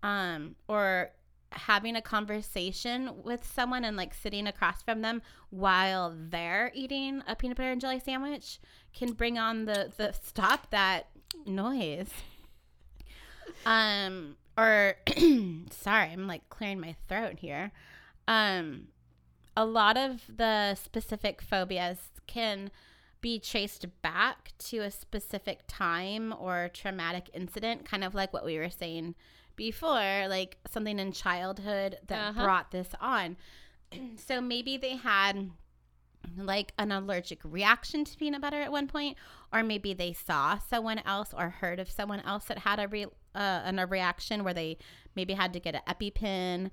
um, 0.04 0.56
or 0.68 1.12
having 1.52 1.96
a 1.96 2.02
conversation 2.02 3.12
with 3.24 3.46
someone 3.46 3.84
and 3.84 3.98
like 3.98 4.14
sitting 4.14 4.48
across 4.48 4.82
from 4.82 5.02
them 5.02 5.22
while 5.50 6.16
they're 6.16 6.72
eating 6.74 7.22
a 7.28 7.36
peanut 7.36 7.58
butter 7.58 7.72
and 7.72 7.82
jelly 7.82 8.00
sandwich 8.00 8.60
can 8.94 9.12
bring 9.12 9.38
on 9.38 9.66
the 9.66 9.92
the 9.98 10.14
stop 10.14 10.70
that 10.72 11.08
noise 11.46 12.10
um 13.66 14.38
or 14.58 14.96
sorry 15.72 16.10
i'm 16.12 16.28
like 16.28 16.48
clearing 16.50 16.80
my 16.80 16.96
throat 17.08 17.40
here 17.40 17.72
um 18.28 18.88
a 19.58 19.66
lot 19.66 19.98
of 19.98 20.22
the 20.38 20.76
specific 20.76 21.42
phobias 21.42 22.10
can 22.28 22.72
be 23.20 23.38
traced 23.40 23.86
back 24.02 24.52
to 24.58 24.80
a 24.80 24.90
specific 24.92 25.60
time 25.68 26.34
or 26.40 26.70
traumatic 26.74 27.30
incident 27.34 27.86
kind 27.86 28.04
of 28.04 28.16
like 28.16 28.34
what 28.34 28.46
we 28.46 28.58
were 28.58 28.70
saying 28.70 29.14
before 29.56 30.28
like 30.28 30.58
something 30.72 30.98
in 31.00 31.12
childhood 31.12 31.98
that 32.08 32.30
Uh-huh. 32.30 32.44
brought 32.44 32.72
this 32.72 32.90
on 33.00 33.38
so 34.16 34.40
maybe 34.42 34.78
they 34.78 34.96
had 34.96 35.52
like 36.38 36.72
an 36.78 36.92
allergic 36.92 37.40
reaction 37.44 38.06
to 38.06 38.16
peanut 38.18 38.42
butter 38.42 38.62
at 38.62 38.72
one 38.72 38.88
point 38.88 39.18
or 39.52 39.62
maybe 39.64 39.94
they 39.94 40.14
saw 40.14 40.58
someone 40.58 41.00
else 41.06 41.34
or 41.38 41.50
heard 41.50 41.80
of 41.80 41.90
someone 41.90 42.22
else 42.22 42.46
that 42.46 42.60
had 42.60 42.80
a 42.80 42.88
re- 42.88 43.06
uh, 43.36 43.62
an, 43.66 43.80
a 43.80 43.86
reaction 43.86 44.44
where 44.44 44.54
they 44.54 44.78
maybe 45.16 45.34
had 45.34 45.54
to 45.54 45.60
get 45.60 45.76
an 45.76 45.82
epipen 45.88 46.70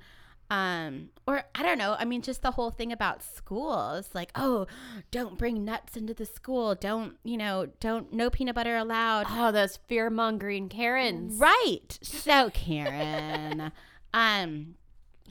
um 0.50 1.10
or 1.26 1.42
i 1.54 1.62
don't 1.62 1.76
know 1.76 1.94
i 1.98 2.06
mean 2.06 2.22
just 2.22 2.40
the 2.40 2.52
whole 2.52 2.70
thing 2.70 2.90
about 2.90 3.22
schools 3.22 4.08
like 4.14 4.30
oh 4.34 4.66
don't 5.10 5.36
bring 5.36 5.62
nuts 5.62 5.94
into 5.94 6.14
the 6.14 6.24
school 6.24 6.74
don't 6.74 7.18
you 7.22 7.36
know 7.36 7.66
don't 7.80 8.14
no 8.14 8.30
peanut 8.30 8.54
butter 8.54 8.74
allowed 8.74 9.26
Oh, 9.28 9.52
those 9.52 9.76
fear 9.88 10.08
mongering 10.08 10.70
Karens. 10.70 11.38
Right. 11.38 11.98
So 12.00 12.48
Karen. 12.48 13.72
um 14.14 14.74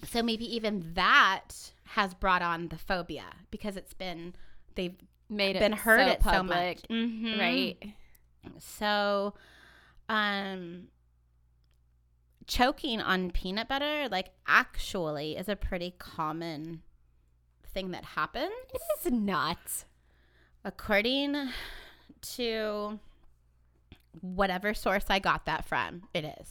so 0.07 0.21
maybe 0.21 0.45
even 0.55 0.91
that 0.93 1.71
has 1.85 2.13
brought 2.13 2.43
on 2.43 2.67
the 2.67 2.77
phobia 2.77 3.25
because 3.49 3.75
it's 3.75 3.95
been 3.95 4.35
they've 4.75 4.93
Made 5.29 5.55
it 5.55 5.59
been 5.59 5.73
heard 5.73 6.01
so 6.01 6.11
it 6.11 6.21
so 6.23 6.29
public. 6.29 6.77
much. 6.77 6.89
Mhm. 6.91 7.39
Right. 7.39 7.93
So 8.59 9.33
um 10.09 10.89
choking 12.47 13.01
on 13.01 13.29
peanut 13.31 13.67
butter 13.67 14.07
like 14.09 14.31
actually 14.47 15.35
is 15.35 15.49
a 15.49 15.55
pretty 15.55 15.93
common 15.99 16.81
thing 17.73 17.91
that 17.91 18.03
happens 18.03 18.51
It's 18.73 19.11
not. 19.11 19.57
according 20.63 21.49
to 22.21 22.99
whatever 24.21 24.73
source 24.73 25.05
I 25.09 25.19
got 25.19 25.45
that 25.45 25.65
from. 25.65 26.03
It 26.13 26.25
is. 26.39 26.49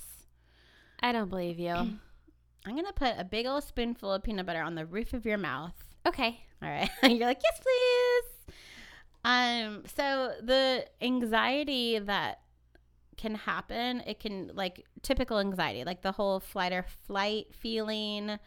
I 1.01 1.13
don't 1.13 1.29
believe 1.31 1.59
you. 1.59 1.71
I'm 2.67 2.77
gonna 2.77 2.93
put 2.93 3.15
a 3.19 3.25
big 3.25 3.47
old 3.47 3.65
spoonful 3.65 4.13
of 4.13 4.23
peanut 4.23 4.47
butter 4.47 4.63
on 4.63 4.75
the 4.75 4.87
roof 4.87 5.13
of 5.15 5.25
your 5.25 5.39
mouth. 5.39 5.75
okay. 6.07 6.41
All 6.63 6.69
right. 6.71 6.89
You're 7.03 7.27
like, 7.27 7.41
yes, 7.43 7.61
please. 7.61 8.55
Um, 9.25 9.83
so 9.97 10.33
the 10.43 10.87
anxiety 11.03 11.99
that 11.99 12.41
can 13.17 13.35
happen, 13.35 14.03
it 14.07 14.21
can 14.21 14.51
like 14.55 14.85
typical 15.03 15.39
anxiety, 15.39 15.85
like 15.85 16.03
the 16.03 16.13
whole 16.13 16.41
flight 16.41 16.73
or 16.73 16.85
flight 17.07 17.55
feeling, 17.55 18.39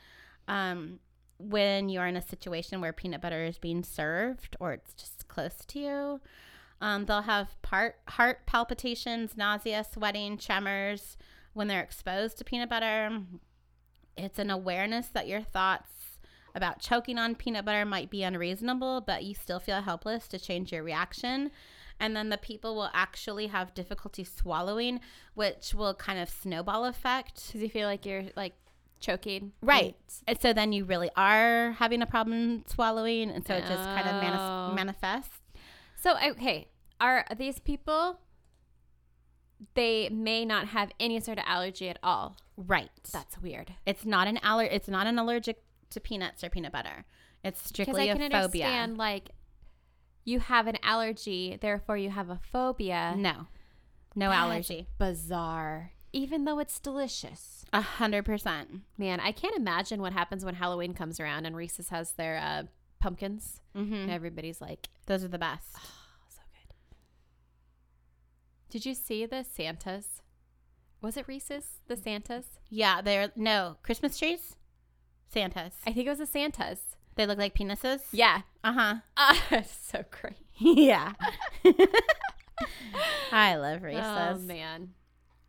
um, 0.48 1.00
when 1.38 1.88
you're 1.90 2.06
in 2.06 2.18
a 2.18 2.22
situation 2.22 2.82
where 2.82 2.92
peanut 2.92 3.22
butter 3.22 3.44
is 3.44 3.58
being 3.58 3.84
served 3.84 4.58
or 4.60 4.74
it's 4.74 4.94
just 4.94 5.28
close 5.28 5.56
to 5.68 5.80
you. 5.80 6.22
Um, 6.82 7.06
they'll 7.06 7.22
have 7.22 7.62
part 7.62 7.96
heart 8.08 8.46
palpitations, 8.46 9.36
nausea, 9.36 9.86
sweating, 9.90 10.38
tremors 10.38 11.18
when 11.54 11.68
they're 11.68 11.82
exposed 11.82 12.38
to 12.38 12.44
peanut 12.44 12.70
butter. 12.70 13.22
It's 14.18 14.40
an 14.40 14.50
awareness 14.50 15.08
that 15.08 15.28
your 15.28 15.42
thoughts 15.42 15.92
about 16.56 16.80
choking 16.80 17.18
on 17.18 17.36
peanut 17.36 17.66
butter 17.66 17.86
might 17.86 18.10
be 18.10 18.24
unreasonable, 18.24 19.02
but 19.02 19.24
you 19.24 19.34
still 19.34 19.60
feel 19.60 19.82
helpless 19.82 20.28
to 20.30 20.40
change 20.40 20.72
your 20.72 20.84
reaction. 20.84 21.52
And 22.00 22.16
then 22.16 22.30
the 22.30 22.38
people 22.38 22.76
will 22.76 22.90
actually 22.94 23.48
have 23.48 23.74
difficulty 23.74 24.24
swallowing, 24.24 25.02
which 25.34 25.74
will 25.74 25.94
kind 25.94 26.20
of 26.20 26.30
snowball 26.30 26.86
effect. 26.86 27.48
Because 27.48 27.62
you 27.62 27.70
feel 27.70 27.88
like 27.88 28.06
you're 28.06 28.26
like 28.36 28.54
choking. 29.00 29.52
Right. 29.62 29.96
And 30.28 30.40
so 30.42 30.54
then 30.54 30.72
you 30.72 30.86
really 30.86 31.10
are 31.18 31.72
having 31.74 32.02
a 32.02 32.06
problem 32.06 32.64
swallowing. 32.68 33.30
And 33.30 33.46
so 33.46 33.54
it 33.56 33.62
just 33.66 33.84
kind 33.84 34.08
of 34.08 34.16
Oh. 34.16 34.22
manis- 34.22 34.76
manifests. 34.76 35.40
So 35.96 36.16
okay, 36.32 36.68
are 37.02 37.26
these 37.38 37.60
people? 37.60 38.20
They 39.74 40.08
may 40.10 40.46
not 40.46 40.68
have 40.68 40.92
any 41.00 41.20
sort 41.20 41.38
of 41.38 41.44
allergy 41.48 41.90
at 41.90 42.00
all. 42.02 42.38
Right. 42.56 42.90
That's 43.12 43.38
weird. 43.42 43.74
It's 43.86 44.06
not 44.06 44.28
an 44.28 44.38
aller- 44.44 44.64
It's 44.64 44.88
not 44.88 45.06
an 45.08 45.20
allergic 45.20 45.62
to 45.90 46.00
peanuts 46.00 46.44
or 46.44 46.50
peanut 46.50 46.72
butter. 46.72 47.06
It's 47.44 47.60
Because 47.60 47.70
strictly 47.70 48.10
I 48.10 48.14
a 48.14 48.18
can 48.18 48.32
phobia. 48.32 48.66
understand 48.66 48.98
like 48.98 49.32
you 50.26 50.40
have 50.40 50.68
an 50.68 50.78
allergy, 50.84 51.58
therefore 51.60 51.98
you 51.98 52.10
have 52.10 52.30
a 52.30 52.40
phobia. 52.52 53.14
No, 53.18 53.48
no 54.16 54.30
That's 54.30 54.40
allergy. 54.40 54.88
Bizarre. 54.98 55.92
Even 56.12 56.46
though 56.46 56.60
it's 56.60 56.80
delicious. 56.80 57.66
A 57.72 57.82
hundred 57.82 58.26
percent. 58.26 58.82
Man, 58.98 59.20
I 59.20 59.32
can't 59.32 59.56
imagine 59.56 60.02
what 60.02 60.14
happens 60.14 60.44
when 60.44 60.56
Halloween 60.56 60.94
comes 60.94 61.20
around 61.20 61.46
and 61.46 61.56
Reese's 61.56 61.90
has 61.90 62.14
their 62.14 62.38
uh, 62.38 62.64
pumpkins 63.00 63.62
Mm-hmm. 63.78 63.94
and 63.94 64.12
everybody's 64.12 64.60
like, 64.62 64.90
Those 65.06 65.24
are 65.24 65.28
the 65.30 65.38
best. 65.38 65.68
oh, 65.78 65.82
so 66.28 66.42
good. 66.52 66.74
Did 68.72 68.86
you 68.86 68.94
see 68.96 69.26
the 69.28 69.44
Santas? 69.44 70.22
Was 71.02 71.16
it 71.16 71.28
Reese's? 71.28 71.66
The 71.88 71.96
Santas? 71.96 72.46
Yeah, 72.70 73.02
they're 73.02 73.32
no 73.36 73.78
Christmas 73.84 74.18
trees. 74.18 74.56
Santas. 75.32 75.76
I 75.86 75.94
think 75.94 76.08
it 76.08 76.10
was 76.10 76.18
the 76.20 76.26
Santas. 76.26 76.89
They 77.20 77.26
look 77.26 77.38
like 77.38 77.54
penises. 77.54 78.00
Yeah. 78.14 78.44
Uh 78.64 78.72
huh. 78.78 78.96
Ah, 79.18 79.64
so 79.90 80.06
great. 80.10 80.38
yeah. 80.58 81.12
I 83.34 83.58
love 83.58 83.84
Reese's. 83.84 84.06
Oh, 84.06 84.38
man. 84.38 84.94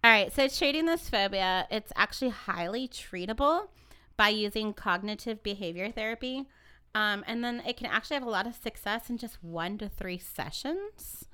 All 0.02 0.10
right, 0.10 0.32
so 0.32 0.48
treating 0.48 0.86
this 0.86 1.08
phobia, 1.08 1.68
it's 1.70 1.92
actually 1.94 2.30
highly 2.30 2.88
treatable 2.88 3.68
by 4.16 4.30
using 4.30 4.72
cognitive 4.72 5.44
behavior 5.44 5.92
therapy. 5.92 6.48
Um, 6.96 7.22
and 7.28 7.44
then 7.44 7.62
it 7.64 7.76
can 7.76 7.86
actually 7.86 8.14
have 8.14 8.26
a 8.26 8.30
lot 8.30 8.48
of 8.48 8.56
success 8.56 9.08
in 9.08 9.16
just 9.16 9.40
one 9.40 9.78
to 9.78 9.88
three 9.88 10.18
sessions. 10.18 11.26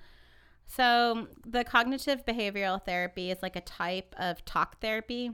So, 0.67 1.29
the 1.47 1.65
cognitive 1.65 2.27
behavioral 2.27 2.85
therapy 2.85 3.31
is 3.31 3.39
like 3.41 3.57
a 3.57 3.63
type 3.63 4.15
of 4.19 4.45
talk 4.45 4.83
therapy, 4.83 5.31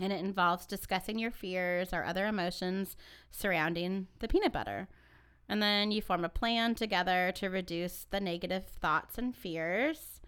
and 0.00 0.12
it 0.12 0.20
involves 0.20 0.66
discussing 0.66 1.18
your 1.18 1.30
fears 1.30 1.92
or 1.92 2.04
other 2.04 2.26
emotions 2.26 2.96
surrounding 3.30 4.06
the 4.20 4.28
peanut 4.28 4.52
butter. 4.52 4.88
And 5.48 5.60
then 5.62 5.90
you 5.90 6.00
form 6.00 6.24
a 6.24 6.28
plan 6.28 6.74
together 6.74 7.32
to 7.36 7.48
reduce 7.48 8.06
the 8.10 8.20
negative 8.20 8.66
thoughts 8.66 9.18
and 9.18 9.34
fears. 9.34 10.20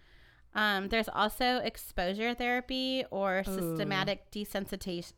Um, 0.54 0.88
there's 0.88 1.08
also 1.08 1.58
exposure 1.58 2.34
therapy 2.34 3.04
or 3.10 3.42
systematic 3.44 4.30
desensitiz- 4.30 5.12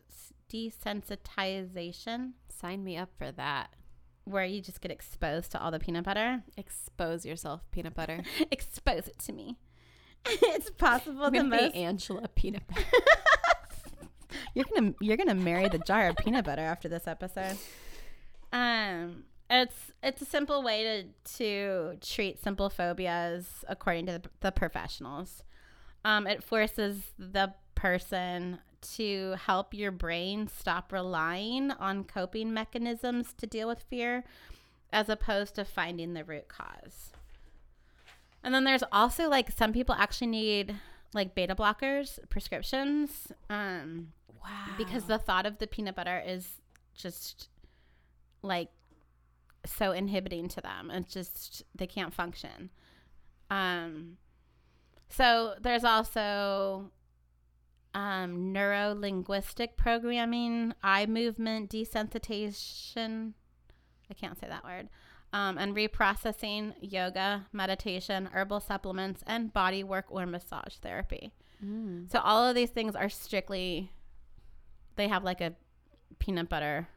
desensitization, 0.52 2.32
Sign 2.48 2.84
me 2.84 2.96
up 2.96 3.10
for 3.18 3.32
that. 3.32 3.70
where 4.24 4.44
you 4.44 4.60
just 4.62 4.80
get 4.80 4.90
exposed 4.92 5.50
to 5.52 5.60
all 5.60 5.70
the 5.70 5.78
peanut 5.80 6.04
butter. 6.04 6.42
Expose 6.56 7.26
yourself, 7.26 7.62
peanut 7.72 7.94
butter. 7.94 8.22
Expose 8.50 9.08
it 9.08 9.18
to 9.20 9.32
me. 9.32 9.58
it's 10.26 10.70
possible 10.70 11.24
I'm 11.24 11.32
the 11.32 11.44
most. 11.44 11.74
Angela 11.74 12.28
Peanut 12.28 12.66
Butter. 12.66 12.82
you're 14.54 14.66
gonna 14.74 14.94
you're 15.00 15.16
gonna 15.16 15.34
marry 15.34 15.68
the 15.68 15.78
jar 15.78 16.08
of 16.08 16.16
peanut 16.16 16.44
butter 16.44 16.62
after 16.62 16.88
this 16.88 17.06
episode. 17.06 17.56
Um, 18.52 19.24
it's 19.50 19.92
it's 20.02 20.22
a 20.22 20.24
simple 20.24 20.62
way 20.62 20.84
to 20.84 21.36
to 21.36 21.96
treat 22.00 22.42
simple 22.42 22.70
phobias 22.70 23.64
according 23.68 24.06
to 24.06 24.12
the, 24.12 24.30
the 24.40 24.52
professionals. 24.52 25.42
Um, 26.04 26.26
it 26.26 26.42
forces 26.42 27.02
the 27.18 27.54
person 27.74 28.58
to 28.96 29.34
help 29.46 29.72
your 29.72 29.90
brain 29.90 30.48
stop 30.48 30.92
relying 30.92 31.70
on 31.72 32.04
coping 32.04 32.52
mechanisms 32.52 33.32
to 33.38 33.46
deal 33.46 33.66
with 33.66 33.82
fear 33.82 34.24
as 34.92 35.08
opposed 35.08 35.54
to 35.54 35.64
finding 35.64 36.14
the 36.14 36.22
root 36.22 36.48
cause. 36.48 37.10
And 38.42 38.54
then 38.54 38.64
there's 38.64 38.84
also 38.92 39.28
like 39.28 39.50
some 39.50 39.72
people 39.72 39.94
actually 39.94 40.26
need 40.28 40.76
like 41.14 41.34
beta 41.34 41.54
blockers 41.54 42.18
prescriptions 42.28 43.32
um 43.48 44.08
Wow. 44.44 44.74
because 44.76 45.04
the 45.04 45.18
thought 45.18 45.46
of 45.46 45.58
the 45.58 45.66
peanut 45.66 45.96
butter 45.96 46.22
is 46.24 46.46
just 46.94 47.48
like 48.42 48.68
so 49.66 49.92
inhibiting 49.92 50.48
to 50.48 50.60
them. 50.60 50.90
It's 50.90 51.12
just 51.12 51.64
they 51.74 51.86
can't 51.86 52.12
function. 52.12 52.70
Um 53.50 54.18
so 55.08 55.54
there's 55.60 55.84
also 55.84 56.90
um 57.94 58.52
neuro 58.52 58.94
linguistic 58.94 59.76
programming, 59.76 60.74
eye 60.82 61.06
movement 61.06 61.70
desensitization. 61.70 63.32
I 64.10 64.14
can't 64.14 64.38
say 64.38 64.48
that 64.48 64.64
word. 64.64 64.88
Um, 65.32 65.58
and 65.58 65.74
reprocessing, 65.74 66.74
yoga, 66.80 67.46
meditation, 67.52 68.28
herbal 68.32 68.60
supplements, 68.60 69.24
and 69.26 69.52
body 69.52 69.82
work 69.82 70.04
or 70.08 70.26
massage 70.26 70.76
therapy. 70.76 71.32
Mm. 71.64 72.08
So 72.10 72.20
all 72.20 72.46
of 72.46 72.54
these 72.54 72.70
things 72.70 72.94
are 72.94 73.08
strictly 73.08 73.90
they 74.96 75.08
have 75.08 75.24
like 75.24 75.40
a 75.40 75.54
peanut 76.18 76.48
butter 76.48 76.88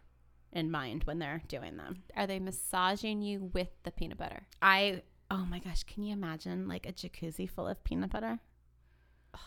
in 0.51 0.71
mind 0.71 1.03
when 1.03 1.19
they're 1.19 1.43
doing 1.47 1.77
them. 1.77 2.03
Are 2.15 2.27
they 2.27 2.39
massaging 2.39 3.21
you 3.21 3.49
with 3.53 3.69
the 3.83 3.91
peanut 3.91 4.17
butter? 4.17 4.43
I 4.61 5.03
oh 5.29 5.45
my 5.45 5.59
gosh, 5.59 5.83
can 5.83 6.03
you 6.03 6.13
imagine 6.13 6.67
like 6.67 6.85
a 6.85 6.93
jacuzzi 6.93 7.49
full 7.49 7.67
of 7.67 7.83
peanut 7.83 8.11
butter? 8.11 8.39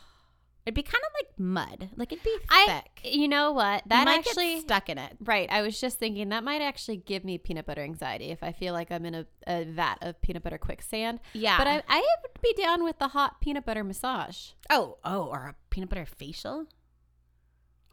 It'd 0.66 0.74
be 0.74 0.82
kind 0.82 1.03
of 1.03 1.12
like 1.14 1.38
mud. 1.38 1.88
Like 1.96 2.12
it'd 2.12 2.24
be 2.24 2.36
I, 2.51 2.82
thick. 2.84 3.12
you 3.14 3.28
know 3.28 3.53
what? 3.53 3.82
That 3.86 4.07
actually, 4.09 4.57
get 4.57 4.62
stuck 4.62 4.88
in 4.90 4.98
it. 4.98 5.16
right. 5.24 5.48
I 5.51 5.62
was 5.62 5.80
just 5.80 5.98
thinking 5.98 6.28
that 6.28 6.44
might 6.44 6.61
actually 6.61 6.98
give 6.98 7.24
me 7.24 7.38
peanut 7.38 7.66
butter 7.66 7.82
anxiety 7.82 8.26
if 8.26 8.42
I 8.42 8.53
feel 8.53 8.74
like 8.74 8.92
I'm 8.92 9.07
in 9.07 9.14
a, 9.14 9.26
a 9.46 9.64
vat 9.64 9.98
of 10.03 10.20
peanut 10.20 10.42
butter 10.42 10.59
quicksand. 10.59 11.20
Yeah. 11.32 11.57
But 11.57 11.66
I, 11.66 11.82
I 11.88 11.98
would 12.22 12.42
be 12.42 12.53
down 12.62 12.84
with 12.84 12.98
the 12.98 13.09
hot 13.09 13.40
peanut 13.40 13.64
butter 13.64 13.82
massage. 13.82 14.51
oh 14.68 14.98
oh 15.05 15.24
or 15.24 15.46
a 15.46 15.55
peanut 15.70 15.88
butter 15.88 16.07
facial. 16.07 16.66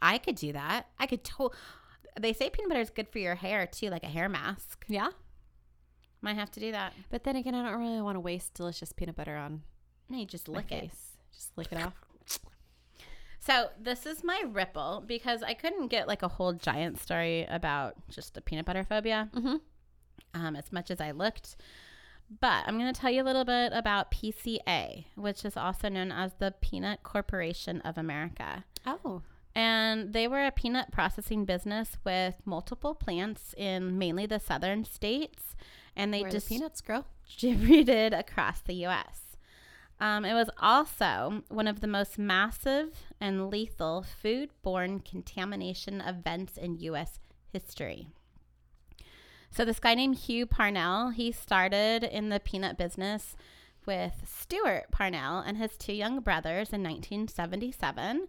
I 0.00 0.18
could 0.18 0.36
do 0.36 0.52
that. 0.52 0.86
I 0.98 1.06
could 1.06 1.24
to- 1.24 1.50
They 2.20 2.32
say 2.32 2.50
peanut 2.50 2.68
butter 2.70 2.80
is 2.80 2.90
good 2.90 3.08
for 3.08 3.18
your 3.18 3.34
hair 3.36 3.66
too, 3.66 3.88
like 3.90 4.02
a 4.04 4.08
hair 4.08 4.28
mask. 4.28 4.84
Yeah. 4.88 5.08
Might 6.20 6.34
have 6.36 6.50
to 6.52 6.60
do 6.60 6.72
that. 6.72 6.92
But 7.10 7.24
then 7.24 7.36
again, 7.36 7.54
I 7.54 7.68
don't 7.70 7.78
really 7.80 8.00
want 8.02 8.16
to 8.16 8.20
waste 8.20 8.54
delicious 8.54 8.92
peanut 8.92 9.14
butter 9.16 9.36
on 9.36 9.62
No, 10.08 10.24
just 10.24 10.48
lick 10.48 10.72
it. 10.72 10.90
Just 11.32 11.56
lick 11.56 11.68
it 11.72 11.80
off. 11.82 11.94
So 13.40 13.68
this 13.80 14.04
is 14.04 14.22
my 14.24 14.42
ripple 14.46 15.02
because 15.06 15.42
I 15.42 15.54
couldn't 15.54 15.86
get 15.88 16.06
like 16.08 16.22
a 16.22 16.28
whole 16.28 16.52
giant 16.52 17.00
story 17.00 17.46
about 17.48 17.94
just 18.10 18.34
the 18.34 18.40
peanut 18.42 18.66
butter 18.66 18.84
phobia 18.84 19.30
Mm-hmm. 19.34 19.56
um, 20.34 20.56
as 20.56 20.70
much 20.72 20.90
as 20.90 21.00
I 21.00 21.12
looked. 21.12 21.56
But 22.40 22.64
I'm 22.66 22.78
going 22.78 22.92
to 22.92 23.00
tell 23.00 23.10
you 23.10 23.22
a 23.22 23.24
little 23.24 23.44
bit 23.46 23.72
about 23.72 24.10
PCA, 24.10 25.06
which 25.14 25.46
is 25.46 25.56
also 25.56 25.88
known 25.88 26.12
as 26.12 26.32
the 26.38 26.52
Peanut 26.60 27.02
Corporation 27.02 27.80
of 27.82 27.96
America. 27.96 28.64
Oh. 28.84 29.22
And 29.58 30.12
they 30.12 30.28
were 30.28 30.46
a 30.46 30.52
peanut 30.52 30.92
processing 30.92 31.44
business 31.44 31.98
with 32.04 32.36
multiple 32.44 32.94
plants 32.94 33.56
in 33.56 33.98
mainly 33.98 34.24
the 34.24 34.38
southern 34.38 34.84
states. 34.84 35.56
And 35.96 36.14
they 36.14 36.22
Where 36.22 36.30
just 36.30 36.48
peanuts 36.48 36.80
grow. 36.80 37.04
distributed 37.26 38.12
across 38.12 38.60
the 38.60 38.74
U.S. 38.74 39.36
Um, 39.98 40.24
it 40.24 40.34
was 40.34 40.48
also 40.60 41.42
one 41.48 41.66
of 41.66 41.80
the 41.80 41.88
most 41.88 42.20
massive 42.20 42.90
and 43.20 43.50
lethal 43.50 44.04
food-borne 44.22 45.00
contamination 45.00 46.02
events 46.02 46.56
in 46.56 46.78
U.S. 46.78 47.18
history. 47.52 48.06
So 49.50 49.64
this 49.64 49.80
guy 49.80 49.96
named 49.96 50.18
Hugh 50.18 50.46
Parnell, 50.46 51.10
he 51.10 51.32
started 51.32 52.04
in 52.04 52.28
the 52.28 52.38
peanut 52.38 52.78
business 52.78 53.34
with 53.86 54.22
Stewart 54.24 54.92
Parnell 54.92 55.40
and 55.40 55.56
his 55.56 55.76
two 55.76 55.94
young 55.94 56.20
brothers 56.20 56.72
in 56.72 56.84
1977, 56.84 58.28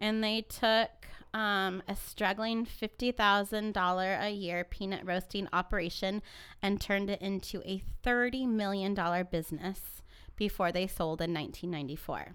and 0.00 0.24
they 0.24 0.42
took 0.42 0.90
um, 1.32 1.82
a 1.86 1.94
struggling 1.94 2.66
$50,000 2.66 4.22
a 4.22 4.30
year 4.30 4.64
peanut 4.64 5.04
roasting 5.04 5.48
operation 5.52 6.22
and 6.62 6.80
turned 6.80 7.10
it 7.10 7.22
into 7.22 7.60
a 7.68 7.82
$30 8.04 8.48
million 8.48 8.96
business 9.30 10.02
before 10.36 10.72
they 10.72 10.86
sold 10.86 11.20
in 11.20 11.32
1994. 11.32 12.34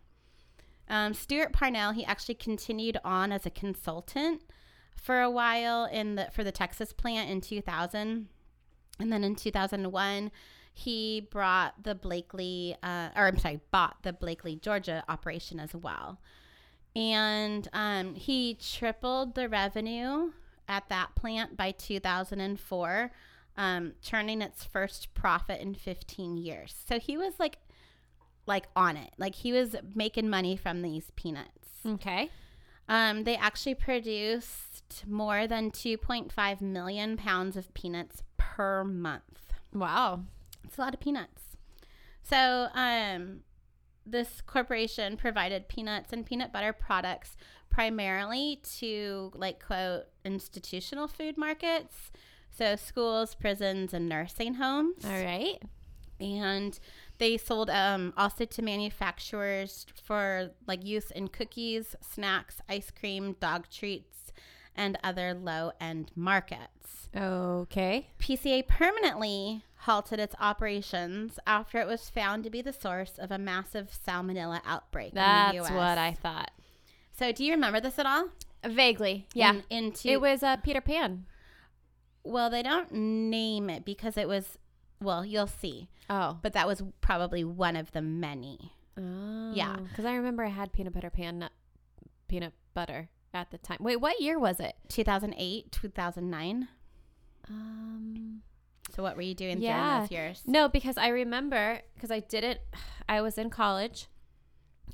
Um, 0.88 1.14
Stewart 1.14 1.52
Parnell, 1.52 1.92
he 1.92 2.06
actually 2.06 2.36
continued 2.36 2.98
on 3.04 3.32
as 3.32 3.46
a 3.46 3.50
consultant 3.50 4.44
for 4.96 5.22
a 5.22 5.30
while 5.30 5.86
in 5.86 6.16
the 6.16 6.30
for 6.32 6.44
the 6.44 6.52
Texas 6.52 6.94
plant 6.94 7.30
in 7.30 7.42
2000, 7.42 8.28
and 9.00 9.12
then 9.12 9.24
in 9.24 9.36
2001, 9.36 10.32
he 10.74 11.28
brought 11.32 11.84
the 11.84 11.96
Blakely, 11.96 12.76
uh, 12.84 13.10
or 13.16 13.28
I'm 13.28 13.38
sorry, 13.38 13.60
bought 13.72 13.98
the 14.04 14.14
Blakely, 14.14 14.56
Georgia 14.56 15.04
operation 15.10 15.60
as 15.60 15.74
well, 15.74 16.20
and 16.96 17.68
um, 17.74 18.16
he 18.16 18.56
tripled 18.56 19.36
the 19.36 19.50
revenue 19.50 20.32
at 20.68 20.88
that 20.90 21.14
plant 21.16 21.58
by 21.58 21.72
2004, 21.72 23.12
um, 23.58 23.94
turning 24.02 24.42
its 24.42 24.64
first 24.64 25.14
profit 25.14 25.62
in 25.62 25.76
15 25.76 26.38
years. 26.38 26.74
So 26.88 27.00
he 27.00 27.18
was 27.18 27.34
like, 27.40 27.58
like 28.48 28.68
on 28.76 28.96
it, 28.98 29.12
like 29.18 29.36
he 29.36 29.52
was 29.52 29.76
making 29.94 30.30
money 30.30 30.56
from 30.56 30.82
these 30.82 31.12
peanuts. 31.16 31.70
Okay. 31.86 32.30
Um, 32.88 33.24
they 33.24 33.36
actually 33.36 33.76
produced 33.76 35.04
more 35.08 35.48
than 35.48 35.72
2.5 35.72 36.62
million 36.62 37.18
pounds 37.18 37.58
of 37.58 37.74
peanuts 37.74 38.24
per 38.38 38.84
month. 38.84 39.54
Wow. 39.74 40.22
It's 40.64 40.78
a 40.78 40.82
lot 40.82 40.94
of 40.94 41.00
peanuts. 41.00 41.42
So, 42.24 42.70
um, 42.74 43.42
this 44.06 44.42
corporation 44.46 45.18
provided 45.18 45.68
peanuts 45.68 46.14
and 46.14 46.26
peanut 46.26 46.52
butter 46.54 46.74
products 46.74 47.36
primarily 47.70 48.62
to, 48.78 49.32
like, 49.36 49.66
quote, 49.66 50.04
institutional 50.24 51.08
food 51.08 51.38
markets. 51.38 52.12
So, 52.50 52.76
schools, 52.76 53.36
prisons, 53.36 53.94
and 53.94 54.08
nursing 54.08 54.56
homes 54.56 55.04
All 55.04 55.12
right. 55.12 55.62
and 56.22 56.80
they 57.18 57.38
sold 57.38 57.70
um, 57.70 58.14
also 58.18 58.46
to 58.46 58.62
manufacturers 58.62 59.86
for 60.04 60.52
like 60.68 60.86
use 60.86 61.12
in 61.12 61.28
cookies, 61.30 61.96
snacks, 62.02 62.62
ice 62.70 62.92
cream, 62.92 63.36
dog 63.40 63.70
treats, 63.70 64.32
and 64.76 64.98
other 65.04 65.34
low 65.34 65.72
end 65.80 66.12
markets. 66.16 67.10
Okay. 67.16 68.08
PCA 68.20 68.68
permanently 68.68 69.64
halted 69.86 70.20
its 70.20 70.36
operations 70.40 71.40
after 71.48 71.80
it 71.80 71.88
was 71.88 72.10
found 72.10 72.44
to 72.44 72.50
be 72.50 72.62
the 72.62 72.74
source 72.74 73.18
of 73.18 73.32
a 73.32 73.38
massive 73.38 73.90
salmonella 74.06 74.62
outbreak 74.66 75.10
in 75.10 75.16
the 75.16 75.22
That's 75.22 75.70
what 75.72 75.98
I 75.98 76.14
thought. 76.14 76.52
So, 77.18 77.32
do 77.32 77.44
you 77.46 77.52
remember 77.54 77.80
this 77.80 77.98
at 78.00 78.06
all? 78.06 78.30
Vaguely. 78.66 79.28
Yeah. 79.34 79.52
In, 79.52 79.64
into 79.70 80.10
it 80.10 80.20
was 80.22 80.44
uh, 80.44 80.58
Peter 80.58 80.82
Pan. 80.82 81.26
well, 82.24 82.50
they 82.50 82.64
don't 82.64 82.92
name 82.92 83.70
it 83.70 83.86
because 83.86 84.18
it 84.18 84.28
was 84.28 84.58
well, 85.02 85.24
you'll 85.26 85.46
see, 85.48 85.90
Oh. 86.10 86.40
but 86.42 86.54
that 86.54 86.68
was 86.68 86.82
probably 87.02 87.44
one 87.44 87.76
of 87.76 87.92
the 87.92 88.02
many. 88.02 88.72
Oh. 88.98 89.52
Yeah. 89.54 89.76
Because 89.90 90.06
I 90.06 90.16
remember 90.16 90.44
I 90.44 90.50
had 90.50 90.72
peanut 90.74 90.94
butter 90.94 91.10
pan 91.10 91.40
nut 91.40 91.52
peanut 92.28 92.54
butter 92.74 93.10
at 93.34 93.52
the 93.52 93.58
time. 93.58 93.78
Wait, 93.82 93.98
what 93.98 94.20
year 94.22 94.40
was 94.40 94.60
it? 94.60 94.74
2008, 94.90 95.72
2009. 95.72 96.68
Um. 97.48 98.42
So 98.96 99.04
what 99.04 99.16
were 99.16 99.22
you 99.22 99.36
doing 99.36 99.62
Yeah. 99.62 99.88
during 99.88 100.02
those 100.02 100.12
years? 100.12 100.42
No, 100.46 100.70
because 100.70 100.98
I 100.98 101.10
remember 101.10 101.82
because 101.96 102.12
I 102.12 102.20
didn't. 102.22 102.60
I 103.10 103.22
was 103.22 103.38
in 103.38 103.50
college, 103.50 104.08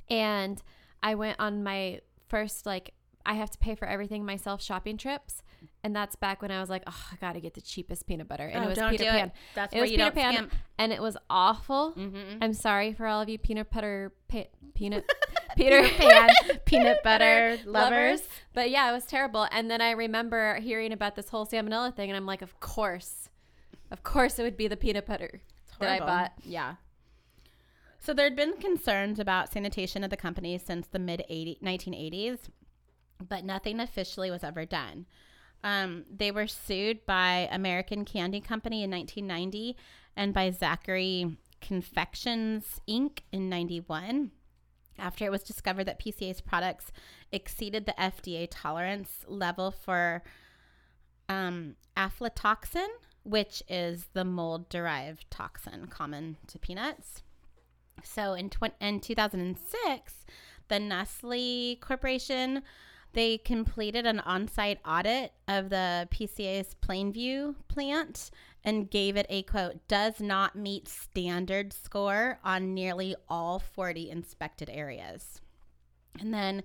and 0.10 0.62
I 1.02 1.16
went 1.16 1.39
on 1.39 1.64
my 1.64 2.02
first 2.28 2.66
like 2.66 2.93
I 3.26 3.36
have 3.36 3.52
to 3.52 3.58
pay 3.60 3.76
for 3.76 3.88
everything 3.88 4.26
myself 4.26 4.62
shopping 4.64 4.97
trips, 4.97 5.43
and 5.84 5.95
that's 5.95 6.16
back 6.16 6.41
when 6.41 6.49
I 6.49 6.60
was 6.60 6.70
like, 6.72 6.82
oh, 6.88 7.06
I 7.12 7.16
got 7.18 7.34
to 7.34 7.39
get 7.39 7.54
the 7.54 7.62
cheapest 7.62 8.08
peanut 8.08 8.28
butter, 8.28 8.47
and 8.47 8.66
Oh, 8.66 8.70
it 8.70 8.70
was 8.78 8.89
Peter 8.89 9.04
Pan, 9.06 9.28
it. 9.28 9.34
That's 9.54 9.74
It 9.74 9.78
where 9.78 9.82
was 9.84 9.91
you 9.91 9.97
Peter 9.99 10.12
Pan. 10.12 10.49
and 10.80 10.91
it 10.91 11.02
was 11.02 11.16
awful. 11.30 11.93
Mhm. 11.95 12.39
I'm 12.41 12.54
sorry 12.54 12.93
for 12.93 13.06
all 13.06 13.22
of 13.22 13.30
you 13.30 13.38
peanut 13.38 13.70
butter 13.70 14.12
peanut 14.74 15.06
Peter 15.56 15.84
Peter 15.84 15.95
Pan 15.95 16.30
peanut 16.66 17.04
butter 17.04 17.60
lovers. 17.66 18.24
But 18.54 18.72
yeah, 18.72 18.89
it 18.89 18.93
was 18.93 19.06
terrible. 19.06 19.47
And 19.52 19.70
then 19.70 19.82
I 19.82 19.91
remember 19.91 20.56
hearing 20.56 20.91
about 20.91 21.16
this 21.16 21.30
whole 21.30 21.45
salmonella 21.45 21.95
thing, 21.95 22.10
and 22.10 22.18
I'm 22.18 22.26
like, 22.26 22.41
of 22.41 22.60
course, 22.60 23.30
of 23.92 24.04
course, 24.04 24.39
it 24.39 24.44
would 24.44 24.58
be 24.58 24.68
the 24.68 24.78
peanut 24.78 25.06
butter 25.06 25.42
that 25.80 26.02
I 26.02 26.06
bought. 26.06 26.34
Yeah. 26.44 26.76
So 28.00 28.14
there 28.14 28.26
had 28.26 28.36
been 28.36 28.54
concerns 28.54 29.20
about 29.20 29.52
sanitation 29.52 30.04
of 30.04 30.10
the 30.10 30.18
company 30.18 30.58
since 30.58 30.88
the 30.88 31.00
mid 31.00 31.24
80, 31.30 31.60
1980s, 31.64 32.39
but 33.28 33.44
nothing 33.44 33.80
officially 33.80 34.32
was 34.32 34.44
ever 34.44 34.66
done. 34.66 35.06
Um, 35.64 36.06
they 36.12 36.32
were 36.32 36.48
sued 36.48 37.06
by 37.06 37.48
American 37.52 38.04
Candy 38.04 38.42
Company 38.42 38.84
in 38.84 38.89
1990 38.89 39.78
and 40.16 40.34
by 40.34 40.50
Zachary 40.50 41.38
Confections 41.62 42.82
Inc. 42.89 43.20
in 43.32 43.50
91. 43.50 44.32
after 44.98 45.26
it 45.26 45.32
was 45.32 45.44
discovered 45.44 45.84
that 45.86 46.00
PCA's 46.00 46.42
products 46.42 46.92
exceeded 47.32 47.86
the 47.86 47.94
FDA 47.94 48.48
tolerance 48.50 49.26
level 49.28 49.72
for 49.72 50.24
um, 51.30 51.76
aflatoxin, 51.96 52.88
which 53.24 53.61
is 53.67 54.07
the 54.13 54.26
mold 54.26 54.69
derived 54.69 55.30
toxin 55.30 55.88
common 55.88 56.38
to 56.47 56.59
peanuts. 56.59 57.24
So 58.03 58.34
in, 58.34 58.49
tw- 58.49 58.74
in 58.80 58.99
2006, 58.99 60.26
the 60.67 60.80
Nestle 60.80 61.78
Corporation 61.82 62.63
they 63.13 63.38
completed 63.38 64.05
an 64.05 64.19
on-site 64.22 64.80
audit 64.86 65.34
of 65.47 65.69
the 65.69 66.07
PCA's 66.11 66.76
Plainview 66.82 67.55
plant 67.67 68.32
and 68.63 68.89
gave 68.89 69.17
it 69.17 69.26
a 69.30 69.43
quote 69.43 69.86
does 69.88 70.22
not 70.22 70.55
meet 70.55 70.88
standard 70.88 71.74
score 71.74 72.39
on 72.43 72.74
nearly 72.74 73.15
all 73.28 73.59
40 73.59 74.09
inspected 74.09 74.69
areas. 74.69 75.41
And 76.19 76.34
then 76.34 76.63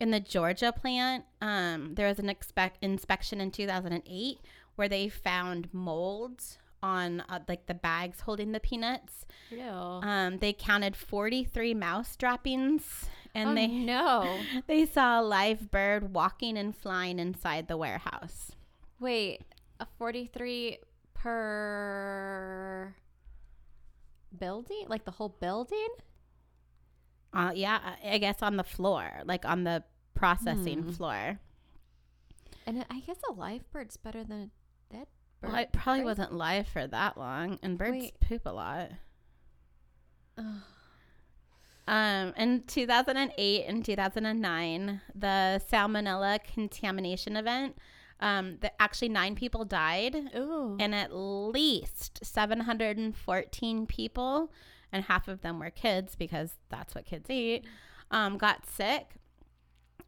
in 0.00 0.10
the 0.10 0.20
Georgia 0.20 0.72
plant, 0.72 1.24
um, 1.40 1.94
there 1.94 2.08
was 2.08 2.18
an 2.18 2.28
expect- 2.28 2.82
inspection 2.82 3.40
in 3.40 3.50
2008 3.50 4.38
where 4.76 4.88
they 4.88 5.08
found 5.08 5.68
molds 5.72 6.58
on 6.82 7.22
uh, 7.28 7.40
like 7.48 7.66
the 7.66 7.74
bags 7.74 8.20
holding 8.20 8.52
the 8.52 8.60
peanuts. 8.60 9.26
Ew. 9.50 9.60
Um, 9.68 10.38
they 10.38 10.52
counted 10.52 10.94
43 10.94 11.74
mouse 11.74 12.14
droppings 12.16 13.06
and 13.34 13.50
oh, 13.50 13.54
they 13.54 13.66
no. 13.66 14.38
they 14.66 14.86
saw 14.86 15.20
a 15.20 15.22
live 15.22 15.70
bird 15.70 16.14
walking 16.14 16.56
and 16.56 16.76
flying 16.76 17.18
inside 17.18 17.66
the 17.68 17.76
warehouse. 17.76 18.52
Wait, 19.00 19.42
a 19.80 19.86
43 19.98 20.78
per 21.14 22.94
building? 24.38 24.84
Like 24.88 25.04
the 25.04 25.10
whole 25.10 25.30
building? 25.40 25.88
Uh, 27.32 27.52
yeah, 27.54 27.78
I 28.04 28.18
guess 28.18 28.42
on 28.42 28.56
the 28.56 28.64
floor, 28.64 29.10
like 29.24 29.44
on 29.44 29.64
the 29.64 29.82
processing 30.14 30.82
Hmm. 30.82 30.90
floor. 30.90 31.40
And 32.66 32.84
I 32.90 33.00
guess 33.00 33.18
a 33.28 33.32
live 33.32 33.70
bird's 33.70 33.96
better 33.96 34.24
than 34.24 34.40
a 34.42 34.50
bird. 35.40 35.52
Well, 35.52 35.62
it 35.62 35.72
probably 35.72 36.00
right? 36.00 36.06
wasn't 36.06 36.32
live 36.32 36.68
for 36.68 36.86
that 36.86 37.16
long, 37.16 37.58
and 37.62 37.78
birds 37.78 37.92
Wait. 37.92 38.20
poop 38.20 38.42
a 38.46 38.50
lot. 38.50 38.90
Ugh. 40.38 40.44
Um, 41.88 42.34
in 42.36 42.64
2008 42.66 43.64
and 43.66 43.84
2009, 43.84 45.00
the 45.14 45.62
salmonella 45.70 46.42
contamination 46.42 47.36
event, 47.36 47.78
um, 48.18 48.58
the, 48.60 48.72
actually 48.82 49.10
nine 49.10 49.36
people 49.36 49.64
died, 49.64 50.16
Ooh. 50.34 50.76
and 50.80 50.94
at 50.94 51.14
least 51.14 52.24
714 52.24 53.86
people, 53.86 54.52
and 54.92 55.04
half 55.04 55.28
of 55.28 55.42
them 55.42 55.60
were 55.60 55.70
kids 55.70 56.16
because 56.16 56.56
that's 56.70 56.94
what 56.94 57.06
kids 57.06 57.30
eat, 57.30 57.64
um, 58.10 58.36
got 58.36 58.66
sick. 58.68 59.10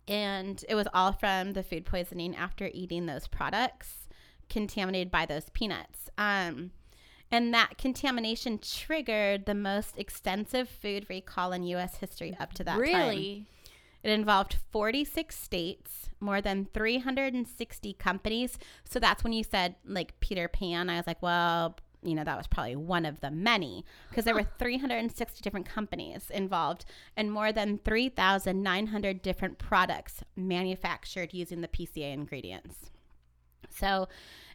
And 0.08 0.64
it 0.68 0.74
was 0.74 0.88
all 0.92 1.12
from 1.12 1.52
the 1.52 1.62
food 1.62 1.84
poisoning 1.84 2.34
after 2.34 2.70
eating 2.72 3.06
those 3.06 3.28
products 3.28 4.07
contaminated 4.48 5.10
by 5.10 5.26
those 5.26 5.50
peanuts. 5.50 6.10
Um, 6.16 6.72
and 7.30 7.52
that 7.52 7.76
contamination 7.76 8.58
triggered 8.58 9.46
the 9.46 9.54
most 9.54 9.98
extensive 9.98 10.68
food 10.68 11.06
recall 11.08 11.52
in 11.52 11.62
U.S. 11.64 11.96
history 11.96 12.36
up 12.40 12.54
to 12.54 12.64
that 12.64 12.72
time. 12.72 12.80
really? 12.80 13.46
It 14.02 14.10
involved 14.10 14.56
46 14.70 15.36
states, 15.36 16.08
more 16.20 16.40
than 16.40 16.68
360 16.72 17.92
companies. 17.94 18.58
So 18.84 18.98
that's 18.98 19.24
when 19.24 19.32
you 19.32 19.42
said 19.42 19.74
like 19.84 20.18
Peter 20.20 20.48
Pan. 20.48 20.88
I 20.88 20.96
was 20.96 21.06
like, 21.06 21.20
well, 21.20 21.76
you 22.02 22.14
know, 22.14 22.24
that 22.24 22.36
was 22.36 22.46
probably 22.46 22.76
one 22.76 23.04
of 23.04 23.20
the 23.20 23.30
many 23.30 23.84
because 24.08 24.24
there 24.24 24.34
were 24.34 24.46
360 24.58 25.42
different 25.42 25.66
companies 25.66 26.30
involved 26.30 26.84
and 27.16 27.32
more 27.32 27.50
than 27.50 27.78
3,900 27.84 29.20
different 29.20 29.58
products 29.58 30.22
manufactured 30.36 31.34
using 31.34 31.60
the 31.60 31.68
PCA 31.68 32.12
ingredients. 32.12 32.90
So 33.78 34.08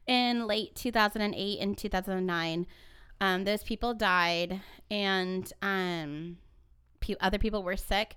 in 0.08 0.48
late 0.48 0.76
2008 0.76 1.60
and 1.60 1.78
2009, 1.78 2.68
um, 3.22 3.44
those 3.46 3.64
people 3.64 3.94
died 3.94 4.62
and 4.92 5.52
um, 5.62 6.38
other 7.22 7.38
people 7.38 7.64
were 7.64 7.78
sick. 7.78 8.16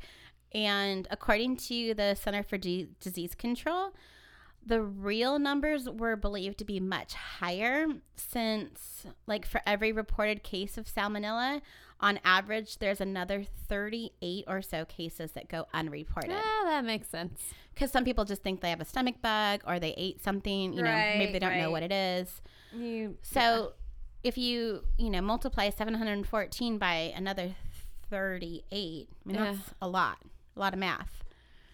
And 0.53 1.07
according 1.11 1.57
to 1.59 1.95
the 1.95 2.15
Center 2.15 2.43
for 2.43 2.57
D- 2.57 2.89
Disease 3.01 3.35
Control, 3.35 3.93
the 4.65 4.83
real 4.83 5.39
numbers 5.39 5.89
were 5.89 6.17
believed 6.17 6.59
to 6.59 6.65
be 6.65 6.81
much 6.81 7.15
higher 7.15 7.87
since, 8.17 9.07
like, 9.27 9.47
for 9.47 9.61
every 9.65 9.93
reported 9.93 10.43
case 10.43 10.77
of 10.77 10.87
salmonella, 10.87 11.63
on 12.01 12.19
average, 12.25 12.79
there's 12.79 13.01
another 13.01 13.45
38 13.69 14.45
or 14.49 14.61
so 14.61 14.85
cases 14.85 15.33
that 15.33 15.49
go 15.49 15.67
unreported. 15.73 16.33
Ah, 16.33 16.63
that 16.65 16.85
makes 16.85 17.09
sense. 17.09 17.55
Because 17.77 17.93
some 17.93 18.05
people 18.05 18.25
just 18.25 18.43
think 18.43 18.63
they 18.63 18.71
have 18.71 18.81
a 18.81 18.87
stomach 18.87 19.17
bug 19.21 19.61
or 19.67 19.79
they 19.79 19.93
ate 19.99 20.25
something, 20.25 20.73
you 20.73 20.83
know, 20.83 20.91
maybe 21.19 21.33
they 21.35 21.39
don't 21.39 21.59
know 21.59 21.71
what 21.71 21.83
it 21.83 21.93
is. 21.93 22.41
You 22.75 23.19
So 23.21 23.75
if 24.25 24.39
you, 24.39 24.83
you 24.97 25.11
know, 25.11 25.21
multiply 25.21 25.69
714 25.69 26.79
by 26.79 27.13
another 27.15 27.55
38, 28.11 29.09
I 29.27 29.29
mean, 29.29 29.37
Yeah. 29.37 29.53
that's 29.53 29.75
a 29.83 29.89
lot, 29.89 30.19
a 30.57 30.61
lot 30.61 30.73
of 30.73 30.79
math. 30.79 31.23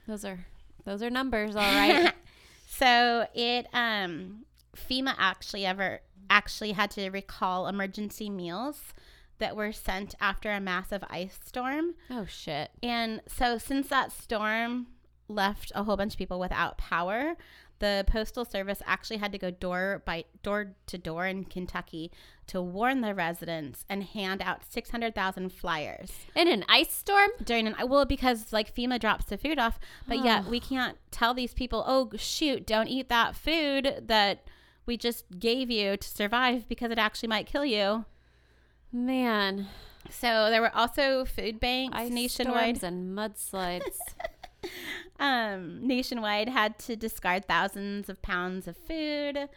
those 0.08 0.24
are 0.24 0.46
those 0.84 1.00
are 1.04 1.10
numbers, 1.10 1.54
all 1.54 1.62
right. 1.62 2.12
so 2.66 3.28
it, 3.34 3.68
um, 3.72 4.44
FEMA 4.76 5.14
actually 5.16 5.64
ever 5.64 6.00
actually 6.28 6.72
had 6.72 6.90
to 6.90 7.08
recall 7.10 7.68
emergency 7.68 8.28
meals 8.28 8.92
that 9.38 9.54
were 9.54 9.70
sent 9.70 10.16
after 10.20 10.50
a 10.50 10.58
massive 10.58 11.04
ice 11.08 11.38
storm. 11.44 11.94
oh 12.10 12.26
shit. 12.26 12.70
And 12.82 13.20
so, 13.28 13.58
since 13.58 13.88
that 13.88 14.10
storm 14.10 14.88
left 15.32 15.72
a 15.74 15.84
whole 15.84 15.96
bunch 15.96 16.14
of 16.14 16.18
people 16.18 16.38
without 16.38 16.78
power, 16.78 17.36
the 17.78 18.04
postal 18.06 18.44
service 18.44 18.80
actually 18.86 19.16
had 19.16 19.32
to 19.32 19.38
go 19.38 19.50
door 19.50 20.02
by 20.04 20.24
door 20.44 20.74
to 20.86 20.96
door 20.98 21.26
in 21.26 21.44
Kentucky 21.44 22.12
to 22.46 22.62
warn 22.62 23.00
the 23.00 23.12
residents 23.14 23.84
and 23.88 24.04
hand 24.04 24.40
out 24.40 24.62
600,000 24.70 25.50
flyers 25.52 26.12
In 26.36 26.46
an 26.48 26.64
ice 26.68 26.92
storm? 26.92 27.30
during 27.42 27.66
an 27.66 27.74
well 27.88 28.04
because 28.04 28.52
like 28.52 28.72
FEMA 28.74 29.00
drops 29.00 29.24
the 29.24 29.36
food 29.38 29.58
off, 29.58 29.80
but 30.06 30.24
yet 30.24 30.44
we 30.44 30.60
can't 30.60 30.96
tell 31.10 31.34
these 31.34 31.54
people, 31.54 31.82
"Oh 31.86 32.10
shoot, 32.16 32.66
don't 32.66 32.86
eat 32.88 33.08
that 33.08 33.34
food 33.34 34.04
that 34.06 34.46
we 34.86 34.96
just 34.96 35.24
gave 35.38 35.70
you 35.70 35.96
to 35.96 36.08
survive 36.08 36.68
because 36.68 36.90
it 36.92 36.98
actually 36.98 37.28
might 37.30 37.46
kill 37.46 37.64
you." 37.64 38.04
Man, 38.92 39.68
So, 40.10 40.50
there 40.50 40.60
were 40.60 40.74
also 40.76 41.24
food 41.24 41.58
banks 41.58 41.96
ice 41.96 42.10
nationwide. 42.10 42.76
storms 42.76 42.82
and 42.82 43.16
mudslides. 43.16 43.96
um, 45.18 45.86
nationwide 45.86 46.48
had 46.48 46.78
to 46.80 46.96
discard 46.96 47.46
thousands 47.46 48.08
of 48.08 48.22
pounds 48.22 48.66
of 48.68 48.76
food. 48.76 49.48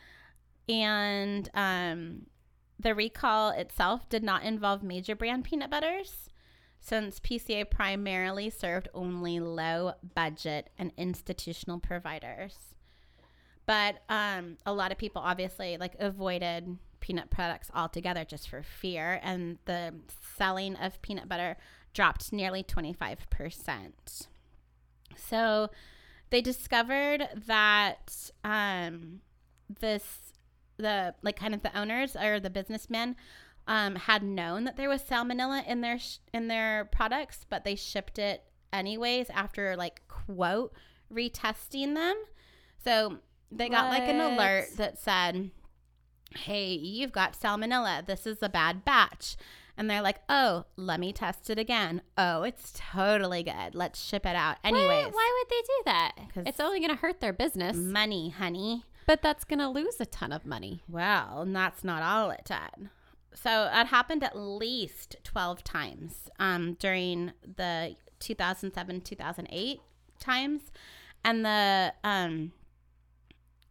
And 0.67 1.49
um, 1.53 2.27
the 2.79 2.95
recall 2.95 3.49
itself 3.51 4.09
did 4.09 4.23
not 4.23 4.43
involve 4.43 4.83
major 4.83 5.15
brand 5.15 5.43
peanut 5.43 5.69
butters, 5.69 6.29
since 6.79 7.19
PCA 7.19 7.69
primarily 7.69 8.49
served 8.49 8.87
only 8.93 9.39
low 9.39 9.93
budget 10.13 10.69
and 10.77 10.91
institutional 10.97 11.79
providers. 11.79 12.75
But 13.65 14.03
um, 14.09 14.57
a 14.65 14.73
lot 14.73 14.91
of 14.91 14.97
people 14.97 15.21
obviously 15.23 15.77
like 15.77 15.95
avoided 15.99 16.77
peanut 16.99 17.29
products 17.29 17.69
altogether 17.73 18.25
just 18.25 18.49
for 18.49 18.63
fear, 18.63 19.19
and 19.23 19.57
the 19.65 19.93
selling 20.37 20.75
of 20.75 21.01
peanut 21.01 21.29
butter 21.29 21.57
dropped 21.93 22.33
nearly 22.33 22.63
25%. 22.63 24.27
So 25.15 25.69
they 26.29 26.41
discovered 26.41 27.27
that 27.47 28.31
um, 28.43 29.21
this, 29.79 30.33
the 30.77 31.15
like 31.21 31.37
kind 31.37 31.53
of 31.53 31.63
the 31.63 31.77
owners 31.77 32.15
or 32.15 32.39
the 32.39 32.49
businessmen 32.49 33.15
um, 33.67 33.95
had 33.95 34.23
known 34.23 34.63
that 34.65 34.77
there 34.77 34.89
was 34.89 35.01
salmonella 35.01 35.65
in 35.67 35.81
their 35.81 35.97
sh- 35.97 36.17
in 36.33 36.47
their 36.47 36.85
products, 36.85 37.45
but 37.49 37.63
they 37.63 37.75
shipped 37.75 38.19
it 38.19 38.43
anyways 38.71 39.29
after 39.29 39.75
like 39.75 40.01
quote 40.07 40.73
retesting 41.11 41.95
them. 41.95 42.15
So 42.83 43.19
they 43.51 43.69
got 43.69 43.89
like 43.89 44.07
an 44.07 44.19
alert 44.19 44.67
that 44.77 44.99
said, 44.99 45.51
"Hey, 46.35 46.73
you've 46.73 47.11
got 47.11 47.39
salmonella. 47.39 48.05
This 48.05 48.27
is 48.27 48.43
a 48.43 48.49
bad 48.49 48.85
batch." 48.85 49.35
And 49.77 49.89
they're 49.89 50.01
like, 50.01 50.21
"Oh, 50.29 50.65
let 50.77 50.99
me 50.99 51.11
test 51.11 51.49
it 51.49 51.59
again. 51.59 52.01
Oh, 52.17 52.43
it's 52.43 52.71
totally 52.75 53.43
good. 53.43 53.73
Let's 53.75 54.01
ship 54.01 54.25
it 54.25 54.35
out 54.35 54.57
anyways." 54.63 54.87
Why, 54.87 55.11
why 55.11 55.33
would 55.43 55.49
they 55.49 55.61
do 55.61 55.81
that? 55.85 56.11
'Cause- 56.33 56.43
It's 56.47 56.59
only 56.59 56.79
going 56.79 56.91
to 56.91 56.95
hurt 57.01 57.19
their 57.19 57.33
business, 57.33 57.75
Money, 57.75 58.29
honey. 58.29 58.85
but 59.05 59.21
that's 59.21 59.43
going 59.43 59.59
to 59.59 59.67
lose 59.67 59.99
a 59.99 60.05
ton 60.05 60.31
of 60.31 60.45
money. 60.45 60.81
Well, 60.87 61.41
and 61.41 61.55
that's 61.55 61.83
not 61.83 62.01
all 62.03 62.31
it 62.31 62.45
did. 62.45 62.89
So 63.33 63.69
it 63.73 63.87
happened 63.87 64.23
at 64.23 64.37
least 64.37 65.17
12 65.25 65.61
times 65.63 66.29
um, 66.39 66.75
during 66.75 67.33
the 67.43 67.95
2007 68.19 69.01
2008 69.01 69.81
times. 70.19 70.71
And 71.25 71.43
the, 71.43 71.93
um, 72.05 72.53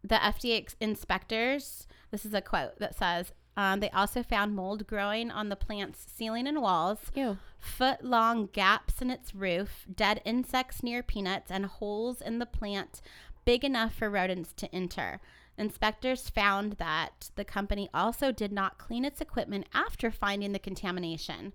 the 0.02 0.16
FDA 0.16 0.66
inspectors, 0.80 1.86
this 2.10 2.26
is 2.26 2.34
a 2.34 2.42
quote 2.42 2.78
that 2.78 2.94
says, 2.94 3.32
Um, 3.56 3.80
they 3.80 3.90
also 3.90 4.22
found 4.22 4.56
mold 4.56 4.86
growing 4.86 5.30
on 5.30 5.48
the 5.48 5.56
plant's 5.56 6.04
ceiling 6.12 6.46
and 6.46 6.60
walls, 6.60 6.98
Ew. 7.14 7.38
foot 7.58 8.04
long 8.04 8.46
gaps 8.46 9.00
in 9.00 9.10
its 9.10 9.34
roof, 9.34 9.86
dead 9.94 10.20
insects 10.24 10.82
near 10.82 11.02
peanuts, 11.02 11.50
and 11.50 11.66
holes 11.66 12.20
in 12.20 12.40
the 12.40 12.46
plant 12.46 13.00
big 13.44 13.64
enough 13.64 13.94
for 13.94 14.10
rodents 14.10 14.52
to 14.54 14.74
enter. 14.74 15.20
Inspectors 15.56 16.28
found 16.28 16.74
that 16.74 17.30
the 17.36 17.44
company 17.44 17.88
also 17.94 18.32
did 18.32 18.50
not 18.50 18.78
clean 18.78 19.04
its 19.04 19.20
equipment 19.20 19.66
after 19.72 20.10
finding 20.10 20.52
the 20.52 20.58
contamination. 20.58 21.52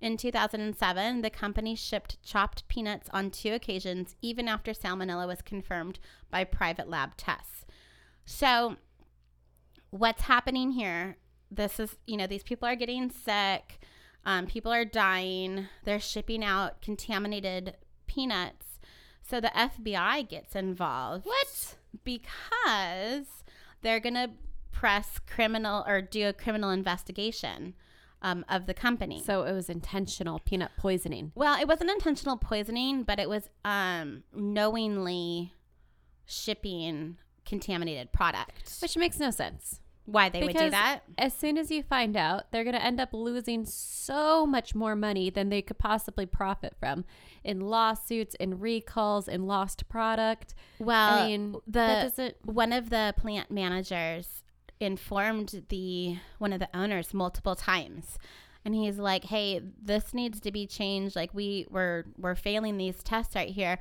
In 0.00 0.16
2007, 0.16 1.20
the 1.20 1.30
company 1.30 1.74
shipped 1.74 2.22
chopped 2.22 2.66
peanuts 2.68 3.10
on 3.12 3.30
two 3.30 3.52
occasions, 3.52 4.16
even 4.22 4.48
after 4.48 4.72
salmonella 4.72 5.26
was 5.26 5.42
confirmed 5.42 5.98
by 6.30 6.44
private 6.44 6.88
lab 6.88 7.16
tests. 7.16 7.66
So, 8.24 8.76
what's 9.90 10.22
happening 10.22 10.72
here? 10.72 11.16
This 11.50 11.80
is, 11.80 11.96
you 12.06 12.16
know, 12.16 12.26
these 12.26 12.42
people 12.42 12.68
are 12.68 12.76
getting 12.76 13.10
sick, 13.10 13.80
um, 14.24 14.46
people 14.46 14.72
are 14.72 14.84
dying, 14.84 15.66
they're 15.84 16.00
shipping 16.00 16.44
out 16.44 16.80
contaminated 16.82 17.76
peanuts. 18.06 18.66
So, 19.22 19.40
the 19.40 19.52
FBI 19.54 20.28
gets 20.28 20.54
involved 20.56 21.24
What? 21.26 21.76
because 22.04 23.44
they're 23.82 24.00
going 24.00 24.14
to 24.14 24.30
press 24.72 25.18
criminal 25.26 25.84
or 25.86 26.00
do 26.00 26.28
a 26.28 26.32
criminal 26.32 26.70
investigation 26.70 27.74
um, 28.22 28.44
of 28.48 28.66
the 28.66 28.74
company. 28.74 29.22
So 29.24 29.42
it 29.42 29.52
was 29.52 29.68
intentional 29.70 30.38
peanut 30.40 30.70
poisoning. 30.76 31.32
well, 31.34 31.60
it 31.60 31.66
wasn't 31.68 31.90
intentional 31.90 32.36
poisoning, 32.36 33.02
but 33.02 33.18
it 33.18 33.28
was 33.28 33.48
um, 33.64 34.22
knowingly 34.34 35.54
shipping 36.26 37.16
contaminated 37.44 38.12
product. 38.12 38.78
Which 38.80 38.96
makes 38.96 39.18
no 39.18 39.30
sense. 39.30 39.79
Why 40.06 40.28
they 40.28 40.40
would 40.40 40.48
do 40.48 40.52
Because 40.54 40.70
that? 40.72 41.00
As 41.18 41.34
soon 41.34 41.56
as 41.56 41.70
you 41.70 41.82
find 41.82 42.16
out, 42.16 42.50
they're 42.50 42.64
going 42.64 42.74
to 42.74 42.84
end 42.84 43.00
up 43.00 43.10
losing 43.12 43.64
so 43.64 44.46
much 44.46 44.74
more 44.74 44.96
money 44.96 45.30
than 45.30 45.50
they 45.50 45.62
could 45.62 45.78
possibly 45.78 46.26
profit 46.26 46.74
from 46.80 47.04
in 47.44 47.60
lawsuits, 47.60 48.34
in 48.36 48.58
recalls, 48.58 49.28
in 49.28 49.46
lost 49.46 49.88
product. 49.88 50.54
Well, 50.78 51.20
I 51.20 51.26
mean, 51.28 51.56
the 51.66 52.34
one 52.44 52.72
of 52.72 52.90
the 52.90 53.14
plant 53.16 53.50
managers 53.50 54.42
informed 54.80 55.66
the 55.68 56.16
one 56.38 56.52
of 56.52 56.58
the 56.58 56.68
owners 56.74 57.12
multiple 57.12 57.54
times 57.54 58.18
and 58.64 58.74
he's 58.74 58.98
like 58.98 59.24
hey 59.24 59.60
this 59.82 60.14
needs 60.14 60.40
to 60.40 60.50
be 60.50 60.66
changed 60.66 61.14
like 61.14 61.32
we 61.34 61.66
we're 61.70 62.04
we're 62.16 62.34
failing 62.34 62.78
these 62.78 63.02
tests 63.02 63.36
right 63.36 63.50
here 63.50 63.78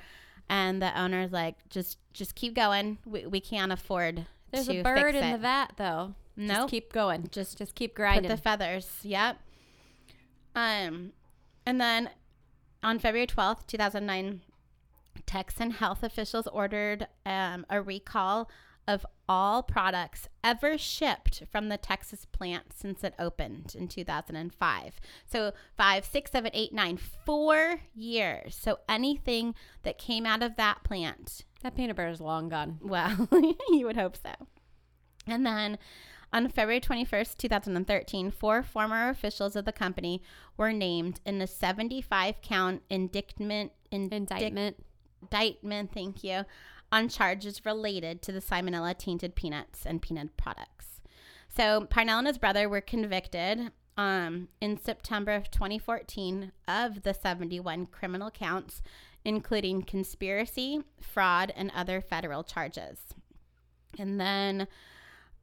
and 0.49 0.81
the 0.81 0.99
owner's 0.99 1.31
like 1.31 1.55
just 1.69 1.97
just 2.13 2.35
keep 2.35 2.53
going 2.53 2.97
we, 3.05 3.25
we 3.25 3.39
can't 3.39 3.71
afford 3.71 4.25
There's 4.51 4.69
a 4.69 4.81
bird 4.81 5.15
in 5.15 5.23
it. 5.23 5.31
the 5.33 5.37
vat, 5.39 5.73
though. 5.77 6.15
Nope. 6.35 6.55
Just 6.57 6.69
keep 6.69 6.93
going. 6.93 7.27
Just- 7.31 7.57
Just 7.57 7.75
keep 7.75 7.91
put 7.91 7.97
grinding. 8.01 8.29
the 8.29 8.37
feathers 8.37 8.87
yep 9.03 9.37
um 10.55 11.11
and 11.65 11.79
then 11.79 12.09
on 12.81 12.97
february 12.97 13.27
12th 13.27 13.67
2009 13.67 14.41
texan 15.25 15.71
health 15.71 16.01
officials 16.01 16.47
ordered 16.47 17.07
um, 17.25 17.65
a 17.69 17.81
recall 17.81 18.49
of 18.89 19.05
all 19.27 19.61
products 19.61 20.27
ever 20.43 20.77
shipped 20.77 21.43
from 21.51 21.69
the 21.69 21.77
texas 21.77 22.25
plant 22.25 22.73
since 22.73 23.03
it 23.03 23.13
opened 23.19 23.75
in 23.77 23.87
2005 23.87 24.99
so 25.25 25.51
five 25.77 26.03
six 26.03 26.31
seven 26.31 26.49
eight 26.53 26.73
nine 26.73 26.97
four 26.97 27.81
years 27.93 28.55
so 28.59 28.79
anything 28.89 29.53
that 29.83 29.97
came 29.97 30.25
out 30.25 30.41
of 30.41 30.55
that 30.55 30.83
plant 30.83 31.45
that 31.61 31.75
peanut 31.75 31.95
butter 31.95 32.09
is 32.09 32.21
long 32.21 32.49
gone. 32.49 32.79
well, 32.81 33.27
you 33.69 33.85
would 33.85 33.97
hope 33.97 34.15
so. 34.15 34.31
And 35.27 35.45
then 35.45 35.77
on 36.31 36.47
February 36.47 36.79
21st, 36.79 37.35
2013, 37.37 38.31
four 38.31 38.63
former 38.63 39.09
officials 39.09 39.55
of 39.57 39.65
the 39.65 39.73
company 39.73 40.21
were 40.55 40.71
named 40.71 41.19
in 41.25 41.41
a 41.41 41.47
75 41.47 42.41
count 42.41 42.81
indictment, 42.89 43.73
indic- 43.91 44.13
Indictment. 44.13 44.77
indictment, 45.21 45.91
thank 45.93 46.23
you, 46.23 46.45
on 46.91 47.09
charges 47.09 47.65
related 47.65 48.21
to 48.23 48.31
the 48.31 48.41
salmonella 48.41 48.97
tainted 48.97 49.35
peanuts 49.35 49.85
and 49.85 50.01
peanut 50.01 50.35
products. 50.37 51.01
So 51.47 51.85
Parnell 51.89 52.19
and 52.19 52.27
his 52.27 52.37
brother 52.37 52.69
were 52.69 52.81
convicted 52.81 53.71
um, 53.97 54.47
in 54.61 54.77
September 54.77 55.33
of 55.33 55.51
2014 55.51 56.51
of 56.67 57.03
the 57.03 57.13
71 57.13 57.87
criminal 57.87 58.31
counts, 58.31 58.81
including 59.25 59.81
conspiracy, 59.81 60.81
fraud, 61.01 61.51
and 61.55 61.71
other 61.75 62.01
federal 62.01 62.43
charges. 62.43 62.99
And 63.97 64.19
then 64.19 64.67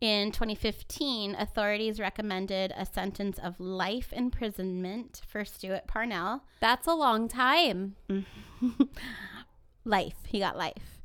in 0.00 0.30
2015, 0.30 1.34
authorities 1.34 1.98
recommended 1.98 2.72
a 2.76 2.86
sentence 2.86 3.38
of 3.38 3.58
life 3.58 4.12
imprisonment 4.12 5.22
for 5.26 5.44
Stewart 5.44 5.86
Parnell. 5.86 6.44
That's 6.60 6.86
a 6.86 6.94
long 6.94 7.28
time. 7.28 7.96
life. 9.84 10.16
He 10.26 10.38
got 10.38 10.56
life. 10.56 10.95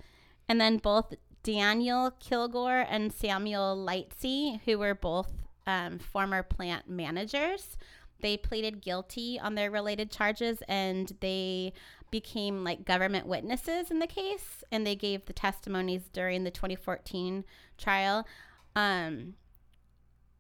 And 0.52 0.60
then 0.60 0.80
both 0.80 1.14
Daniel 1.44 2.12
Kilgore 2.20 2.86
and 2.90 3.14
Samuel 3.14 3.78
Lightsey, 3.78 4.60
who 4.66 4.80
were 4.80 4.94
both 4.94 5.32
um, 5.66 5.98
former 5.98 6.44
plant 6.44 6.90
managers, 6.90 7.78
they 8.20 8.36
pleaded 8.36 8.82
guilty 8.82 9.40
on 9.40 9.56
their 9.56 9.72
related 9.72 10.12
charges 10.12 10.62
and 10.68 11.16
they 11.22 11.72
became 12.12 12.66
like 12.66 12.84
government 12.84 13.28
witnesses 13.28 13.90
in 13.92 14.00
the 14.00 14.08
case 14.08 14.62
and 14.74 14.86
they 14.86 14.94
gave 14.94 15.26
the 15.26 15.32
testimonies 15.32 16.10
during 16.12 16.44
the 16.44 16.52
2014 16.52 17.46
trial. 17.78 18.28
Um, 18.76 19.36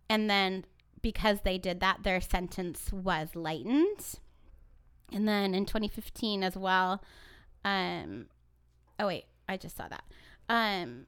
and 0.09 0.29
then 0.29 0.65
because 1.01 1.39
they 1.45 1.57
did 1.57 1.79
that, 1.79 2.03
their 2.03 2.19
sentence 2.19 2.91
was 2.91 3.29
lightened. 3.33 4.19
And 5.13 5.25
then 5.25 5.55
in 5.55 5.65
2015 5.65 6.43
as 6.43 6.57
well, 6.57 7.01
um, 7.63 8.25
oh 8.99 9.07
wait, 9.07 9.23
I 9.51 9.57
just 9.57 9.75
saw 9.75 9.87
that. 9.87 10.03
Um, 10.49 11.07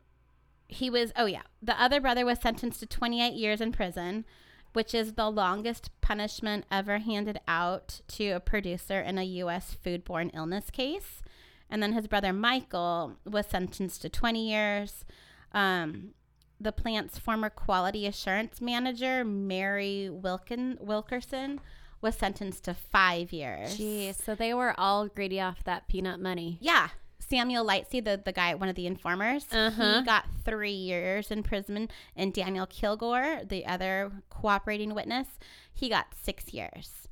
he 0.68 0.90
was, 0.90 1.12
oh 1.16 1.26
yeah, 1.26 1.44
the 1.62 1.80
other 1.82 2.02
brother 2.02 2.26
was 2.26 2.40
sentenced 2.40 2.80
to 2.82 2.86
28 2.86 3.34
years 3.34 3.62
in 3.62 3.72
prison, 3.72 4.26
which 4.74 4.94
is 4.94 5.14
the 5.14 5.30
longest 5.30 5.90
punishment 6.02 6.66
ever 6.72 6.98
handed 7.00 7.40
out 7.48 8.02
to 8.10 8.30
a 8.32 8.40
producer 8.40 9.00
in 9.00 9.18
a 9.18 9.24
U.S. 9.24 9.78
foodborne 9.84 10.32
illness 10.34 10.70
case. 10.70 11.22
And 11.70 11.82
then 11.82 11.94
his 11.94 12.08
brother 12.08 12.34
Michael 12.34 13.18
was 13.26 13.48
sentenced 13.48 14.02
to 14.02 14.10
20 14.10 14.50
years. 14.50 15.06
Um, 15.54 16.14
the 16.60 16.72
plant's 16.72 17.20
former 17.20 17.50
quality 17.50 18.06
assurance 18.08 18.62
manager, 18.62 19.24
Mary 19.24 20.10
Wilkin 20.10 20.78
Wilkerson, 20.80 21.60
was 22.02 22.16
sentenced 22.16 22.66
to 22.66 22.74
five 22.74 23.32
years. 23.32 23.78
Jeez. 23.78 24.22
So 24.22 24.36
they 24.36 24.54
were 24.54 24.74
all 24.78 25.08
greedy 25.08 25.40
off 25.40 25.64
that 25.64 25.88
peanut 25.88 26.20
money. 26.20 26.58
Yeah. 26.62 26.90
Samuel 27.28 27.66
Lightsey, 27.66 28.04
the, 28.04 28.22
the 28.24 28.32
guy, 28.32 28.54
one 28.56 28.70
of 28.70 28.76
the 28.76 28.88
informers, 28.88 29.46
Uh-huh. 29.52 30.00
he 30.00 30.06
got 30.06 30.26
three 30.46 30.72
years 30.72 31.32
in 31.32 31.44
prison. 31.44 31.90
And 32.16 32.34
Daniel 32.34 32.66
Kilgore, 32.66 33.42
the 33.46 33.66
other 33.66 34.12
cooperating 34.30 34.94
witness, 34.94 35.28
he 35.74 35.90
got 35.90 36.08
six 36.22 36.54
years. 36.54 37.08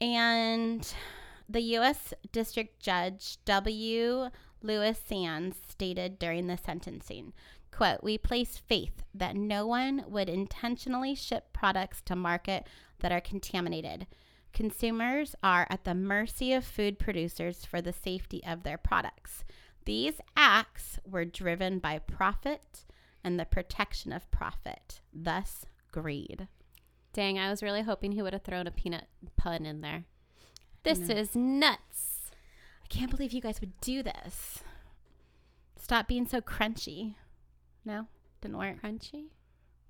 And 0.00 0.86
the 1.48 1.60
U.S. 1.60 2.14
District 2.32 2.80
Judge 2.80 3.38
W. 3.44 4.30
Louis 4.62 4.98
Sands 5.06 5.56
stated 5.68 6.18
during 6.18 6.46
the 6.46 6.56
sentencing, 6.58 7.32
quote, 7.70 8.02
we 8.02 8.18
place 8.18 8.56
faith 8.58 9.02
that 9.14 9.36
no 9.36 9.66
one 9.66 10.04
would 10.08 10.28
intentionally 10.28 11.14
ship 11.14 11.52
products 11.52 12.00
to 12.06 12.16
market 12.16 12.66
that 13.00 13.12
are 13.12 13.20
contaminated. 13.20 14.06
Consumers 14.52 15.34
are 15.42 15.66
at 15.70 15.84
the 15.84 15.94
mercy 15.94 16.52
of 16.52 16.64
food 16.64 16.98
producers 16.98 17.64
for 17.64 17.80
the 17.80 17.92
safety 17.92 18.42
of 18.46 18.62
their 18.62 18.78
products. 18.78 19.44
These 19.84 20.20
acts 20.36 20.98
were 21.06 21.24
driven 21.24 21.78
by 21.78 21.98
profit 21.98 22.84
and 23.24 23.38
the 23.38 23.44
protection 23.44 24.12
of 24.12 24.30
profit, 24.30 25.00
thus 25.12 25.64
greed. 25.92 26.48
Dang, 27.12 27.38
I 27.38 27.50
was 27.50 27.62
really 27.62 27.82
hoping 27.82 28.12
he 28.12 28.22
would 28.22 28.32
have 28.32 28.42
thrown 28.42 28.66
a 28.66 28.70
peanut 28.70 29.06
pun 29.36 29.64
in 29.64 29.80
there. 29.80 30.04
This 30.82 31.08
is 31.08 31.34
nuts. 31.34 32.30
I 32.82 32.86
can't 32.88 33.10
believe 33.10 33.32
you 33.32 33.40
guys 33.40 33.60
would 33.60 33.80
do 33.80 34.02
this. 34.02 34.62
Stop 35.76 36.08
being 36.08 36.26
so 36.26 36.40
crunchy. 36.40 37.14
No, 37.84 38.06
didn't 38.40 38.58
work. 38.58 38.82
Crunchy? 38.82 39.26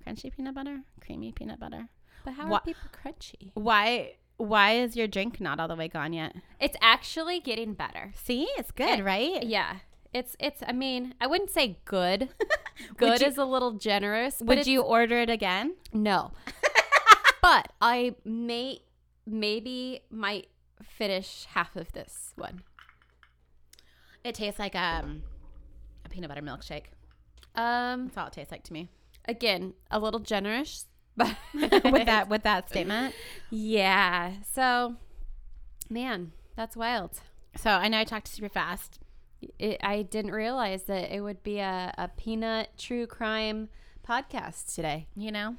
Crunchy 0.06 0.34
peanut 0.34 0.54
butter, 0.54 0.80
creamy 1.00 1.32
peanut 1.32 1.60
butter. 1.60 1.88
But 2.24 2.34
how 2.34 2.48
Wha- 2.48 2.56
are 2.56 2.62
people 2.62 2.88
crunchy? 2.92 3.50
Why? 3.54 4.14
Why 4.38 4.72
is 4.76 4.96
your 4.96 5.06
drink 5.06 5.40
not 5.40 5.60
all 5.60 5.68
the 5.68 5.76
way 5.76 5.88
gone 5.88 6.12
yet? 6.12 6.34
It's 6.60 6.76
actually 6.80 7.40
getting 7.40 7.74
better. 7.74 8.12
See, 8.14 8.48
it's 8.56 8.70
good, 8.70 9.00
Eh, 9.00 9.02
right? 9.02 9.42
Yeah. 9.42 9.78
It's 10.14 10.36
it's 10.40 10.62
I 10.66 10.72
mean, 10.72 11.14
I 11.20 11.26
wouldn't 11.26 11.50
say 11.50 11.78
good. 11.84 12.30
good 12.96 13.20
you- 13.20 13.26
is 13.26 13.36
a 13.36 13.44
little 13.44 13.72
generous. 13.72 14.36
Would 14.40 14.66
you 14.66 14.80
order 14.82 15.18
it 15.18 15.28
again? 15.28 15.74
No. 15.92 16.32
but 17.42 17.72
I 17.80 18.14
may 18.24 18.80
maybe 19.26 20.00
might 20.10 20.48
finish 20.82 21.44
half 21.50 21.76
of 21.76 21.92
this 21.92 22.32
one. 22.36 22.62
It 24.24 24.34
tastes 24.34 24.58
like 24.58 24.74
um, 24.74 25.22
a 26.04 26.08
peanut 26.08 26.28
butter 26.28 26.42
milkshake. 26.42 26.86
Um 27.54 28.06
That's 28.06 28.16
all 28.18 28.26
it 28.28 28.32
tastes 28.32 28.52
like 28.52 28.62
to 28.64 28.72
me. 28.72 28.88
again, 29.26 29.74
a 29.90 29.98
little 29.98 30.20
generous, 30.20 30.86
with 31.54 32.06
that 32.06 32.28
with 32.28 32.42
that 32.42 32.68
statement. 32.68 33.14
Yeah. 33.50 34.32
So, 34.52 34.96
man, 35.90 36.32
that's 36.56 36.76
wild. 36.76 37.20
So 37.56 37.70
I 37.70 37.88
know 37.88 37.98
I 37.98 38.04
talked 38.04 38.28
super 38.28 38.48
fast. 38.48 39.00
It, 39.58 39.78
I 39.82 40.02
didn't 40.02 40.32
realize 40.32 40.84
that 40.84 41.14
it 41.14 41.20
would 41.20 41.42
be 41.42 41.58
a, 41.58 41.94
a 41.96 42.08
peanut 42.08 42.70
true 42.76 43.06
crime 43.06 43.68
podcast 44.06 44.74
today. 44.74 45.06
You 45.16 45.32
know, 45.32 45.56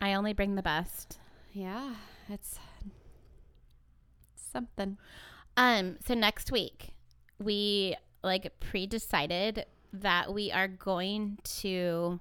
I 0.00 0.14
only 0.14 0.32
bring 0.32 0.54
the 0.54 0.62
best. 0.62 1.18
Yeah, 1.52 1.94
it's 2.28 2.58
something. 4.34 4.98
Um. 5.56 5.96
So 6.06 6.14
next 6.14 6.52
week 6.52 6.94
we 7.38 7.96
like 8.22 8.50
pre-decided 8.60 9.66
that 9.92 10.32
we 10.32 10.50
are 10.50 10.68
going 10.68 11.38
to 11.60 12.20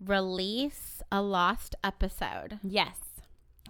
release 0.00 1.02
a 1.10 1.20
lost 1.22 1.74
episode. 1.84 2.58
Yes. 2.62 2.96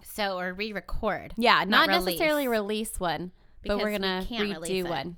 So 0.03 0.37
or 0.39 0.53
re-record. 0.53 1.33
Yeah, 1.37 1.63
not, 1.65 1.89
Not 1.89 2.05
necessarily 2.05 2.47
release. 2.47 2.89
release 2.91 2.99
one, 2.99 3.31
but 3.65 3.77
we're 3.77 3.91
gonna 3.91 4.25
release 4.29 4.83
redo 4.85 4.89
one. 4.89 5.17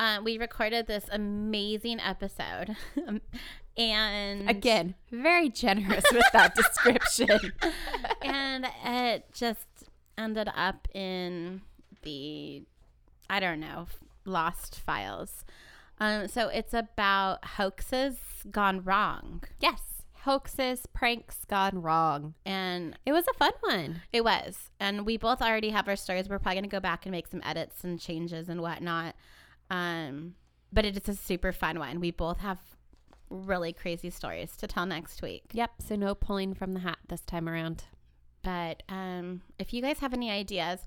Um, 0.00 0.24
we 0.24 0.38
recorded 0.38 0.86
this 0.86 1.04
amazing 1.12 2.00
episode, 2.00 2.74
and 3.76 4.50
Again, 4.50 4.94
very 5.10 5.48
generous 5.50 6.04
with 6.12 6.24
that 6.32 6.54
description. 6.56 7.52
and 8.22 8.66
it 8.84 9.26
just 9.32 9.66
ended 10.18 10.48
up 10.56 10.88
in 10.94 11.60
the 12.02 12.62
I 13.30 13.40
don't 13.40 13.60
know 13.60 13.86
lost 14.24 14.78
files. 14.80 15.44
Um, 16.00 16.26
so 16.28 16.48
it's 16.48 16.74
about 16.74 17.44
hoaxes 17.44 18.16
gone 18.50 18.82
wrong, 18.82 19.44
yes, 19.60 19.93
hoaxes, 20.24 20.86
pranks 20.92 21.44
gone 21.44 21.80
wrong. 21.82 22.34
and 22.44 22.98
It 23.06 23.12
was 23.12 23.26
a 23.28 23.34
fun 23.34 23.52
one. 23.60 24.02
it 24.12 24.24
was. 24.24 24.70
And 24.80 25.04
we 25.06 25.16
both 25.16 25.40
already 25.42 25.70
have 25.70 25.88
our 25.88 25.96
stories. 25.96 26.28
We're 26.28 26.38
probably 26.38 26.56
gonna 26.56 26.68
go 26.68 26.80
back 26.80 27.06
and 27.06 27.12
make 27.12 27.28
some 27.28 27.42
edits 27.44 27.84
and 27.84 28.00
changes 28.00 28.48
and 28.48 28.60
whatnot. 28.60 29.14
Um, 29.70 30.34
but 30.72 30.84
it 30.84 30.96
is 30.96 31.08
a 31.08 31.14
super 31.18 31.52
fun 31.52 31.78
one. 31.78 32.00
We 32.00 32.10
both 32.10 32.38
have 32.40 32.58
really 33.30 33.72
crazy 33.72 34.10
stories 34.10 34.56
to 34.58 34.66
tell 34.66 34.86
next 34.86 35.22
week. 35.22 35.44
Yep. 35.52 35.70
So 35.86 35.96
no 35.96 36.14
pulling 36.14 36.54
from 36.54 36.72
the 36.74 36.80
hat 36.80 36.98
this 37.08 37.22
time 37.22 37.48
around. 37.48 37.84
But 38.42 38.82
um, 38.88 39.42
if 39.58 39.72
you 39.72 39.80
guys 39.80 40.00
have 40.00 40.12
any 40.12 40.30
ideas, 40.30 40.80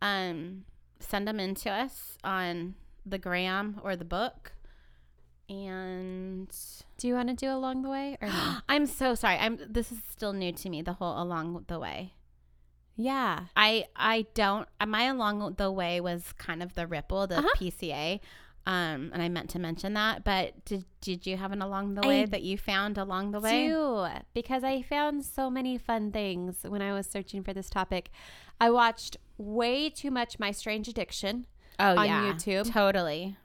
um, 0.00 0.64
send 0.98 1.28
them 1.28 1.38
in 1.38 1.54
to 1.56 1.70
us 1.70 2.16
on 2.24 2.74
the 3.04 3.18
gram 3.18 3.80
or 3.82 3.96
the 3.96 4.04
book. 4.04 4.52
And 5.52 6.48
Do 6.98 7.08
you 7.08 7.14
want 7.14 7.28
to 7.28 7.34
do 7.34 7.50
along 7.50 7.82
the 7.82 7.90
way 7.90 8.16
or 8.20 8.28
no? 8.28 8.56
I'm 8.68 8.86
so 8.86 9.14
sorry. 9.14 9.36
I'm 9.38 9.58
this 9.68 9.92
is 9.92 9.98
still 10.10 10.32
new 10.32 10.52
to 10.52 10.68
me. 10.70 10.82
The 10.82 10.94
whole 10.94 11.20
along 11.22 11.64
the 11.68 11.78
way. 11.78 12.14
yeah. 12.96 13.46
I 13.56 13.86
I 13.96 14.26
don't. 14.34 14.66
My 14.86 15.04
along 15.04 15.54
the 15.58 15.70
way 15.70 16.00
was 16.00 16.32
kind 16.38 16.62
of 16.62 16.74
the 16.74 16.86
ripple, 16.86 17.26
the 17.26 17.38
Uh-huh. 17.38 17.48
PCA. 17.58 18.20
Um, 18.64 19.10
and 19.12 19.20
I 19.20 19.28
meant 19.28 19.50
to 19.50 19.58
mention 19.58 19.94
that. 19.94 20.22
But 20.24 20.64
did 20.64 20.84
did 21.00 21.26
you 21.26 21.36
have 21.36 21.50
an 21.52 21.62
along 21.62 21.94
the 21.94 22.06
way 22.06 22.22
I 22.22 22.26
that 22.26 22.42
you 22.42 22.56
found 22.56 22.96
along 22.98 23.32
the 23.32 23.40
way? 23.40 23.66
do 23.68 24.06
because 24.34 24.62
I 24.64 24.82
found 24.82 25.24
so 25.24 25.50
many 25.50 25.78
fun 25.78 26.12
things 26.12 26.58
when 26.66 26.80
I 26.80 26.92
was 26.92 27.06
searching 27.06 27.42
for 27.42 27.52
this 27.52 27.68
topic. 27.68 28.10
I 28.60 28.70
watched 28.70 29.16
way 29.36 29.90
too 29.90 30.10
much 30.12 30.38
My 30.38 30.52
Strange 30.52 30.86
Addiction. 30.88 31.46
Oh 31.80 31.96
on 31.96 32.06
yeah, 32.06 32.32
YouTube. 32.32 32.70
totally. 32.72 33.36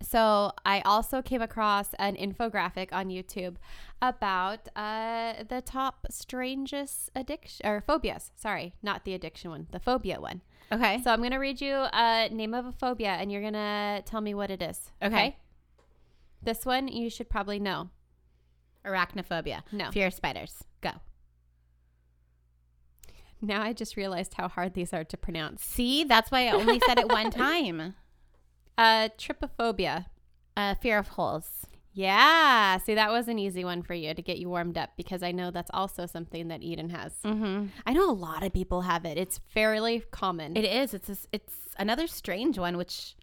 So 0.00 0.52
I 0.64 0.80
also 0.82 1.22
came 1.22 1.42
across 1.42 1.92
an 1.98 2.14
infographic 2.16 2.92
on 2.92 3.08
YouTube 3.08 3.56
about 4.00 4.68
uh, 4.76 5.42
the 5.48 5.60
top 5.60 6.06
strangest 6.10 7.10
addiction 7.14 7.66
or 7.66 7.80
phobias. 7.80 8.30
Sorry, 8.36 8.74
not 8.82 9.04
the 9.04 9.14
addiction 9.14 9.50
one, 9.50 9.66
the 9.72 9.80
phobia 9.80 10.20
one. 10.20 10.42
Okay. 10.70 11.00
So 11.02 11.10
I'm 11.10 11.22
gonna 11.22 11.40
read 11.40 11.60
you 11.60 11.86
a 11.92 12.28
name 12.30 12.54
of 12.54 12.66
a 12.66 12.72
phobia, 12.72 13.10
and 13.10 13.32
you're 13.32 13.42
gonna 13.42 14.02
tell 14.04 14.20
me 14.20 14.34
what 14.34 14.50
it 14.50 14.62
is. 14.62 14.92
Okay. 15.02 15.36
This 16.42 16.64
one 16.64 16.88
you 16.88 17.10
should 17.10 17.28
probably 17.28 17.58
know. 17.58 17.90
Arachnophobia. 18.84 19.62
No. 19.72 19.90
Fear 19.90 20.08
of 20.08 20.14
spiders. 20.14 20.64
Go. 20.80 20.90
Now 23.40 23.62
I 23.62 23.72
just 23.72 23.96
realized 23.96 24.34
how 24.34 24.48
hard 24.48 24.74
these 24.74 24.92
are 24.92 25.04
to 25.04 25.16
pronounce. 25.16 25.64
See, 25.64 26.04
that's 26.04 26.30
why 26.30 26.48
I 26.48 26.52
only 26.52 26.80
said 26.86 26.98
it 26.98 27.10
one 27.10 27.30
time. 27.32 27.94
Uh, 28.78 29.08
trypophobia. 29.18 30.06
Uh, 30.56 30.74
fear 30.76 30.98
of 30.98 31.08
holes. 31.08 31.66
Yeah. 31.92 32.78
See, 32.78 32.94
that 32.94 33.10
was 33.10 33.26
an 33.26 33.40
easy 33.40 33.64
one 33.64 33.82
for 33.82 33.92
you 33.94 34.14
to 34.14 34.22
get 34.22 34.38
you 34.38 34.48
warmed 34.48 34.78
up 34.78 34.90
because 34.96 35.22
I 35.22 35.32
know 35.32 35.50
that's 35.50 35.70
also 35.74 36.06
something 36.06 36.46
that 36.46 36.62
Eden 36.62 36.90
has. 36.90 37.12
Mm-hmm. 37.24 37.66
I 37.84 37.92
know 37.92 38.08
a 38.08 38.12
lot 38.12 38.44
of 38.44 38.52
people 38.52 38.82
have 38.82 39.04
it. 39.04 39.18
It's 39.18 39.40
fairly 39.52 40.04
common. 40.12 40.56
It 40.56 40.64
is. 40.64 40.94
It's 40.94 41.08
a, 41.08 41.16
it's 41.32 41.54
another 41.76 42.06
strange 42.06 42.56
one. 42.56 42.76
Which, 42.76 43.16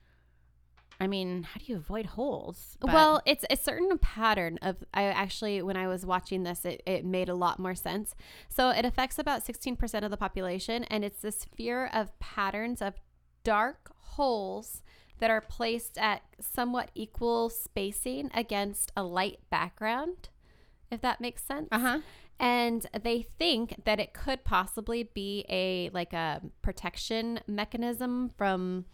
I 1.00 1.08
mean, 1.08 1.44
how 1.44 1.60
do 1.60 1.66
you 1.68 1.78
avoid 1.78 2.06
holes? 2.06 2.76
But- 2.82 2.94
well, 2.94 3.22
it's 3.26 3.46
a 3.50 3.56
certain 3.56 3.98
pattern 3.98 4.60
of. 4.62 4.84
I 4.94 5.04
actually, 5.04 5.62
when 5.62 5.78
I 5.78 5.88
was 5.88 6.06
watching 6.06 6.44
this, 6.44 6.66
it, 6.66 6.84
it 6.86 7.06
made 7.06 7.30
a 7.30 7.36
lot 7.36 7.60
more 7.60 7.76
sense. 7.76 8.14
So 8.50 8.72
it 8.72 8.84
affects 8.84 9.18
about 9.20 9.46
16% 9.46 10.04
of 10.04 10.12
the 10.12 10.18
population, 10.18 10.84
and 10.86 11.06
it's 11.06 11.22
this 11.22 11.46
fear 11.56 11.90
of 11.94 12.18
patterns 12.20 12.82
of 12.82 12.96
dark 13.46 13.92
holes 14.00 14.82
that 15.20 15.30
are 15.30 15.42
placed 15.42 15.98
at 15.98 16.22
somewhat 16.40 16.92
equal 16.96 17.50
spacing 17.50 18.30
against 18.34 18.92
a 18.98 19.04
light 19.04 19.40
background, 19.50 20.30
if 20.92 21.02
that 21.02 21.22
makes 21.22 21.44
sense. 21.44 21.68
uh 21.72 21.80
huh. 21.80 22.00
and 22.40 22.86
they 23.04 23.22
think 23.40 23.84
that 23.86 24.00
it 24.00 24.14
could 24.14 24.44
possibly 24.44 25.04
be 25.04 25.46
a 25.50 25.90
like 25.94 26.12
a 26.14 26.42
protection 26.62 27.40
mechanism 27.48 28.30
from 28.38 28.86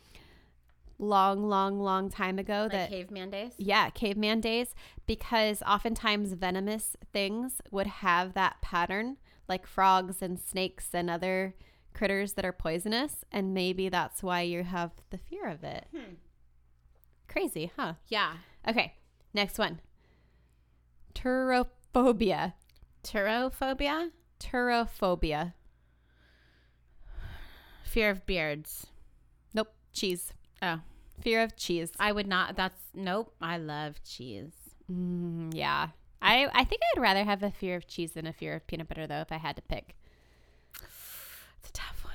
long 0.99 1.49
long 1.49 1.79
long 1.79 2.09
time 2.09 2.37
ago 2.37 2.63
Like 2.63 2.71
that 2.73 2.89
caveman 2.91 3.31
days. 3.31 3.53
yeah 3.57 3.89
caveman 3.89 4.39
days 4.39 4.75
because 5.07 5.63
oftentimes 5.63 6.33
venomous 6.33 6.95
things 7.11 7.59
would 7.71 7.87
have 7.87 8.35
that 8.35 8.61
pattern 8.61 9.17
like 9.49 9.65
frogs 9.65 10.21
and 10.21 10.39
snakes 10.39 10.89
and 10.93 11.09
other 11.09 11.55
critters 11.93 12.33
that 12.33 12.45
are 12.45 12.51
poisonous 12.53 13.23
and 13.31 13.53
maybe 13.53 13.89
that's 13.89 14.21
why 14.23 14.41
you 14.41 14.63
have 14.63 14.91
the 15.09 15.17
fear 15.17 15.47
of 15.47 15.63
it 15.63 15.85
Hmm. 15.95 16.13
crazy 17.27 17.71
huh 17.75 17.93
Yeah. 18.07 18.33
okay 18.67 18.95
next 19.33 19.57
one 19.59 19.79
turophobia 21.13 22.53
Turophobia. 23.03 24.11
turophobia 24.39 25.53
Fear 27.83 28.09
of 28.11 28.25
beards. 28.25 28.87
Nope. 29.53 29.67
Cheese. 29.91 30.31
Oh, 30.61 30.79
Fear 31.19 31.43
of 31.43 31.57
cheese. 31.57 31.91
I 31.99 32.13
would 32.13 32.25
not. 32.27 32.55
That's 32.55 32.79
nope. 32.93 33.35
I 33.41 33.57
love 33.57 34.01
cheese. 34.05 34.53
Mm, 34.89 35.53
yeah. 35.53 35.89
I, 36.21 36.47
I 36.53 36.63
think 36.63 36.79
I'd 36.95 37.01
rather 37.01 37.25
have 37.25 37.43
a 37.43 37.51
fear 37.51 37.75
of 37.75 37.87
cheese 37.87 38.13
than 38.13 38.25
a 38.25 38.31
fear 38.31 38.55
of 38.55 38.65
peanut 38.65 38.87
butter, 38.87 39.07
though, 39.07 39.19
if 39.19 39.29
I 39.31 39.37
had 39.37 39.57
to 39.57 39.61
pick. 39.61 39.97
It's 41.61 41.69
a 41.69 41.73
tough 41.73 42.05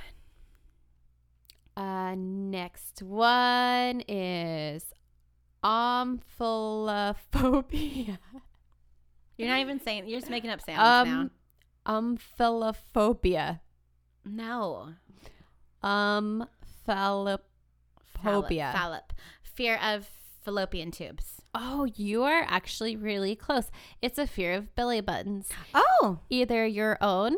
one. 1.77 1.85
Uh, 1.87 2.15
next 2.17 3.03
one 3.03 4.01
is 4.09 4.85
omphalophobia. 5.63 8.19
You're 9.39 9.49
not 9.49 9.59
even 9.61 9.81
saying. 9.81 10.09
You're 10.09 10.21
just 10.21 10.31
making 10.31 10.51
up 10.51 10.61
sounds 10.63 11.09
Um, 11.09 11.31
now. 11.85 12.17
No. 14.25 14.95
Omphalophobia. 16.89 17.39
Phallop, 18.23 18.49
phallop. 18.75 19.13
Fear 19.43 19.79
of 19.83 20.09
fallopian 20.43 20.91
tubes. 20.91 21.41
Oh, 21.55 21.87
you 21.97 22.23
are 22.25 22.43
actually 22.47 22.97
really 22.97 23.35
close. 23.37 23.71
It's 24.03 24.19
a 24.19 24.27
fear 24.27 24.53
of 24.55 24.75
belly 24.75 25.01
buttons, 25.01 25.49
Oh. 25.75 26.19
either 26.31 26.67
your 26.67 26.99
own 27.01 27.37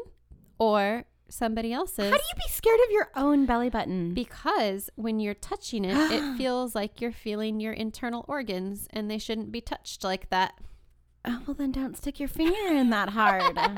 or 0.59 1.05
somebody 1.31 1.73
else's. 1.73 2.11
How 2.11 2.17
do 2.17 2.23
you 2.23 2.37
be 2.37 2.53
scared 2.53 2.81
of 2.87 2.91
your 2.91 3.11
own 3.15 3.47
belly 3.47 3.71
button? 3.71 4.15
Because 4.15 4.91
when 4.97 5.21
you're 5.21 5.35
touching 5.35 5.85
it, 5.85 5.97
it 6.11 6.37
feels 6.39 6.75
like 6.75 7.01
you're 7.01 7.13
feeling 7.13 7.61
your 7.61 7.73
internal 7.73 8.25
organs 8.29 8.87
and 8.91 9.11
they 9.11 9.19
shouldn't 9.19 9.53
be 9.53 9.61
touched 9.61 10.05
like 10.05 10.31
that. 10.31 10.55
oh, 11.25 11.43
well, 11.47 11.55
then 11.55 11.73
don't 11.73 11.97
stick 11.97 12.19
your 12.19 12.29
finger 12.29 12.73
in 12.73 12.91
that 12.91 13.11
hard. 13.11 13.59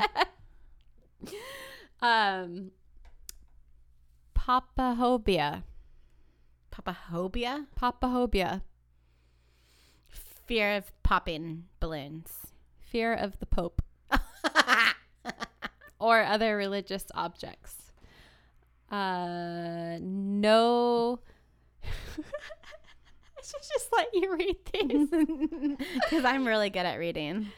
Um 2.02 2.70
Papaphobia. 4.34 5.64
Papaphobia. 6.72 7.66
Papaphobia. 7.78 8.62
Fear 10.08 10.76
of 10.76 11.02
popping 11.02 11.64
balloons. 11.78 12.52
Fear 12.80 13.12
of 13.12 13.38
the 13.38 13.46
Pope 13.46 13.82
or 16.00 16.22
other 16.24 16.56
religious 16.56 17.04
objects. 17.14 17.76
Uh 18.90 19.98
no 20.00 21.20
I 21.84 23.42
should 23.42 23.62
just 23.62 23.92
let 23.92 24.08
you 24.12 24.36
read 24.36 24.56
these. 24.72 25.08
Because 25.94 26.24
I'm 26.24 26.46
really 26.46 26.70
good 26.70 26.86
at 26.86 26.98
reading. 26.98 27.48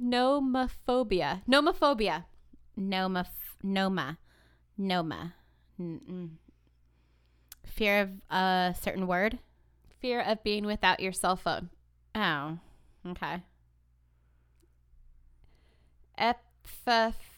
Nomophobia. 0.00 1.42
Nomophobia. 1.48 2.24
Noma. 2.76 3.26
Noma. 3.62 4.18
Noma. 4.78 5.34
Mm-mm. 5.80 6.30
Fear 7.66 8.00
of 8.00 8.10
a 8.30 8.74
certain 8.80 9.06
word. 9.06 9.38
Fear 10.00 10.20
of 10.20 10.42
being 10.44 10.66
without 10.66 11.00
your 11.00 11.12
cell 11.12 11.36
phone. 11.36 11.70
Oh. 12.14 12.58
Okay. 13.06 13.42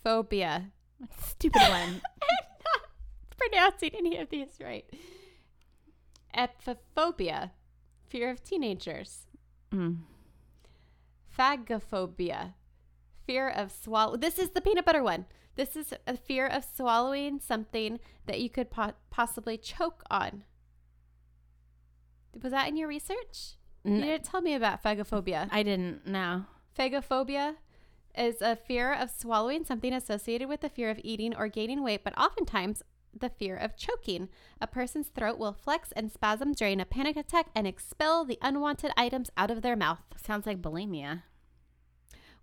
Ephophobia. 0.04 0.70
Stupid 1.18 1.62
one. 1.62 1.72
I'm 2.22 2.46
not 2.64 2.90
pronouncing 3.36 3.90
any 3.96 4.18
of 4.18 4.30
these 4.30 4.58
right. 4.62 4.84
Epiphobia, 6.36 7.50
Fear 8.08 8.30
of 8.30 8.44
teenagers. 8.44 9.26
Mm. 9.72 9.98
Phagophobia. 11.36 12.54
Fear 13.26 13.48
of 13.48 13.72
swallow. 13.72 14.16
This 14.16 14.38
is 14.38 14.50
the 14.50 14.60
peanut 14.60 14.84
butter 14.84 15.02
one. 15.02 15.26
This 15.56 15.76
is 15.76 15.94
a 16.06 16.16
fear 16.16 16.46
of 16.46 16.64
swallowing 16.64 17.40
something 17.40 18.00
that 18.26 18.40
you 18.40 18.50
could 18.50 18.70
po- 18.70 18.94
possibly 19.10 19.56
choke 19.56 20.02
on. 20.10 20.44
Was 22.42 22.52
that 22.52 22.68
in 22.68 22.76
your 22.76 22.88
research? 22.88 23.56
You 23.84 24.00
didn't 24.00 24.24
tell 24.24 24.40
me 24.40 24.54
about 24.54 24.82
phagophobia. 24.82 25.48
I 25.50 25.62
didn't 25.62 26.06
know. 26.06 26.46
Phagophobia 26.74 27.56
is 28.16 28.40
a 28.42 28.56
fear 28.56 28.92
of 28.92 29.10
swallowing 29.10 29.64
something 29.64 29.92
associated 29.92 30.48
with 30.48 30.60
the 30.60 30.68
fear 30.68 30.90
of 30.90 31.00
eating 31.02 31.34
or 31.34 31.48
gaining 31.48 31.82
weight, 31.82 32.04
but 32.04 32.16
oftentimes 32.18 32.82
the 33.18 33.28
fear 33.28 33.56
of 33.56 33.76
choking. 33.76 34.28
A 34.60 34.66
person's 34.66 35.08
throat 35.08 35.38
will 35.38 35.52
flex 35.52 35.92
and 35.92 36.10
spasm 36.10 36.52
during 36.52 36.80
a 36.80 36.84
panic 36.84 37.16
attack 37.16 37.46
and 37.54 37.66
expel 37.66 38.24
the 38.24 38.38
unwanted 38.42 38.90
items 38.96 39.30
out 39.36 39.50
of 39.50 39.62
their 39.62 39.76
mouth. 39.76 40.00
Sounds 40.16 40.46
like 40.46 40.62
bulimia. 40.62 41.22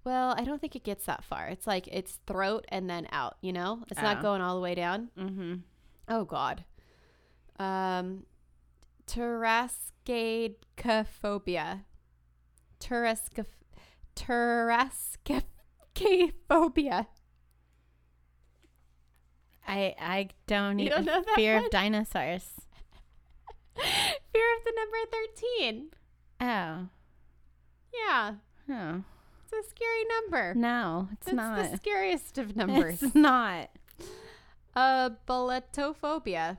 Well, 0.03 0.33
I 0.37 0.43
don't 0.43 0.59
think 0.59 0.75
it 0.75 0.83
gets 0.83 1.05
that 1.05 1.23
far. 1.23 1.47
It's 1.47 1.67
like 1.67 1.87
it's 1.87 2.19
throat 2.25 2.65
and 2.69 2.89
then 2.89 3.07
out, 3.11 3.37
you 3.41 3.53
know? 3.53 3.83
It's 3.89 3.99
Oh. 3.99 4.03
not 4.03 4.21
going 4.21 4.41
all 4.41 4.55
the 4.55 4.61
way 4.61 4.75
down. 4.75 5.09
Mm-hmm. 5.17 5.55
Oh 6.07 6.25
God. 6.25 6.63
Um 7.59 8.25
Terrascadecophobia. 9.05 11.81
Terrascaphobia. 16.01 17.07
I 19.67 19.95
I 19.99 20.29
don't 20.47 20.79
You 20.79 20.87
even 20.87 21.05
don't 21.05 21.27
know 21.27 21.33
fear 21.35 21.55
one? 21.55 21.65
of 21.65 21.71
dinosaurs. 21.71 22.43
Fear 23.75 24.45
of 24.57 24.63
the 24.65 24.73
number 24.75 24.97
13. 25.61 25.89
Oh. 26.41 26.87
Yeah. 27.93 28.33
Oh. 28.69 29.03
It's 29.43 29.67
a 29.67 29.69
scary 29.69 30.03
number. 30.19 30.53
No, 30.55 31.07
it's 31.13 31.27
It's 31.27 31.35
not. 31.35 31.59
It's 31.59 31.71
the 31.71 31.77
scariest 31.77 32.37
of 32.37 32.55
numbers. 32.57 33.01
It's 33.01 33.15
not. 33.15 33.69
uh, 34.75 35.11
baletophobia. 35.27 36.57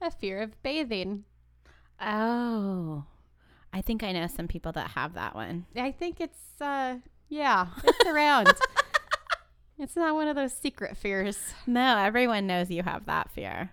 A 0.00 0.10
fear 0.10 0.42
of 0.42 0.60
bathing. 0.62 1.24
Oh. 2.00 3.04
I 3.72 3.80
think 3.80 4.02
I 4.02 4.12
know 4.12 4.26
some 4.26 4.48
people 4.48 4.72
that 4.72 4.90
have 4.92 5.14
that 5.14 5.34
one. 5.34 5.66
I 5.76 5.92
think 5.92 6.20
it's, 6.20 6.60
uh, 6.60 6.96
yeah, 7.28 7.68
it's 7.84 8.06
around. 8.06 8.52
it's 9.78 9.96
not 9.96 10.14
one 10.14 10.28
of 10.28 10.36
those 10.36 10.52
secret 10.52 10.96
fears. 10.96 11.54
No, 11.66 11.98
everyone 11.98 12.46
knows 12.46 12.70
you 12.70 12.82
have 12.82 13.06
that 13.06 13.30
fear. 13.30 13.70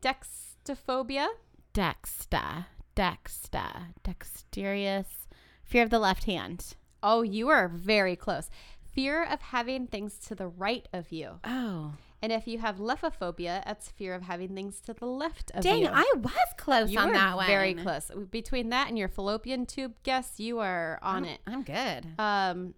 Dextrophobia. 0.00 1.28
Dexta. 1.74 2.66
Dexta. 2.94 3.94
Dexterous. 4.02 5.26
Fear 5.64 5.84
of 5.84 5.90
the 5.90 5.98
left 5.98 6.24
hand. 6.24 6.74
Oh, 7.02 7.22
you 7.22 7.48
are 7.48 7.68
very 7.68 8.14
close. 8.14 8.50
Fear 8.92 9.24
of 9.24 9.40
having 9.40 9.86
things 9.86 10.18
to 10.26 10.34
the 10.34 10.48
right 10.48 10.86
of 10.92 11.10
you. 11.10 11.40
Oh. 11.44 11.94
And 12.22 12.30
if 12.30 12.46
you 12.46 12.58
have 12.58 12.76
levophobia, 12.76 13.64
that's 13.64 13.90
fear 13.90 14.14
of 14.14 14.22
having 14.22 14.54
things 14.54 14.80
to 14.82 14.94
the 14.94 15.06
left 15.06 15.50
of 15.54 15.64
Dang, 15.64 15.80
you. 15.80 15.86
Dang, 15.86 15.94
I 15.94 16.12
was 16.18 16.32
close 16.56 16.92
you 16.92 17.00
on 17.00 17.12
that 17.12 17.34
one. 17.34 17.48
very 17.48 17.74
close. 17.74 18.12
Between 18.30 18.68
that 18.68 18.88
and 18.88 18.96
your 18.96 19.08
fallopian 19.08 19.66
tube 19.66 19.94
guess, 20.04 20.38
you 20.38 20.60
are 20.60 21.00
on 21.02 21.24
I'm, 21.24 21.30
it. 21.30 21.40
I'm 21.48 21.62
good. 21.64 22.06
Um, 22.20 22.74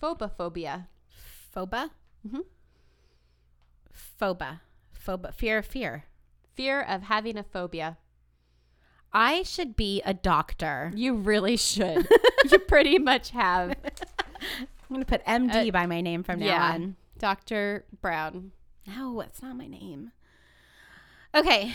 phobophobia. 0.00 0.86
Phoba? 1.54 1.90
Mhm. 2.24 2.44
Phoba. 4.20 4.60
Phoba. 5.04 5.34
Fear 5.34 5.58
of 5.58 5.66
fear. 5.66 6.04
Fear 6.54 6.82
of 6.82 7.02
having 7.02 7.36
a 7.36 7.42
phobia. 7.42 7.98
I 9.12 9.42
should 9.42 9.74
be 9.74 10.00
a 10.04 10.14
doctor. 10.14 10.92
You 10.94 11.14
really 11.14 11.56
should. 11.56 12.06
you 12.52 12.58
pretty 12.60 12.98
much 12.98 13.30
have. 13.30 13.70
I'm 14.50 14.68
going 14.90 15.00
to 15.00 15.06
put 15.06 15.24
MD 15.24 15.72
by 15.72 15.86
my 15.86 16.00
name 16.00 16.22
from 16.22 16.38
now 16.38 16.46
yeah. 16.46 16.72
on. 16.72 16.96
Dr. 17.18 17.84
Brown. 18.00 18.52
No, 18.86 19.20
it's 19.20 19.42
not 19.42 19.56
my 19.56 19.66
name. 19.66 20.12
Okay. 21.34 21.72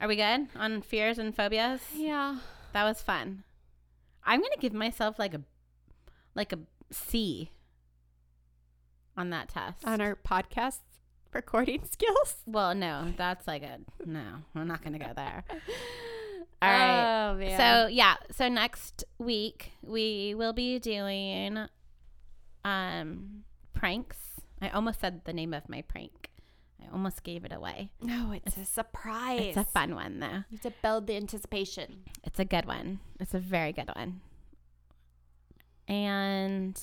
Are 0.00 0.08
we 0.08 0.16
good 0.16 0.48
on 0.56 0.82
fears 0.82 1.18
and 1.18 1.34
phobias? 1.34 1.80
Yeah. 1.94 2.38
That 2.72 2.84
was 2.84 3.00
fun. 3.02 3.44
I'm 4.24 4.40
going 4.40 4.52
to 4.52 4.60
give 4.60 4.72
myself 4.72 5.18
like 5.18 5.34
a 5.34 5.42
like 6.34 6.52
a 6.52 6.58
C 6.90 7.50
on 9.16 9.30
that 9.30 9.48
test. 9.48 9.86
On 9.86 10.00
our 10.00 10.16
podcast 10.16 10.78
recording 11.32 11.84
skills. 11.90 12.36
well, 12.46 12.74
no, 12.74 13.12
that's 13.16 13.46
like 13.46 13.62
a 13.62 13.78
no. 14.04 14.22
I'm 14.54 14.66
not 14.66 14.82
going 14.82 14.94
to 14.94 15.04
go 15.04 15.12
there. 15.14 15.44
All 16.62 16.70
right. 16.70 17.30
Oh. 17.30 17.56
So 17.56 17.88
yeah, 17.88 18.14
so 18.30 18.48
next 18.48 19.04
week 19.18 19.72
we 19.82 20.34
will 20.34 20.52
be 20.52 20.78
doing 20.78 21.58
um 22.64 23.44
pranks. 23.74 24.16
I 24.64 24.70
almost 24.70 25.00
said 25.00 25.20
the 25.24 25.32
name 25.32 25.52
of 25.52 25.68
my 25.68 25.82
prank. 25.82 26.30
I 26.82 26.90
almost 26.92 27.22
gave 27.22 27.44
it 27.44 27.52
away. 27.52 27.90
no, 28.00 28.32
it's, 28.32 28.56
a 28.56 28.64
surprise. 28.64 29.40
It's 29.40 29.56
a 29.56 29.64
fun 29.64 29.94
one 29.94 30.20
though. 30.20 30.44
You 30.48 30.58
have 30.58 30.60
to 30.62 30.72
build 30.82 31.06
the 31.06 31.16
anticipation. 31.16 32.04
It's 32.24 32.38
a 32.38 32.44
good 32.44 32.66
one. 32.66 33.00
It's 33.20 33.34
a 33.34 33.38
very 33.38 33.72
good 33.72 33.90
one. 33.94 34.20
And 35.86 36.80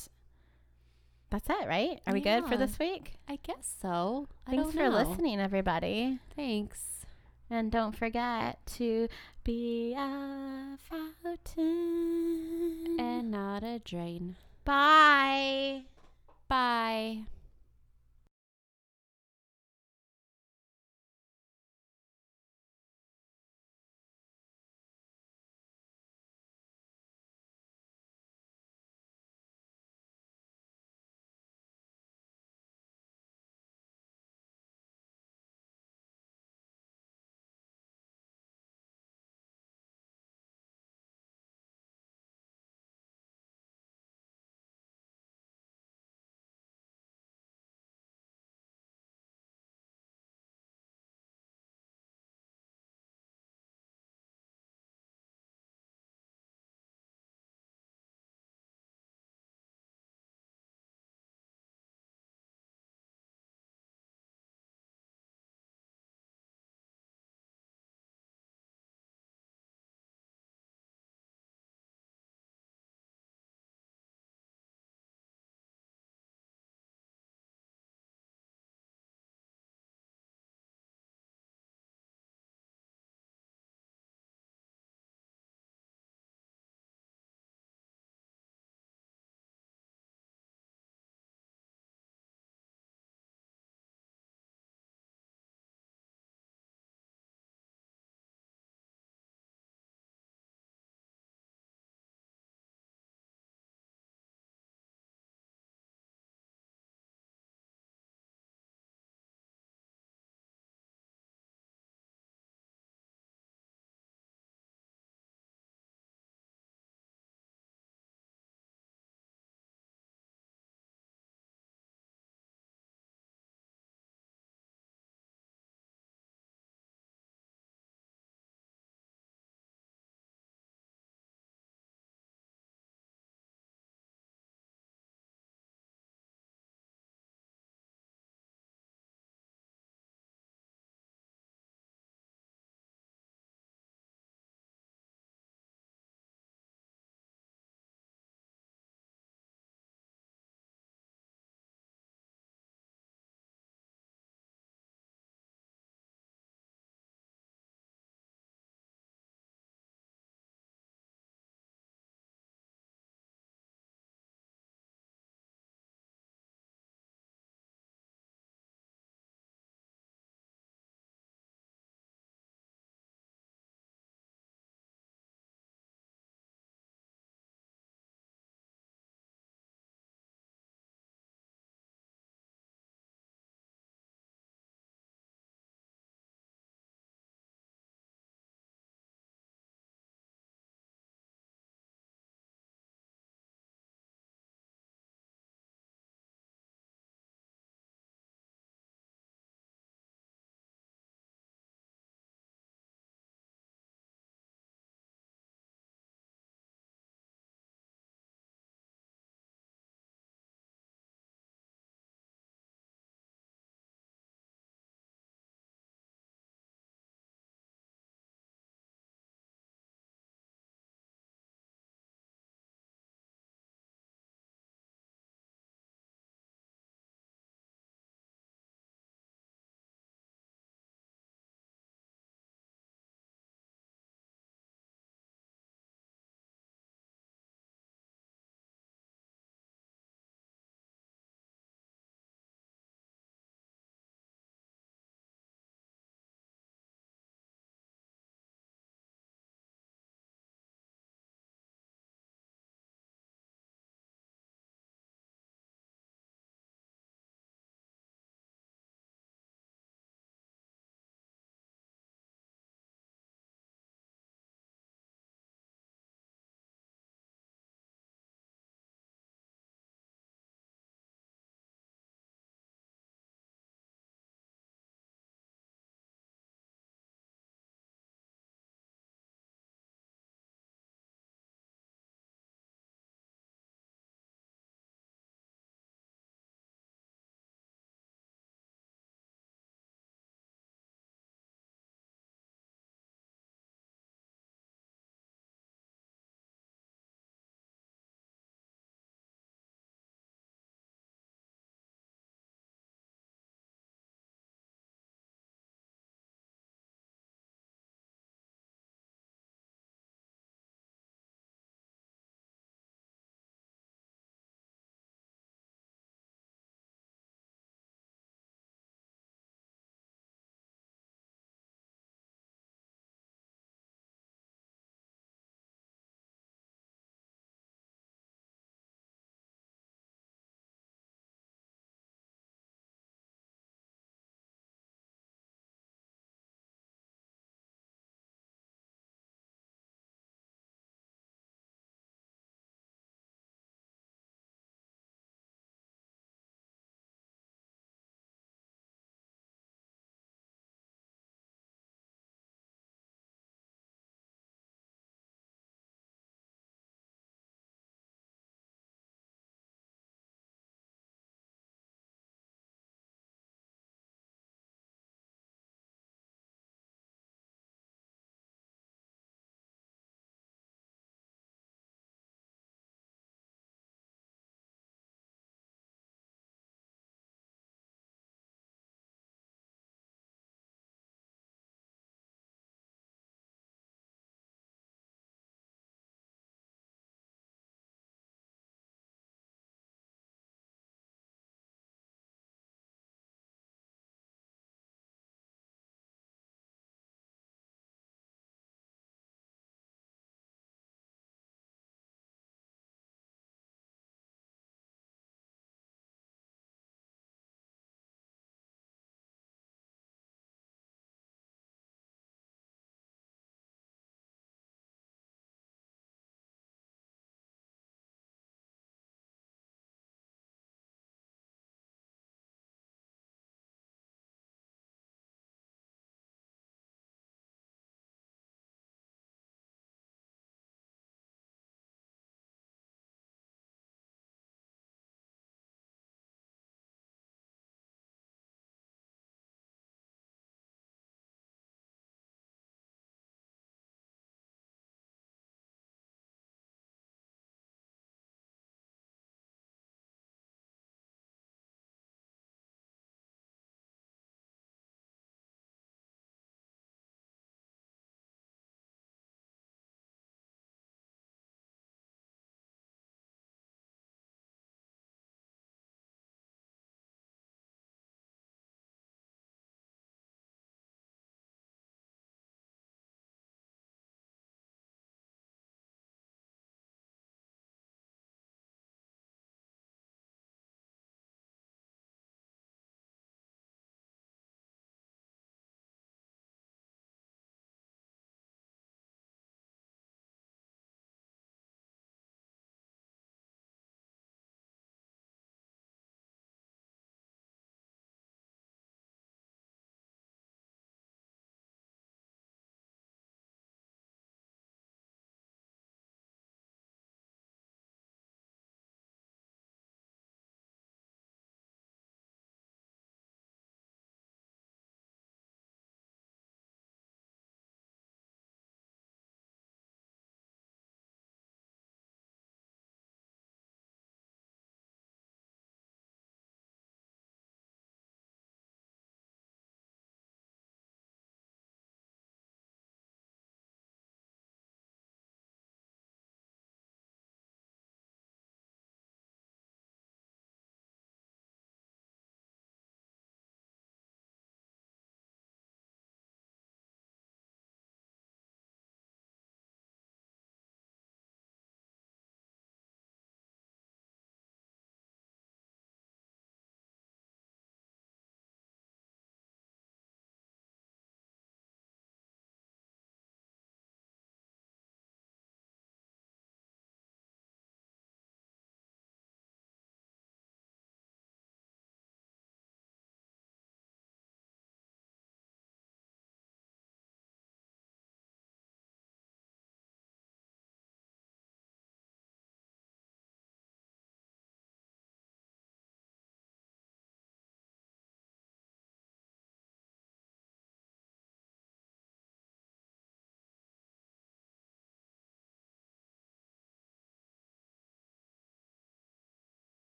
that's 1.32 1.50
it, 1.50 1.68
right? 1.68 2.00
Are 2.06 2.14
we 2.14 2.22
good 2.22 2.46
for 2.46 2.58
this 2.58 2.78
week? 2.78 3.14
I 3.28 3.40
guess 3.42 3.74
so. 3.82 4.28
I 4.46 4.52
Thanks 4.52 4.74
for 4.74 4.90
know. 4.90 4.90
listening, 4.90 5.40
everybody. 5.40 6.20
Thanks. 6.36 7.06
And 7.50 7.72
don't 7.72 7.96
forget 7.96 8.64
to 8.78 9.08
be 9.44 9.96
a 9.98 10.78
fountain. 11.24 12.98
And 13.00 13.32
not 13.32 13.64
a 13.64 13.80
drain. 13.80 14.36
bye. 14.66 15.82
Bye. 16.48 17.24